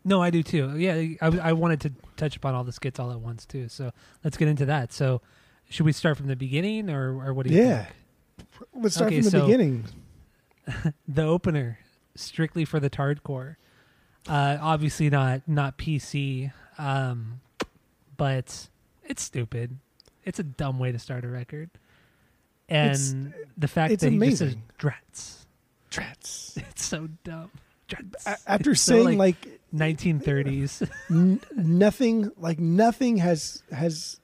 [0.04, 0.78] No, I do too.
[0.78, 1.92] Yeah, I, I wanted to
[2.22, 3.68] touch upon all the skits all at once too.
[3.68, 3.92] So
[4.24, 4.94] let's get into that.
[4.94, 5.22] So,
[5.70, 7.70] should we start from the beginning, or or what do you think?
[7.70, 7.86] Yeah.
[8.38, 8.48] think?
[8.76, 9.84] Let's start Okay, from the so- beginning.
[11.08, 11.80] the opener
[12.16, 13.56] strictly for the tardcore
[14.30, 17.40] uh obviously not not pc um
[18.18, 18.68] but
[19.04, 19.80] it's stupid
[20.24, 21.70] it's a dumb way to start a record
[22.70, 23.16] and It's-
[23.58, 24.64] the fact that he just says amazing.
[24.78, 25.46] drats
[25.90, 26.58] Trats.
[26.70, 27.61] it's so dumb Drats.
[28.48, 29.60] After It's saying like, like
[29.96, 34.20] 1930s n- nothing like nothing has has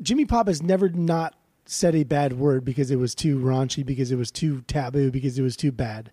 [0.00, 1.34] Jimmy Pop has never not
[1.64, 5.38] said a bad word because it was too raunchy because it was too taboo because
[5.38, 6.10] it was too bad.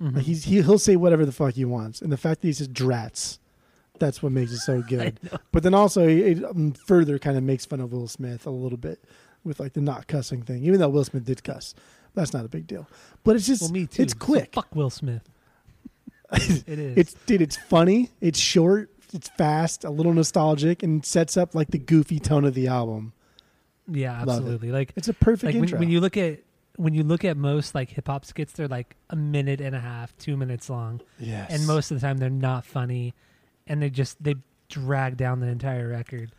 [0.00, 0.16] Mhm.
[0.16, 2.52] Like he's he, he'll say whatever the fuck he wants, and the fact that he
[2.52, 3.38] says drats,
[3.98, 5.18] that's what makes it so good.
[5.52, 8.78] But then also it um, further kind of makes fun of Will Smith a little
[8.78, 9.02] bit
[9.42, 11.74] with like the not cussing thing, even though Will Smith did cuss.
[12.16, 12.88] That's not a big deal.
[13.22, 14.52] But it's just well me too it's So quick.
[14.54, 15.22] fuck will smith
[16.32, 21.36] it is It's dude, it's funny, it's short, it's fast, a little nostalgic, and sets
[21.36, 23.12] up like the goofy tone of the album.
[23.86, 24.30] yeah Love it.
[24.32, 26.40] absolutely like It's a perfect like when, when you look at
[26.76, 29.80] when you look at most like hip hop skits, they're like a minute and a
[29.80, 31.50] half, two minutes long, yes.
[31.50, 33.14] and most of the time they're not funny,
[33.66, 34.34] and they just they
[34.68, 36.32] drag down the entire record.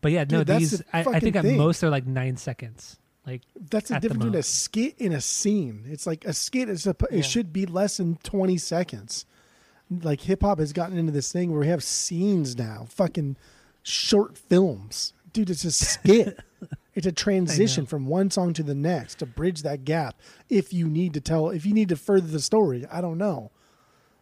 [0.00, 2.36] But yeah, no, Dude, that's these the I, I think at most they're like nine
[2.36, 2.98] seconds.
[3.26, 5.84] Like that's the difference between a skit and a scene.
[5.88, 7.18] It's like a skit is a, Yeah.
[7.18, 9.26] it should be less than twenty seconds.
[9.90, 13.36] Like hip hop has gotten into this thing where we have scenes now, fucking
[13.82, 15.12] short films.
[15.32, 16.38] Dude, it's a skit.
[16.94, 20.20] it's a transition from one song to the next to bridge that gap.
[20.48, 23.50] If you need to tell, if you need to further the story, I don't know,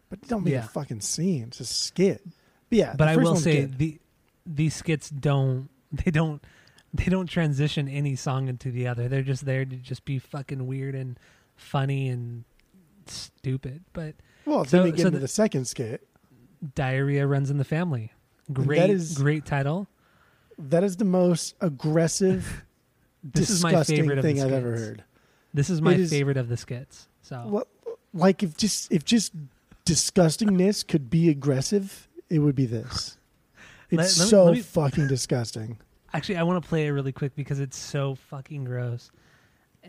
[0.09, 0.65] but don't make Yeah.
[0.65, 1.43] a fucking scene.
[1.49, 2.21] It's a skit.
[2.69, 3.77] But yeah, but I will say good.
[3.77, 3.99] the
[4.47, 6.43] these skits don't they don't
[6.97, 9.07] they don't transition any song into the other.
[9.07, 11.19] They're just there to just be fucking weird and
[11.55, 12.43] funny and
[13.07, 13.83] stupid.
[13.93, 14.15] But
[14.45, 16.07] well, so- then we get so into the- the second skit.
[16.73, 18.11] diarrhea runs in the family.
[18.51, 19.87] Great, that is- great title.
[20.57, 22.63] That is the most aggressive,
[23.23, 25.03] This is my favorite of the thing I've ever heard.
[25.53, 27.07] This is my It is- favorite of the skits.
[27.23, 27.67] So Well,
[28.13, 29.33] like if just if just
[29.85, 33.17] disgustingness could be aggressive, it would be this.
[33.91, 35.77] It's Let- let me- so me- fucking disgusting.
[36.15, 39.11] Actually, I want to play it really quick because it's so fucking gross,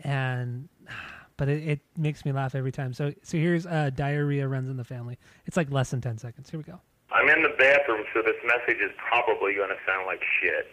[0.03, 0.67] and
[1.37, 2.93] but it, it makes me laugh every time.
[2.93, 5.17] So so here's uh, diarrhea runs in the family.
[5.45, 6.49] It's like less than ten seconds.
[6.49, 6.79] Here we go.
[7.11, 10.67] I'm in the bathroom, so this message is probably going to sound like shit.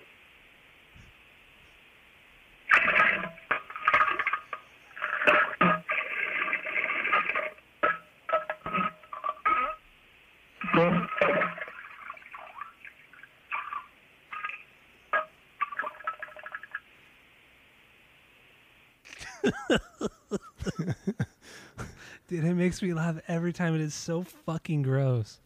[22.35, 23.77] Dude, it makes me laugh every time.
[23.77, 25.39] It is so fucking gross.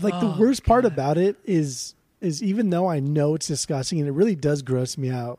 [0.00, 4.00] Like the Oh, worst part about it is is even though I know it's disgusting
[4.00, 5.38] and it really does gross me out,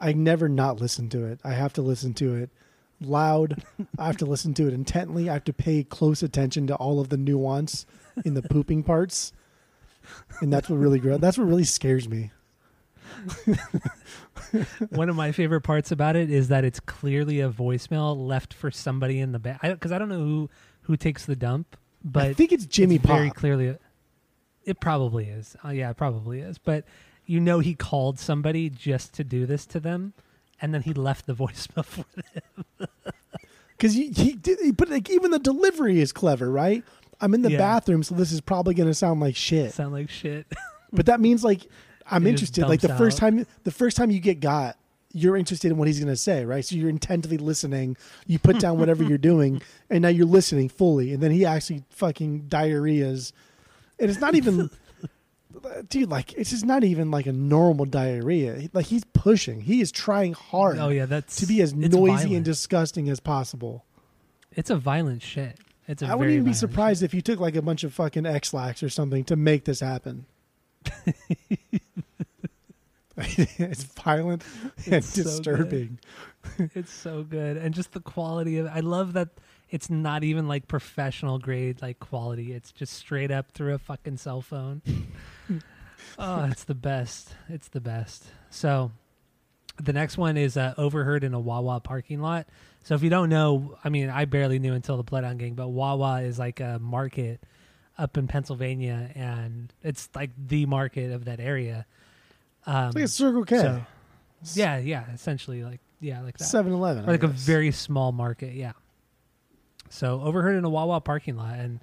[0.00, 1.38] I never not listen to it.
[1.44, 2.48] I have to listen to it
[2.98, 3.62] loud.
[3.98, 5.28] I have to listen to it intently.
[5.28, 7.84] I have to pay close attention to all of the nuance
[8.24, 9.34] in the pooping parts.
[10.40, 12.30] And that's what really gro- that's what really scares me.
[14.90, 18.70] One of my favorite parts about it is that it's clearly a voicemail left for
[18.70, 19.62] somebody in the back.
[19.62, 20.50] Because I, don't know who
[20.82, 23.68] who takes the dump, but I think it's Jimmy it's very clearly.
[23.68, 23.78] A,
[24.64, 25.56] it probably is.
[25.64, 26.58] Uh, yeah, it probably is.
[26.58, 26.84] But
[27.24, 30.12] you know, he called somebody just to do this to them,
[30.60, 32.88] and then he left the voicemail for them.
[33.76, 36.84] because he, he did, but like even the delivery is clever, right?
[37.20, 37.58] I'm in the Yeah.
[37.58, 39.72] bathroom, so this is probably going to sound like shit.
[39.72, 40.46] Sound like shit.
[40.92, 41.66] But that means like
[42.10, 42.66] I'm interested.
[42.66, 43.30] Like the dumps first out.
[43.30, 44.76] time, the first time you get got,
[45.12, 46.64] you're interested in what he's going to say, right?
[46.64, 47.96] So you're intently listening.
[48.26, 51.12] You put down whatever you're doing, and now you're listening fully.
[51.12, 53.32] And then he actually fucking diarrheas,
[53.98, 54.70] and it's not even.
[55.88, 58.68] Dude, like it's just not even like a normal diarrhea.
[58.74, 59.62] Like he's pushing.
[59.62, 62.32] He is trying hard oh yeah, that's to be as noisy violent.
[62.34, 63.84] and disgusting as possible.
[64.52, 65.58] It's a violent shit.
[65.88, 68.26] It's a I wouldn't even be surprised if you took like a bunch of fucking
[68.26, 70.26] Ex-Lax or something to make this happen.
[73.16, 74.44] it's violent
[74.90, 75.98] and so disturbing.
[76.74, 78.66] It's so good, and just the quality of.
[78.66, 79.30] I love that
[79.70, 82.52] it's not even like professional grade like quality.
[82.52, 84.82] It's just straight up through a fucking cell phone.
[86.18, 87.34] oh, it's the best.
[87.48, 88.24] It's the best.
[88.50, 88.92] So,
[89.82, 92.46] the next one is uh, overheard in a Wawa parking lot.
[92.82, 95.68] So if you don't know, I mean, I barely knew until the Bloodhound Gang, but
[95.68, 97.40] Wawa is like a market
[97.98, 101.86] up in Pennsylvania, and it's like the market of that area.
[102.66, 103.86] Um, It's like a Circle K, so-
[104.54, 106.44] yeah, yeah, essentially like yeah, like that.
[106.44, 108.72] 7-Eleven, or like a very small market, yeah.
[109.88, 111.80] So overheard in a Wawa parking lot, and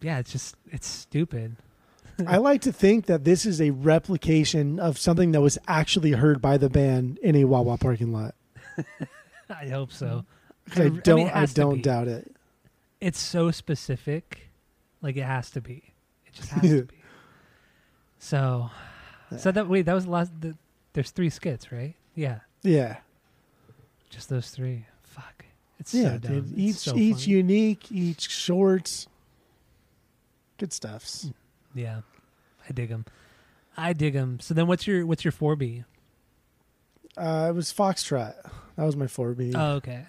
[0.00, 1.56] yeah, it's just it's stupid.
[2.26, 6.40] I like to think that this is a replication of something that was actually heard
[6.40, 8.34] by the band in a Wawa parking lot.
[9.50, 10.24] I hope so.
[10.76, 12.34] I I don't, I, has to don't doubt it.
[13.00, 14.50] It's so specific,
[15.04, 15.82] like it has to be.
[16.26, 16.96] It just has to be.
[18.18, 18.70] So,
[19.36, 20.32] so that wait, that was the last.
[20.40, 20.56] The,
[20.94, 21.94] there's three skits, right?
[22.14, 22.96] Yeah, Yeah,
[24.10, 24.86] just those three.
[25.02, 25.44] Fuck,
[25.78, 26.02] it's yeah.
[26.12, 26.32] so dumb.
[26.32, 26.44] dude.
[26.52, 27.32] It's Each, so each funny.
[27.32, 29.06] unique, each short.
[30.58, 31.30] Good stuffs.
[31.74, 32.00] Yeah,
[32.68, 33.04] I dig them.
[33.76, 34.38] I dig them.
[34.40, 35.84] So then, what's your what's your four B?
[37.16, 38.34] Uh, it was Foxtrot.
[38.76, 39.52] That was my 4B.
[39.54, 40.04] Oh, okay.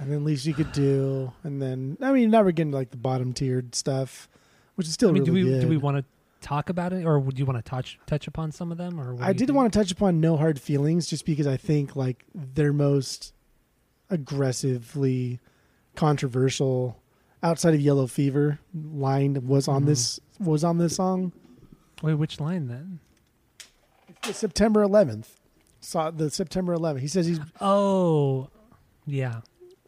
[0.00, 2.90] And then least you could do, and then I mean now we're getting to, like
[2.90, 4.28] the bottom tiered stuff,
[4.74, 5.60] which is still I mean, really do we good.
[5.62, 6.04] do we want to
[6.40, 8.98] talk about it, or would you want to touch touch upon some of them?
[9.00, 11.94] Or what I did want to touch upon No Hard Feelings just because I think
[11.94, 13.32] like their most
[14.08, 15.38] aggressively
[15.96, 16.96] controversial
[17.42, 19.86] outside of Yellow Fever line was on Mhm.
[19.86, 21.32] this was on this song.
[22.02, 22.14] wait.
[22.14, 23.00] Which line then?
[24.22, 25.36] The September 11th.
[25.80, 27.00] Saw the September 11th.
[27.02, 28.48] He says he's Oh,
[29.06, 29.40] yeah.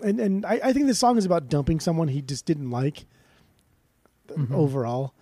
[0.03, 3.05] And and I, I think this song is about dumping someone he just didn't like
[4.29, 4.53] Mhm.
[4.55, 5.15] overall,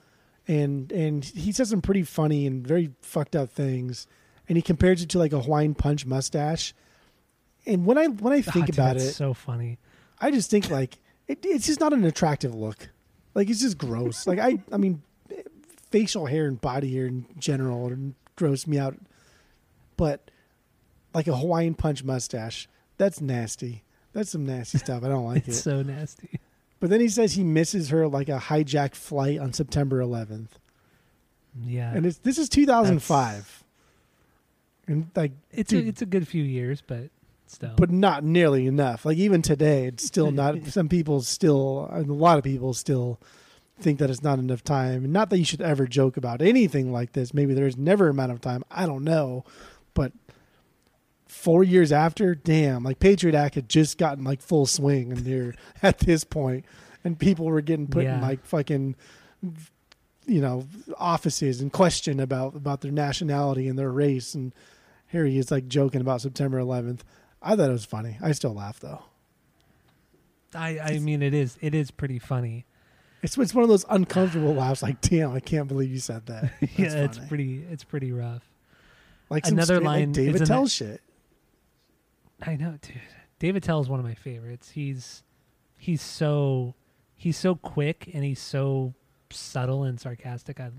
[0.47, 4.07] and and he says some pretty funny and very fucked up things,
[4.49, 6.75] and he compares it to like a Hawaiian Punch mustache,
[7.67, 9.79] and when I when I think dude, about that's it, so funny.
[10.21, 12.91] I just think like it, it's just not an attractive look,
[13.35, 14.27] like it's just gross.
[14.29, 15.03] like I I mean,
[15.91, 17.91] facial hair and body hair in general
[18.37, 18.97] gross me out,
[19.97, 20.31] but
[21.15, 23.83] like a Hawaiian Punch mustache, that's nasty.
[24.13, 25.05] That's some nasty stuff.
[25.05, 25.53] I don't like it.
[25.55, 26.41] So nasty.
[26.81, 30.49] But then he says he misses her like a hijacked flight on September 11th,
[31.67, 33.65] Yeah, and it's this is 2005,
[34.87, 37.11] and like, it's dude, a it's a good few years, but
[37.47, 37.75] still.
[37.77, 39.05] but not nearly enough.
[39.05, 40.65] Like even today, it's still not.
[40.69, 43.21] some people still, and a lot of people still
[43.79, 45.05] think that it's not enough time.
[45.05, 47.33] And not that you should ever joke about anything like this.
[47.35, 48.65] Maybe there's never amount of time.
[48.71, 49.45] I don't know,
[49.95, 50.13] but
[51.41, 55.55] four years after, damn, like Patriot Act had just gotten like full swing, and they're
[55.83, 56.65] at this point,
[57.03, 58.97] and people were getting put in like fucking.
[60.27, 64.53] You know, offices and question about about their nationality and their race, and
[65.09, 67.01] here he is like joking about September 11th.
[67.43, 68.17] I thought it was funny.
[68.23, 69.03] I still laugh though.
[70.55, 72.67] I I mean, it is it is pretty funny.
[73.23, 74.83] It's it's one of those uncomfortable laughs.
[74.83, 76.53] Like, damn, I can't believe you said that.
[76.77, 78.43] Yeah, it's pretty it's pretty rough.
[79.31, 81.01] like some another straight, like, line David is in Tell shit.
[82.43, 83.01] I know, dude.
[83.39, 84.71] Dave Attell is one of my favorites.
[84.71, 85.23] He's
[85.77, 86.75] he's so
[87.17, 88.95] he's so quick and he's so
[89.31, 90.61] subtle and sarcastic.
[90.61, 90.71] I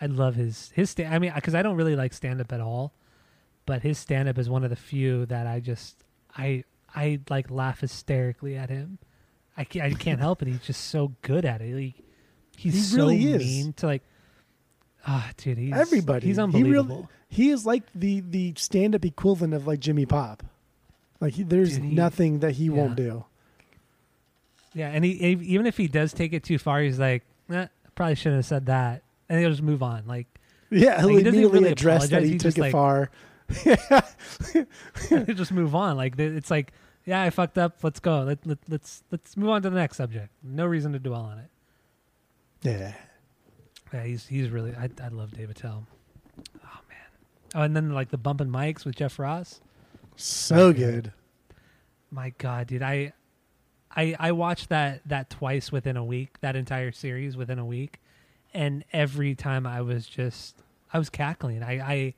[0.00, 2.60] I love his his sta- I mean, because I don't really like stand up at
[2.60, 2.92] all,
[3.66, 6.04] but his stand up is one of the few that I just
[6.36, 6.64] I
[6.94, 8.98] I like laugh hysterically at him.
[9.56, 10.48] I can't, I can't help it.
[10.48, 11.76] He's just so good at it.
[11.76, 11.94] He,
[12.56, 13.42] he's He so really is.
[13.44, 14.02] mean to like
[15.06, 16.26] Ah, dude, he's Everybody.
[16.26, 16.96] He's He unbelievable.
[16.96, 20.42] really- He is like the the stand up equivalent of like Jimmy Pop.
[21.20, 23.24] Like he, there's Dude, he- nothing that he won't do.
[24.74, 28.14] Yeah, and he even if he does take it too far, he's like, eh, probably
[28.14, 30.04] shouldn't have said that, and he'll just move on.
[30.06, 30.26] Like,
[30.70, 33.10] Yeah, he'll Like, he doesn't immediately really address that he he took it like- far.
[35.08, 35.96] he'll just move on.
[35.96, 36.72] Like it's like,
[37.06, 37.82] yeah, I fucked up.
[37.82, 38.22] Let's go.
[38.22, 40.28] Let, let let's let's move on to the next subject.
[40.42, 41.48] No reason to dwell on it.
[42.62, 42.94] Yeah.
[43.92, 44.74] Yeah, he's he's really.
[44.74, 45.86] I I love Dave Attell.
[46.38, 46.98] Oh man.
[47.54, 49.60] Oh, and then like the bumping mics with Jeff Ross.
[50.16, 51.04] So good.
[51.04, 51.12] good.
[52.10, 53.12] My God, dude, I,
[53.94, 56.40] I, I watched that that twice within a week.
[56.40, 58.00] That entire series within a week,
[58.54, 60.56] and every time I was just,
[60.92, 61.62] I was cackling.
[61.62, 62.14] I, I,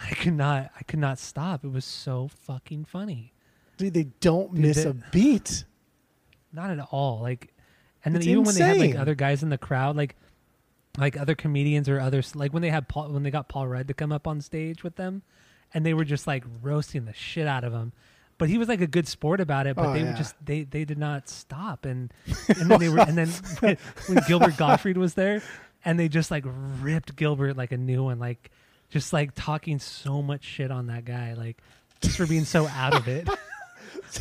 [0.00, 1.64] I could not, I could not stop.
[1.64, 3.32] It was so fucking funny.
[3.76, 5.64] Dude, they don't Dude, miss they- a beat.
[6.52, 7.20] Not at all.
[7.20, 7.52] Like,
[8.04, 9.00] and then It's even when they had like insane.
[9.00, 10.16] other guys in the crowd, like,
[10.98, 13.88] like other comedians or others, like when they had Paul, when they got Paul Rudd
[13.88, 15.22] to come up on stage with them,
[15.74, 17.92] and they were just like roasting the shit out of him.
[18.38, 19.76] But he was like a good sport about it.
[19.76, 20.10] But Oh, they yeah.
[20.12, 22.12] were just they they did not stop, and
[22.48, 23.28] and then they were and then
[23.60, 25.42] when, when Gilbert Gottfried was there,
[25.84, 26.44] and they just like
[26.80, 28.50] ripped Gilbert like a new one, like
[28.90, 31.56] just like talking so much shit on that guy, like
[32.00, 33.28] just for being so out of it.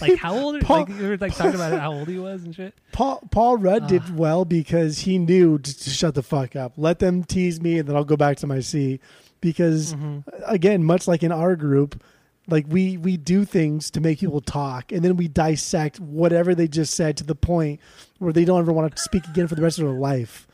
[0.01, 0.59] like how old?
[0.61, 2.73] Paul- like you were like talking about how old he was and shit.
[2.91, 3.87] Paul Paul Rudd Ah.
[3.87, 6.73] did well because he knew to, to shut the fuck up.
[6.77, 9.01] Let them tease me, and then I'll go back to my seat.
[9.41, 10.19] Because Mm-hmm.
[10.45, 12.01] again, much like in our group,
[12.47, 16.67] like we we do things to make people talk, and then we dissect whatever they
[16.67, 17.79] just said to the point
[18.19, 20.47] where they don't ever want to speak again for the rest of their life.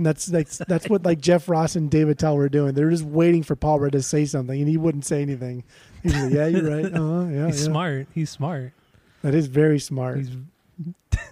[0.00, 2.72] And that's that's that's what like Jeff Ross and Dave Attell were doing.
[2.72, 5.62] They were just waiting for Paul Rudd to say something, and he wouldn't say anything.
[6.02, 6.86] He's like, "Yeah, you're right.
[6.86, 8.06] Uh-huh, yeah, He's yeah." smart.
[8.14, 8.72] He's smart.
[9.20, 10.16] That is very smart.
[10.20, 10.30] He's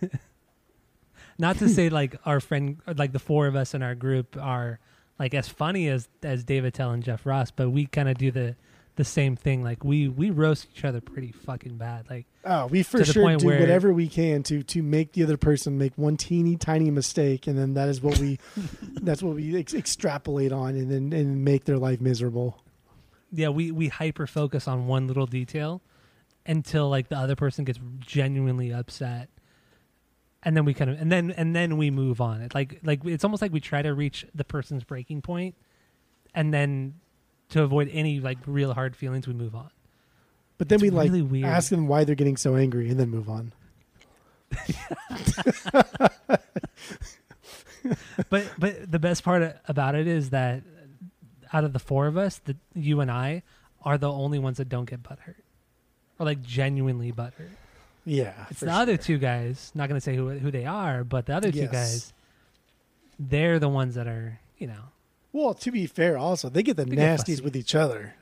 [1.38, 4.80] not to say like our friend, like the four of us in our group are
[5.18, 8.30] like as funny as as Dave Attell and Jeff Ross, but we kind of do
[8.30, 8.54] the
[8.98, 9.62] the same thing.
[9.64, 12.10] Like we we roast each other pretty fucking bad.
[12.10, 15.38] Like Oh, we for sure do where- whatever we can to to make the other
[15.38, 18.38] person make one teeny tiny mistake, and then that is what we
[19.00, 22.62] that's what we ex- extrapolate on, and then and make their life miserable.
[23.32, 25.80] yeah, we we hyper focus on one little detail
[26.44, 29.28] until like the other person gets genuinely upset.
[30.42, 32.42] And then we kind of and then and then we move on.
[32.42, 35.56] It like like it's almost like we try to reach the person's breaking point,
[36.34, 36.94] and then
[37.50, 39.70] to avoid any like real hard feelings, we move on.
[40.58, 41.46] But then It's we like really weird.
[41.46, 43.52] ask them why they're getting so angry, and then move on.
[48.30, 50.62] but but the best part about it is that
[51.52, 53.42] out of the four of us, the you and I
[53.82, 55.36] are the only ones that don't get butthurt,
[56.18, 57.50] or like genuinely butthurt.
[58.04, 58.74] Yeah, It's the sure.
[58.74, 59.70] other two guys.
[59.74, 62.12] Not going to say who who they are, but the other two guys,
[63.18, 64.82] they're the ones that are you know.
[65.32, 67.42] Well, to be fair, also they get the They nasties fussy.
[67.42, 68.14] with each other.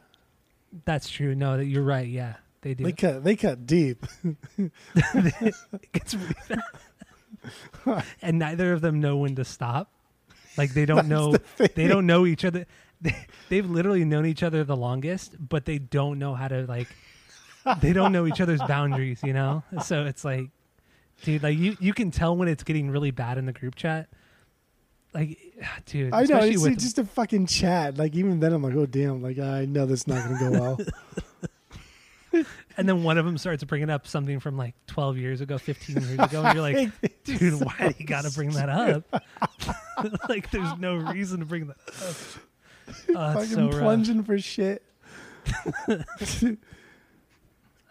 [0.84, 1.34] That's true.
[1.34, 2.06] No, you're right.
[2.06, 2.84] Yeah, they do.
[2.84, 4.04] They cut they cut deep.
[4.58, 6.62] it gets really
[8.22, 9.92] and neither of them know when to stop.
[10.56, 11.36] Like they don't know.
[11.74, 12.66] they don't know each other.
[13.00, 13.14] They,
[13.50, 16.88] they've literally known each other the longest, but they don't know how to like.
[17.80, 19.64] They don't know each other's boundaries, you know.
[19.84, 20.48] So it's like,
[21.22, 24.08] dude, like you you can tell when it's getting really bad in the group chat.
[25.16, 25.38] Like,
[25.86, 27.96] dude, I know it's, just a fucking chat.
[27.96, 30.50] Like even then, I'm like, oh damn, like I know this is not going to
[30.50, 30.78] go well.
[32.78, 35.96] And then one of them starts bringing up something from like 12 years ago, 15
[35.96, 36.90] years ago, and you're like,
[37.24, 39.24] dude, why do you got to bring that up?
[40.28, 42.14] like, there's no reason to bring that up.
[43.08, 43.80] Oh, fucking so rough.
[43.80, 44.82] plunging for shit.
[45.86, 46.06] Good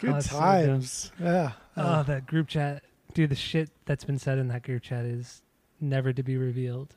[0.04, 1.12] Oh, it's so times.
[1.20, 1.54] yeah.
[1.76, 2.84] Oh, that group chat,
[3.16, 3.32] dude.
[3.32, 5.42] The shit that's been said in that group chat is
[5.82, 6.96] never to be revealed,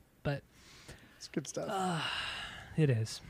[1.18, 1.68] It's good stuff.
[1.68, 2.00] Uh,
[2.76, 3.20] it is.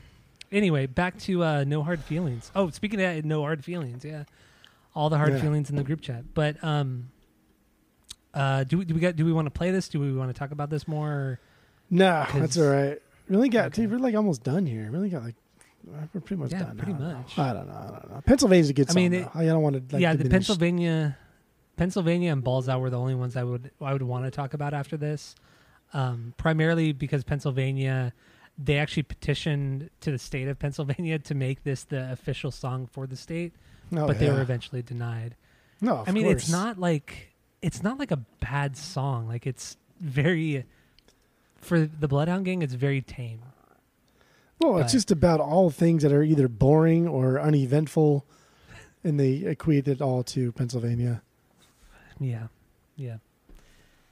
[0.51, 2.51] Anyway, back to uh, no hard feelings.
[2.55, 4.03] Oh, speaking of that, no hard feelings.
[4.05, 4.23] Yeah,
[4.95, 5.41] all the hard Yeah.
[5.41, 6.33] feelings in the group chat.
[6.33, 7.09] But um,
[8.33, 9.89] uh, do we do we got do we want to play this?
[9.89, 11.09] Do we want to talk about this more?
[11.11, 11.39] Or?
[11.91, 12.99] 'cause- that's all right.
[13.27, 13.83] Really got, Okay.
[13.83, 14.89] dude, we're like almost done here.
[14.91, 15.35] Really got like,
[16.13, 16.77] we're pretty much Yeah, done.
[16.77, 17.13] pretty know.
[17.17, 17.37] much.
[17.37, 17.73] I don't know.
[17.75, 18.21] I don't know.
[18.25, 21.15] Pennsylvania's a good I mean, it- I don't want to like yeah, the Pennsylvania,
[21.77, 24.55] Pennsylvania and Balls Out were the only ones I would I would want to talk
[24.55, 25.35] about after this.
[25.93, 28.13] Um, primarily because Pennsylvania,
[28.57, 33.07] they actually petitioned to the state of Pennsylvania to make this the official song for
[33.07, 33.53] the state,
[33.91, 35.35] Oh, but they were eventually denied.
[35.81, 36.43] No, of I mean, course.
[36.43, 39.27] it's not like it's not like a bad song.
[39.27, 40.65] Like it's very
[41.57, 42.61] for the Bloodhound Gang.
[42.61, 43.41] It's very tame.
[44.59, 48.25] Well, but- it's just about all things that are either boring or uneventful,
[49.03, 51.21] and they equate it all to Pennsylvania.
[52.19, 52.47] Yeah,
[52.97, 53.17] yeah.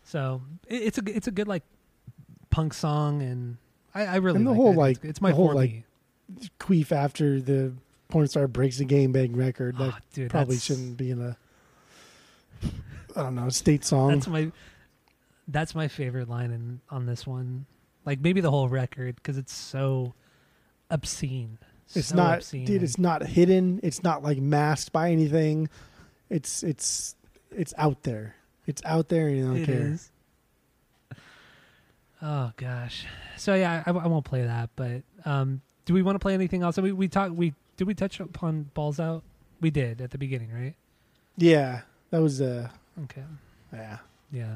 [0.08, 1.64] So it, it's a it's a good like
[2.50, 3.58] punk song, and
[3.94, 4.78] I, I really And the like whole, that.
[4.80, 5.56] like, it's, it's my whole, 4B.
[5.56, 5.84] like,
[6.60, 7.74] Queef after the
[8.10, 9.76] porn star breaks the game bang record.
[9.78, 11.38] Ah, that Oh, dude, probably that's- shouldn't be in a
[13.16, 14.10] I don't know state song.
[14.10, 14.52] That's my
[15.48, 17.66] that's my favorite line in on this one.
[18.06, 20.14] Like maybe the whole record because it's so
[20.90, 21.58] obscene.
[21.96, 22.84] it's So not, obscene dude.
[22.84, 23.80] It's not hidden.
[23.84, 25.68] It's not like masked by anything.
[26.30, 27.16] It's it's
[27.52, 28.36] it's out there.
[28.68, 29.88] It's out there, and you don't It care.
[29.88, 30.12] is.
[32.22, 33.06] Oh gosh.
[33.38, 34.70] So yeah, I, I won't play that.
[34.76, 36.78] But um, do we want to play anything else?
[36.78, 37.34] We we talked.
[37.34, 39.24] We did we touch upon balls out?
[39.62, 40.76] We did at the beginning, right?
[41.38, 41.82] Yeah,
[42.12, 42.70] that was uh,
[43.04, 43.24] Okay.
[43.74, 43.98] yeah.
[44.32, 44.56] Yeah.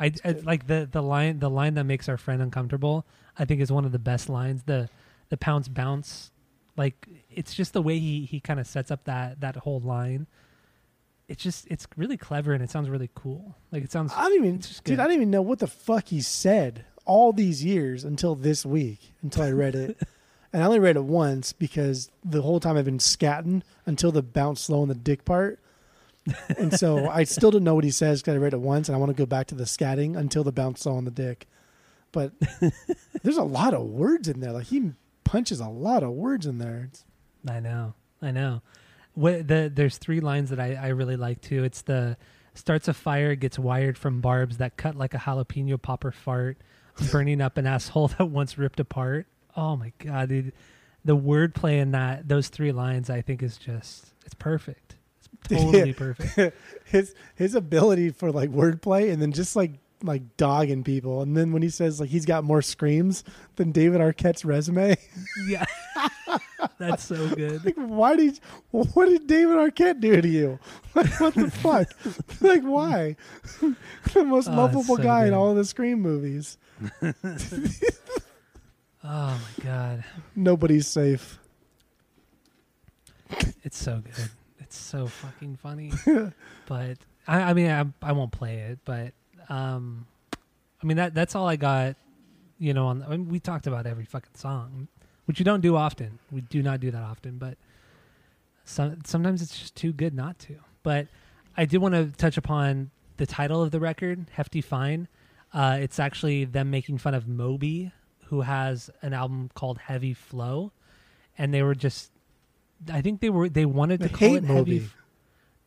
[0.00, 3.04] I, I like the the line the line that makes our friend uncomfortable.
[3.38, 4.62] I think is one of the best lines.
[4.64, 4.88] The
[5.28, 6.30] the pounce bounce,
[6.76, 10.26] like it's just the way he he kind of sets up that that whole line.
[11.32, 13.56] It's just it's really clever and it sounds really cool.
[13.70, 14.12] Like it sounds.
[14.14, 14.84] I don't even, dude.
[14.84, 15.00] good.
[15.00, 19.00] I don't even know what the fuck he said all these years until this week,
[19.22, 19.98] until I read it,
[20.52, 24.22] and I only read it once because the whole time I've been scatting until the
[24.22, 25.58] bounce slow on the dick part,
[26.58, 28.94] and so I still don't know what he says because I read it once, and
[28.94, 31.46] I want to go back to the scatting until the bounce slow on the dick.
[32.12, 32.32] But
[33.22, 34.52] there's a lot of words in there.
[34.52, 34.92] Like he
[35.24, 36.90] punches a lot of words in there.
[36.90, 37.06] It's,
[37.48, 38.60] I know, I know.
[39.14, 41.64] What the there's three lines that I I really like too.
[41.64, 42.16] It's the
[42.54, 46.58] starts a fire, gets wired from barbs that cut like a jalapeno popper fart,
[47.10, 49.26] burning up an asshole that once ripped apart.
[49.56, 50.52] Oh my god, dude.
[51.04, 54.96] The wordplay in that those three lines I think is just it's perfect.
[55.32, 56.56] It's totally perfect.
[56.84, 59.72] his his ability for like wordplay and then just like
[60.04, 63.22] like dogging people and then when he says like he's got more screams
[63.54, 64.96] than David Arquette's resume
[65.46, 65.64] Yeah.
[66.78, 67.64] That's so good.
[67.64, 68.38] like why did
[68.70, 70.58] what did David Arquette do to you
[70.94, 71.88] like what the fuck
[72.40, 73.16] like why
[74.12, 76.58] the most Oh, lovable so guy in all of the Scream movies
[77.02, 77.12] Oh
[79.04, 80.04] my god.
[80.36, 81.38] nobody's safe
[83.64, 84.30] It's so good.
[84.60, 85.92] It's so fucking funny.
[86.66, 88.78] but I, I mean, I, I won't play it.
[88.84, 89.12] But
[89.48, 90.06] um,
[90.82, 91.96] I mean that that's all I got.
[92.58, 94.86] You know, on I mean, we talked about every fucking song,
[95.26, 96.18] which you don't do often.
[96.30, 97.56] We do not do that often, but
[98.64, 100.56] some, sometimes it's just too good not to.
[100.82, 101.08] But
[101.56, 105.08] I did want to touch upon the title of the record, "Hefty Fine."
[105.52, 107.92] Uh, it's actually them making fun of Moby,
[108.26, 110.72] who has an album called Heavy Flow,
[111.36, 112.10] and they were just.
[112.90, 114.54] I think they were they wanted to They call it heavy.
[114.54, 114.88] Moby.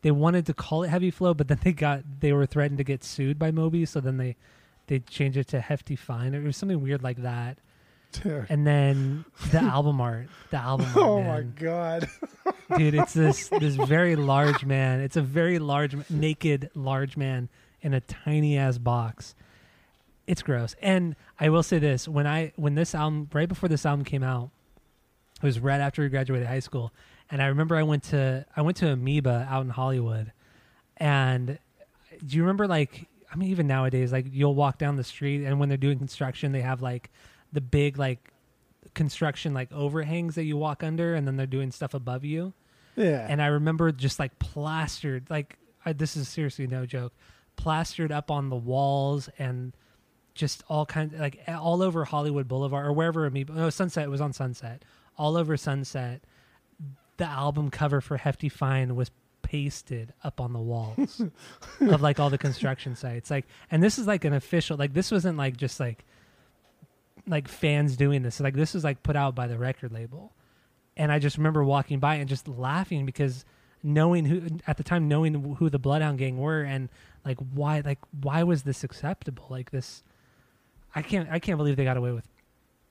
[0.02, 2.84] They wanted to call it Heavy Flow, but then they got they were threatened to
[2.84, 4.36] get sued by Moby, so then they
[4.88, 6.34] they changed it to Hefty Fine.
[6.34, 7.58] It was something weird like that.
[8.50, 12.10] And then the album art, the album art, oh my god
[12.78, 15.02] dude, it's this this very large man.
[15.02, 17.50] It's a very large, naked, large man
[17.82, 19.36] in a tiny ass box.
[20.28, 20.76] It's gross.
[20.82, 24.24] And I will say this: when I when this album, right before this album came
[24.24, 24.50] out,
[25.42, 26.92] it was right after we graduated high school,
[27.30, 30.32] and I remember I went to I went to Amoeba out in Hollywood,
[30.98, 31.60] and
[32.26, 35.60] do you remember like I mean even nowadays like you'll walk down the street and
[35.60, 37.12] when they're doing construction they have like
[37.56, 38.32] the big like
[38.94, 42.54] construction like overhangs that you walk under and then they're doing stuff above you
[42.96, 47.14] yeah and I remember just like plastered, like I, this is seriously no joke,
[47.56, 49.74] plastered up on the walls and
[50.34, 53.54] just all kinds, like all over Hollywood Boulevard or wherever Amoeba.
[53.54, 54.84] Oh, no, Sunset it was on Sunset,
[55.18, 56.24] all over Sunset.
[57.18, 59.12] The album cover for Hefty Fine was
[59.42, 61.22] pasted up on the walls
[61.82, 63.30] of like all the construction sites.
[63.30, 64.76] Like, and this is like an official.
[64.76, 66.04] Like, this wasn't like just like
[67.28, 68.40] like fans doing this.
[68.40, 70.34] Like, this was like put out by the record label
[70.98, 73.46] and I just remember walking by and just laughing because
[73.84, 76.90] knowing who at the time knowing who the Bloodhound Gang were and
[77.24, 80.04] like why like why was this acceptable like this
[80.94, 82.28] I can't I can't believe they got away with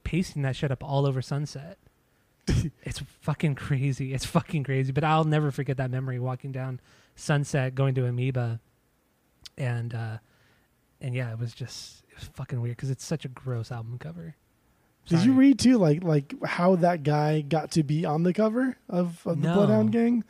[0.04, 1.78] pasting that shit up all over Sunset.
[2.82, 4.12] it's fucking crazy.
[4.12, 4.92] It's fucking crazy.
[4.92, 6.80] But I'll never forget that memory walking down
[7.16, 8.60] Sunset going to Amoeba
[9.56, 10.18] and uh
[11.00, 14.36] and yeah, it was just fucking weird because it's such a gross album cover.
[15.06, 18.76] Did you read too, like like how that guy got to be on the cover
[18.88, 19.54] of, of the No.
[19.54, 20.24] Bloodhound Gang?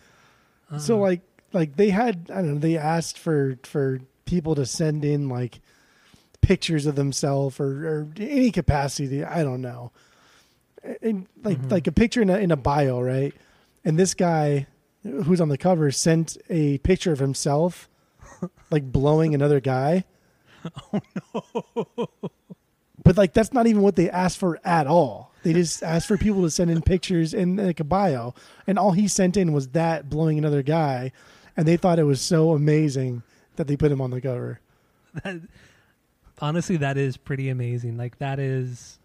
[0.78, 1.00] So Uh-uh.
[1.02, 1.20] like
[1.52, 5.60] like they had I don't know they asked for for people to send in like
[6.40, 9.92] pictures of themselves or, or any capacity I don't know,
[11.00, 11.70] and like Mhm.
[11.70, 13.32] like a picture in a in a bio right,
[13.84, 14.66] and this guy
[15.04, 17.88] who's on the cover sent a picture of himself
[18.72, 20.04] like blowing another guy.
[20.92, 21.00] Oh
[21.96, 22.08] no.
[23.02, 25.32] But like that's not even what they asked for at all.
[25.42, 28.34] They just asked for people to send in pictures in like a bio,
[28.66, 31.12] and all he sent in was that blowing another guy,
[31.56, 33.22] and they thought it was so amazing
[33.56, 34.60] that they put him on the cover.
[36.40, 38.98] honestly that is pretty amazing like that is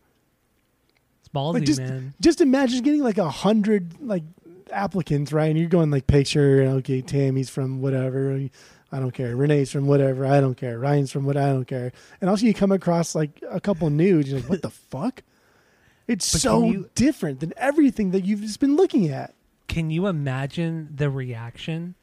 [1.19, 2.14] it's ballsy, Like just, man.
[2.19, 4.23] just imagine getting like a hundred like
[4.72, 5.49] applicants, right?
[5.49, 8.48] And you're going like picture, okay, Tammy's from whatever,
[8.91, 9.36] I don't care.
[9.36, 10.80] Renee's from whatever, I don't care.
[10.80, 11.91] Ryan's from what I don't care.
[12.22, 15.24] And also you come across like a couple nudes, you're like, what the fuck?
[16.07, 19.36] It's But so you- different than everything that you've just been looking at.
[19.68, 21.94] Can you imagine the reaction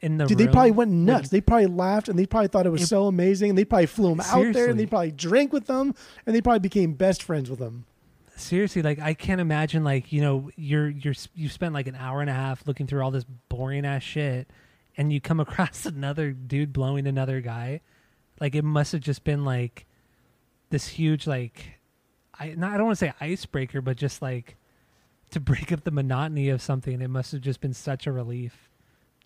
[0.00, 1.28] in the Dude, they probably went nuts.
[1.28, 3.50] They probably laughed and they probably thought it was It- so amazing.
[3.50, 5.94] And they probably flew him out there and they probably drank with them
[6.24, 7.84] and they probably became best friends with them.
[8.36, 12.22] seriously like i can't imagine like you know you're you're you spent like an hour
[12.22, 14.48] and a half looking through all this boring ass shit
[15.00, 17.80] and you come across another dude blowing another guy
[18.38, 19.86] like it must have just been like
[20.68, 21.80] this huge like
[22.38, 24.56] i not, i don't want to say icebreaker but just like
[25.30, 28.68] to break up the monotony of something it must have just been such a relief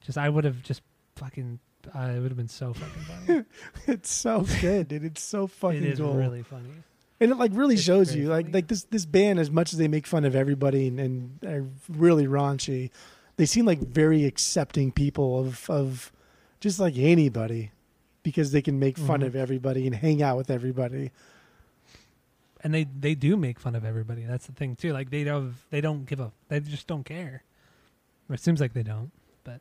[0.01, 0.81] just i would have just
[1.17, 1.59] fucking
[1.95, 3.45] uh, it would have been so fucking funny
[3.87, 5.05] It's so good, dude.
[5.05, 6.15] It's so fucking it is cool.
[6.15, 6.71] really funny
[7.21, 9.79] and it like really It's shows you like like this this band as much as
[9.79, 12.91] they make fun of everybody and, and are really raunchy,
[13.37, 16.13] they seem like very accepting people of of
[16.61, 17.71] just like anybody
[18.23, 19.27] because they can make fun Mhm.
[19.27, 21.11] of everybody and hang out with everybody.
[22.63, 24.23] and they they do make fun of everybody.
[24.25, 24.93] That's the thing too.
[24.95, 26.33] Like they don't they don't give up.
[26.49, 27.43] they just don't care.
[28.29, 29.11] Or it seems like they don't,
[29.45, 29.61] but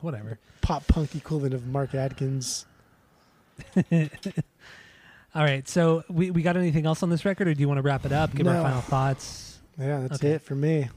[0.00, 0.40] whatever.
[0.60, 2.66] Pop punk equivalent of Mark Adkins.
[5.34, 7.78] All right, so we we got anything else on this record, or do you want
[7.78, 8.34] to wrap it up?
[8.34, 9.58] Give our final thoughts.
[9.78, 10.32] Yeah, that's Okay.
[10.32, 10.88] it for me.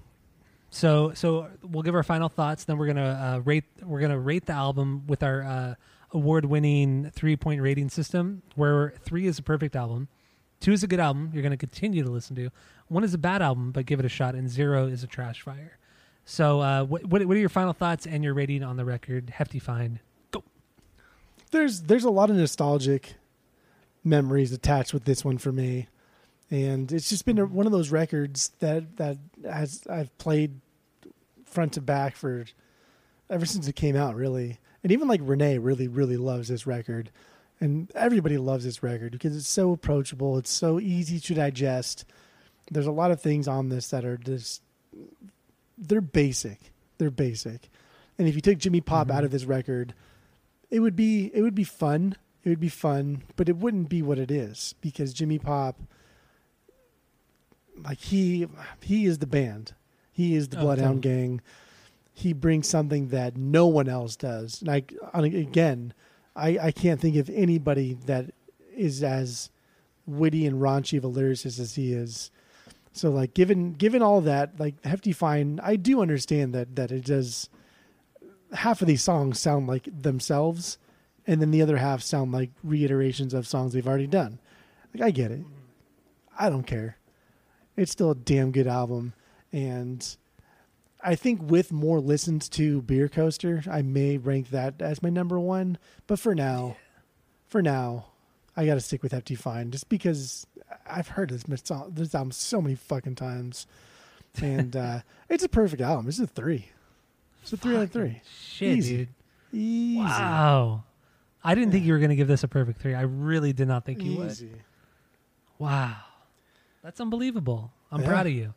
[0.71, 2.63] So so we'll give our final thoughts.
[2.63, 5.75] Then we're gonna uh, rate we're gonna rate the album with our uh,
[6.11, 10.07] award winning three point rating system, where three is a perfect album,
[10.61, 12.49] two is a good album you're gonna continue to listen to,
[12.87, 15.41] one is a bad album but give it a shot, and zero is a trash
[15.41, 15.77] fire.
[16.23, 19.29] So uh, what what are your final thoughts and your rating on the record?
[19.29, 19.99] Hefty Fine.
[21.51, 23.15] there's there's a lot of nostalgic
[24.05, 25.87] memories attached with this one for me,
[26.51, 27.55] and it's just been a, mm-hmm.
[27.55, 30.59] one of those records that that has I've played
[31.45, 32.45] front to back for
[33.29, 34.59] ever since it came out, really.
[34.83, 37.09] And even like Renee really really loves this record,
[37.59, 42.05] and everybody loves this record because it's so approachable, it's so easy to digest.
[42.69, 44.61] There's a lot of things on this that are just
[45.77, 46.59] they're basic,
[46.97, 47.69] they're basic,
[48.19, 49.25] and if you took Jimmy Pop out mm-hmm.
[49.25, 49.93] of this record
[50.71, 52.15] it would be it would be fun.
[52.43, 55.79] It would be fun, but it wouldn't be what it is because Jimmy Pop
[57.77, 58.47] like he
[58.81, 59.73] he is the band.
[60.11, 61.21] He is the Oh, Bloodhound totally.
[61.21, 61.41] Gang.
[62.13, 64.61] He brings something that no one else does.
[64.61, 64.83] And I
[65.15, 65.93] again,
[66.35, 68.31] I I can't think of anybody that
[68.75, 69.49] is as
[70.05, 72.31] witty and raunchy of a lyricist as he is.
[72.91, 77.05] So like given given all that, like Hefty Fine, I do understand that that it
[77.05, 77.49] does
[78.53, 80.77] half of these songs sound like themselves,
[81.25, 84.39] and then the other half sound like reiterations of songs they've already done.
[84.93, 85.45] Like I get it.
[86.37, 86.97] I don't care.
[87.77, 89.13] It's still a damn good album,
[89.51, 90.15] and
[91.03, 95.39] I think with more listens to Beer Coaster, I may rank that as my number
[95.39, 95.77] one.
[96.07, 96.77] But for now,
[97.47, 98.07] for now,
[98.55, 100.45] I got to stick with Hefty Fine just because
[100.89, 103.65] I've heard this song, this album so many fucking times,
[104.41, 104.99] and uh,
[105.29, 106.07] it's a perfect album.
[106.07, 106.69] It's a three.
[107.41, 108.21] It's a three out of three.
[108.39, 108.97] Shit, Easy.
[108.97, 109.09] dude.
[109.53, 109.97] Easy.
[109.99, 110.83] Wow.
[111.43, 112.93] I didn't think you were gonna give this a perfect three.
[112.93, 114.37] I really did not think you would.
[115.57, 115.95] Wow.
[116.83, 117.71] That's unbelievable.
[117.91, 118.07] I'm Yeah.
[118.07, 118.53] proud of you.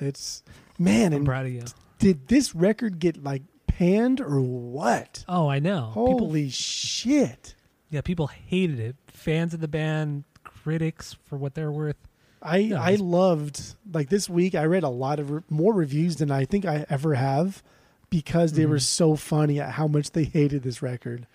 [0.00, 0.42] It's
[0.78, 1.64] man, I'm and proud of you.
[1.98, 5.24] did this record get like panned or what?
[5.28, 5.88] Oh, I know.
[5.94, 7.54] People Holy shit!
[7.90, 8.96] Yeah, people hated it.
[9.08, 11.96] Fans of the band, critics for what they're worth.
[12.40, 14.54] I No, I it's- loved like this week.
[14.54, 17.62] I read a lot of re- more reviews than I think I ever have
[18.10, 18.82] because they were Mhm.
[18.82, 21.26] so funny at how much they hated this record.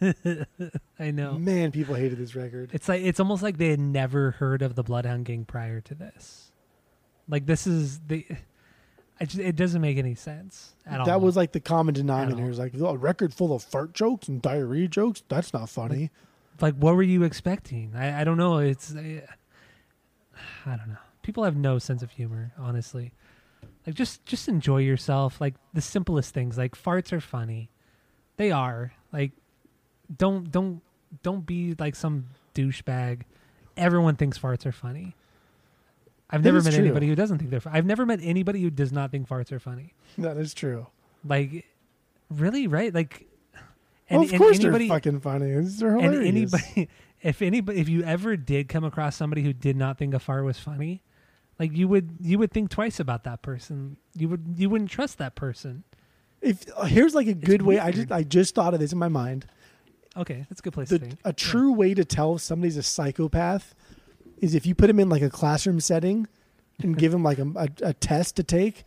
[0.98, 1.38] I know.
[1.38, 2.70] Man, people hated this record.
[2.72, 5.94] It's like it's almost like they had never heard of the Bloodhound Gang prior to
[5.94, 6.50] this.
[7.28, 8.26] Like this is the
[9.20, 11.06] I just, it doesn't make any sense at all.
[11.06, 12.40] That was like the common denominator.
[12.40, 12.46] all.
[12.46, 15.22] It was like "Oh, a record full of fart jokes and diarrhea jokes.
[15.28, 16.10] That's not funny.
[16.60, 17.92] like what were you expecting?
[17.96, 18.58] I, I don't know.
[18.58, 19.22] It's I,
[20.66, 20.96] I don't know.
[21.22, 23.12] People have no sense of humor, honestly.
[23.86, 25.40] Like just just enjoy yourself.
[25.40, 26.58] Like the simplest things.
[26.58, 27.70] Like farts are funny.
[28.36, 28.92] They are.
[29.12, 29.32] Like
[30.14, 30.82] don't don't
[31.22, 33.22] don't be like some douchebag.
[33.76, 35.14] Everyone thinks farts are funny.
[36.30, 36.84] I've That never met true.
[36.84, 37.60] anybody who doesn't think they're.
[37.60, 39.94] fu- I've never met anybody who does not think farts are funny.
[40.18, 40.86] that is true.
[41.24, 41.66] Like,
[42.30, 42.92] really, right?
[42.92, 43.26] Like,
[44.10, 45.52] well, and, of and course anybody, they're fucking funny.
[45.52, 46.88] They're and anybody
[47.22, 50.44] if anybody if you ever did come across somebody who did not think a fart
[50.44, 51.02] was funny
[51.58, 55.16] like you would you would think twice about that person you would you wouldn't trust
[55.16, 55.82] that person
[56.42, 58.12] if uh, here's like a good way, I just.
[58.12, 59.46] I just thought of this in my mind.
[60.16, 62.76] Okay that's a good place The, to think a true way to tell if somebody's
[62.76, 63.74] a psychopath
[64.38, 66.26] is if you put them in like a classroom setting
[66.82, 68.84] and give them like a, a, a test to take,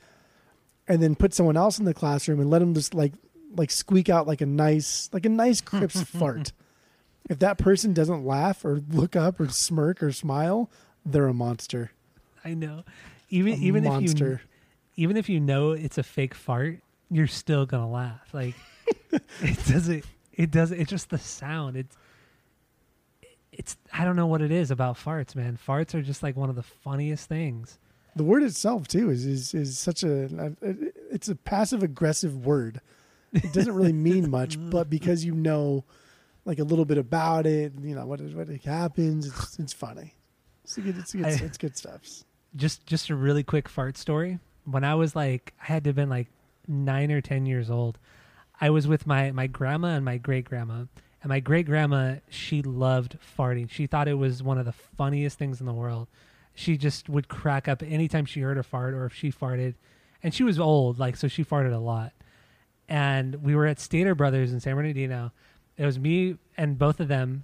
[0.88, 3.14] and then put someone else in the classroom and let them just like
[3.56, 6.52] like squeak out like a nice like a nice crisp fart.
[7.30, 10.70] If that person doesn't laugh or look up or smirk or smile,
[11.06, 11.92] they're a monster.
[12.44, 12.84] I know.
[13.30, 14.42] Even A even if you monster.
[14.96, 16.80] even if you know it's a fake fart,
[17.10, 18.30] you're still gonna laugh.
[18.34, 18.56] Like
[19.42, 20.06] it doesn't.
[20.40, 20.80] It doesn't.
[20.80, 21.76] It's just the sound.
[21.76, 21.98] It's.
[23.52, 23.76] It's.
[23.92, 25.60] I don't know what it is about farts, man.
[25.68, 27.78] Farts are just like one of the funniest things.
[28.16, 30.56] The word itself too is is, is such a
[31.12, 32.80] it's a passive aggressive word.
[33.34, 35.84] It doesn't really mean much, but because you know
[36.46, 39.28] like a little bit about it, you know what what happens.
[39.28, 40.14] It's it's funny.
[40.64, 40.98] It's good.
[40.98, 41.26] It's good.
[41.26, 42.02] I- it's good stuff.
[42.56, 44.40] Just just a really quick fart story.
[44.64, 46.28] When I was like, I had to have been like
[46.66, 48.00] nine or ten years old.
[48.62, 50.86] I was with my my grandma and my great grandma.
[51.22, 53.70] And my great grandma, she loved farting.
[53.70, 56.08] She thought it was one of the funniest things in the world.
[56.56, 59.76] She just would crack up anytime she heard a fart or if she farted.
[60.24, 62.14] And she was old, like so she farted a lot.
[62.88, 65.32] And we were at Stater Brothers in San Bernardino.
[65.78, 67.44] It was me and both of them.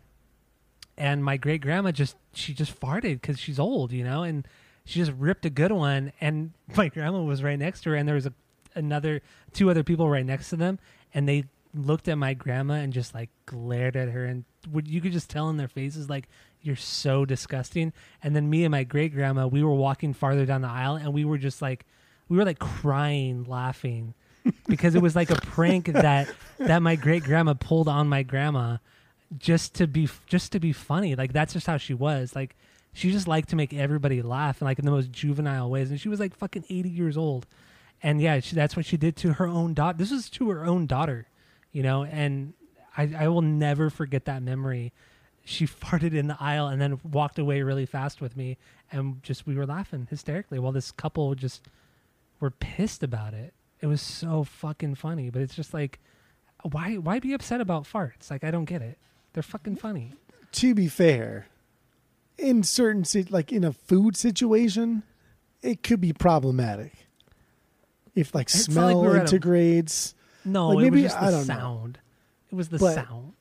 [0.97, 4.47] And my great grandma just she just farted because she's old, you know, and
[4.85, 6.13] she just ripped a good one.
[6.21, 8.33] And my grandma was right next to her, and there was a
[8.75, 9.21] another
[9.53, 10.79] two other people right next to them,
[11.15, 15.01] and they looked at my grandma and just like glared at her, and would you
[15.01, 16.27] could just tell in their faces like
[16.61, 17.93] you're so disgusting.
[18.21, 21.13] And then me and my great grandma, we were walking farther down the aisle, and
[21.13, 21.85] we were just like
[22.27, 24.13] we were like crying, laughing
[24.67, 26.29] because it was like a prank that
[26.59, 28.77] that my great grandma pulled on my grandma
[29.37, 31.15] just to be just to be funny.
[31.15, 32.35] Like that's just how she was.
[32.35, 32.55] Like
[32.93, 35.91] she just liked to make everybody laugh and like in the most juvenile ways.
[35.91, 37.47] And she was like fucking eighty years old.
[38.05, 39.97] And yeah, she, that's what she did to her own daughter.
[39.97, 41.25] This was to her own daughter,
[41.71, 42.03] you know.
[42.03, 42.53] And
[42.95, 44.93] I, I will never forget that memory.
[45.43, 48.59] She farted in the aisle and then walked away really fast with me,
[48.91, 51.67] and just we were laughing hysterically while this couple just
[52.39, 53.55] were pissed about it.
[53.81, 55.99] It was so fucking funny, but it's just like,
[56.61, 58.29] why why be upset about farts?
[58.29, 58.99] Like I don't get it.
[59.33, 60.13] They're fucking funny.
[60.51, 61.47] To be fair,
[62.37, 65.01] in certain like in a food situation,
[65.63, 67.04] it could be problematic.
[68.15, 70.15] If like It's smell like we at a- integrates,
[70.45, 71.53] No, Like, it maybe- was just I the don't know.
[71.55, 71.99] sound.
[72.51, 73.33] It was the But- sound.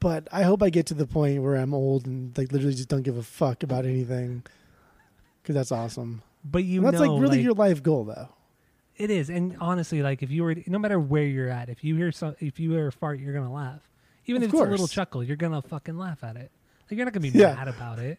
[0.00, 2.88] but I hope I get to the point where I'm old and like literally just
[2.88, 4.44] don't give a fuck about anything.
[5.42, 6.22] Because that's awesome.
[6.44, 8.28] But you And that's know, like really like, your life goal, though.
[8.96, 9.28] it is.
[9.30, 12.36] And honestly, like if you were, no matter where you're at, if you hear some,
[12.40, 13.88] if you hear a fart, you're gonna laugh.
[14.26, 16.50] Even Of if it's a little chuckle, you're gonna fucking laugh at it.
[16.90, 17.54] Like you're not gonna be Yeah.
[17.54, 18.18] mad about it.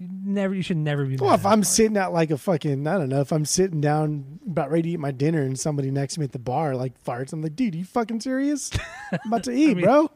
[0.00, 1.16] You never, you should never be.
[1.16, 4.40] Well, if I'm sitting at like a fucking, I don't know, if I'm sitting down
[4.46, 6.98] about ready to eat my dinner and somebody next to me at the bar like
[7.04, 8.70] farts, I'm like, dude, you fucking serious?
[9.12, 10.10] I'm about to eat, mean- bro.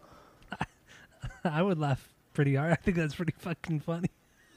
[1.44, 2.72] I would laugh pretty hard.
[2.72, 4.08] I think that's pretty fucking funny.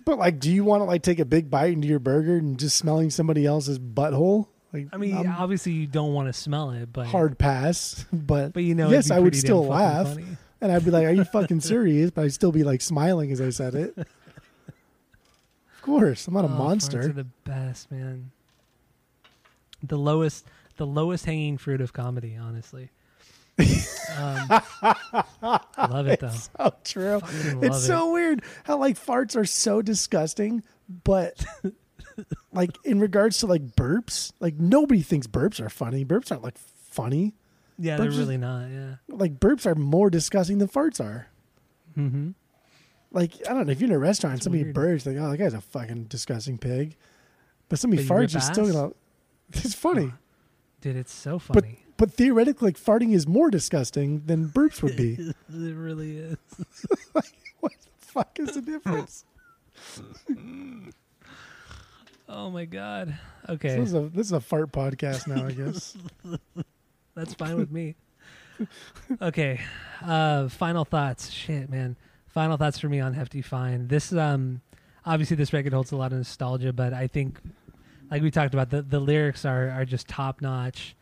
[0.05, 2.57] But like, do you want to like take a big bite into your burger and
[2.57, 4.47] just smelling somebody else's butthole?
[4.71, 8.05] Like, I mean, I'm obviously you don't want to smell it, but hard pass.
[8.13, 10.25] But But you know, yes, I would still laugh, funny.
[10.61, 13.41] and I'd be like, "Are you fucking serious?" But I'd still be like smiling as
[13.41, 13.97] I said it.
[15.87, 16.99] Of course, I'm not a Oh, farts monster.
[17.01, 18.31] are the best, man.
[19.83, 20.45] The lowest,
[20.77, 22.89] the lowest hanging fruit of comedy, honestly.
[24.17, 24.47] um,
[25.41, 26.29] love it though.
[26.29, 27.21] So true.
[27.63, 30.61] It's so weird how like farts are so disgusting,
[31.03, 31.43] but
[32.53, 36.05] like in regards to like burps, like nobody thinks burps are funny.
[36.05, 37.33] Burps aren't like funny.
[37.79, 38.69] Yeah, But they're really not.
[38.69, 38.95] Yeah.
[39.07, 41.27] Like burps are more disgusting than farts are.
[41.97, 42.31] Mm-hmm.
[43.11, 44.75] Like I don't know if you're in a restaurant, That's somebody weird.
[44.75, 46.95] burps like, oh, that guy's a fucking disgusting pig.
[47.69, 48.73] But somebody But you farts still ass?
[48.73, 48.91] gonna.
[49.53, 50.11] It's funny,
[50.81, 51.79] Dude, it's so funny.
[51.95, 55.13] but theoretically, like, farting is more disgusting than burps would be.
[55.49, 56.37] it really is.
[57.13, 59.23] what the fuck is the difference?
[62.29, 63.17] Oh my god.
[63.47, 65.95] So Okay, this is a this is a fart podcast now, I guess.
[67.15, 67.95] that's fine with me.
[69.21, 69.61] Okay,
[70.03, 71.29] uh, final thoughts.
[71.29, 71.95] Shit, man.
[72.37, 73.87] Final thoughts for me on Hefty Fine.
[73.87, 74.61] This um,
[75.03, 77.39] obviously this record holds a lot of nostalgia, but I think,
[78.11, 80.95] like we talked about, the the lyrics are are just top notch.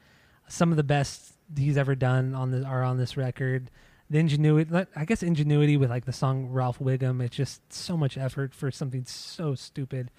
[0.48, 3.70] Some of the best he's ever done on the are on this record.
[4.10, 7.22] The ingenuity, I guess, ingenuity with like the song Ralph Wiggum.
[7.22, 10.12] It's just so much effort for something so stupid.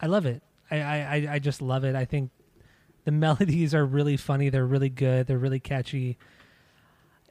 [0.00, 0.42] I love it.
[0.70, 1.94] I, I, I- just love it.
[1.94, 2.30] I think
[3.04, 4.48] the melodies are really funny.
[4.48, 5.26] They're really good.
[5.26, 6.16] They're really catchy.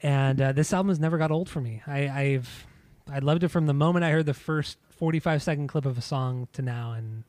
[0.04, 1.82] And uh, this album has never got old for me.
[1.88, 2.68] I, I've
[3.12, 6.02] I loved it from the moment I heard the first 45 second clip of a
[6.02, 7.24] song to now, and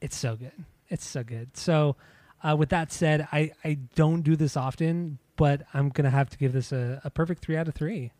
[0.00, 0.52] it's so good.
[0.88, 1.56] It's so good.
[1.56, 1.96] So,
[2.42, 6.38] uh, with that said, I, I don't do this often, but I'm gonna have to
[6.38, 8.12] give this a, a perfect three out of three.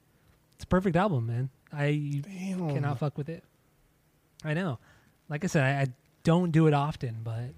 [0.54, 1.50] It's a perfect album, man.
[1.72, 2.70] I Damn.
[2.70, 3.44] cannot fuck with it.
[4.44, 4.78] I know.
[5.28, 5.86] Like I said, I, I
[6.24, 7.50] don't do it often, but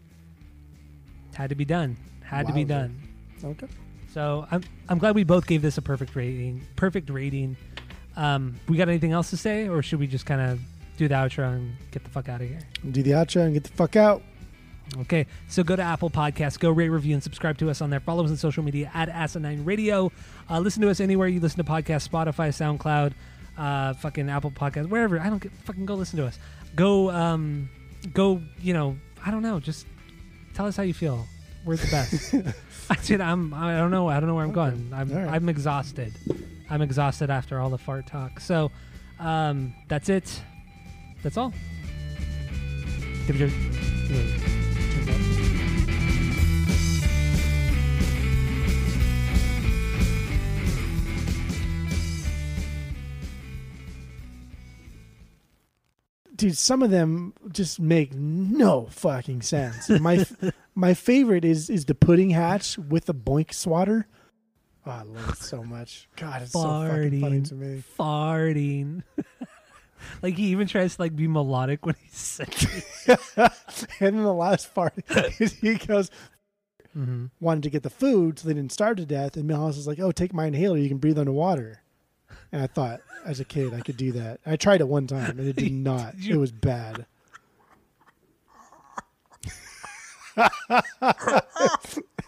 [1.34, 1.96] had to be done.
[2.22, 3.00] Had to be done.
[3.42, 3.68] Okay.
[4.12, 6.66] So I'm I'm glad we both gave this a perfect rating.
[6.76, 7.56] Perfect rating.
[8.18, 10.58] Um, we got anything else to say, or should we just kind of
[10.96, 12.58] do the outro and get the fuck out of here?
[12.90, 14.22] Do the outro and get the fuck out.
[15.00, 18.00] Okay, so go to Apple Podcasts, go rate, review, and subscribe to us on there.
[18.00, 20.10] Follow us on social media at Asinine Radio.
[20.50, 23.12] Uh, listen to us anywhere you listen to podcasts: Spotify, SoundCloud,
[23.56, 25.20] uh, fucking Apple Podcasts, wherever.
[25.20, 26.40] I don't get fucking go listen to us.
[26.74, 27.68] Go, um,
[28.12, 28.42] go.
[28.60, 29.60] You know, I don't know.
[29.60, 29.86] Just
[30.54, 31.24] tell us how you feel.
[31.64, 32.34] We're the best.
[32.90, 33.54] I I'm.
[33.54, 34.08] I don't know.
[34.08, 34.90] I don't know where I'm going.
[34.92, 35.08] I'm.
[35.08, 35.28] Right.
[35.28, 36.14] I'm exhausted.
[36.70, 38.40] I'm exhausted after all the fart talk.
[38.40, 38.70] So,
[39.18, 40.42] um, that's it.
[41.22, 41.52] That's all.
[43.26, 43.52] Dude
[56.56, 60.24] some of them just make no fucking sense my
[60.76, 64.06] my favorite is is the pudding hatch with the boink swatter
[64.88, 66.08] oh, i love it so much.
[66.16, 67.48] God it's so fucking funny Farting.
[67.48, 67.82] to me.
[67.98, 69.02] Farting.
[70.22, 72.82] like he even tries to like be melodic when he's singing.
[73.36, 74.94] and then the last part
[75.60, 76.10] he goes
[76.96, 77.26] mm-hmm.
[77.40, 79.36] wanted to get the food so they didn't starve to death.
[79.36, 80.78] And Milhouse is like oh take my inhaler.
[80.78, 81.82] You can breathe underwater.
[82.52, 84.40] And i thought as a kid i could do that.
[84.46, 86.16] I tried it one time and it did not.
[86.16, 87.06] Did you- it was bad.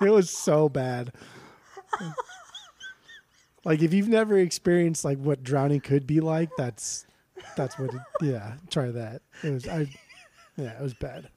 [0.01, 1.13] It was so bad
[3.65, 7.07] like if you've never experienced like what drowning could be like that's
[7.57, 9.23] that's what it, yeah try that.
[9.43, 9.87] It was i
[10.57, 11.29] yeah it was bad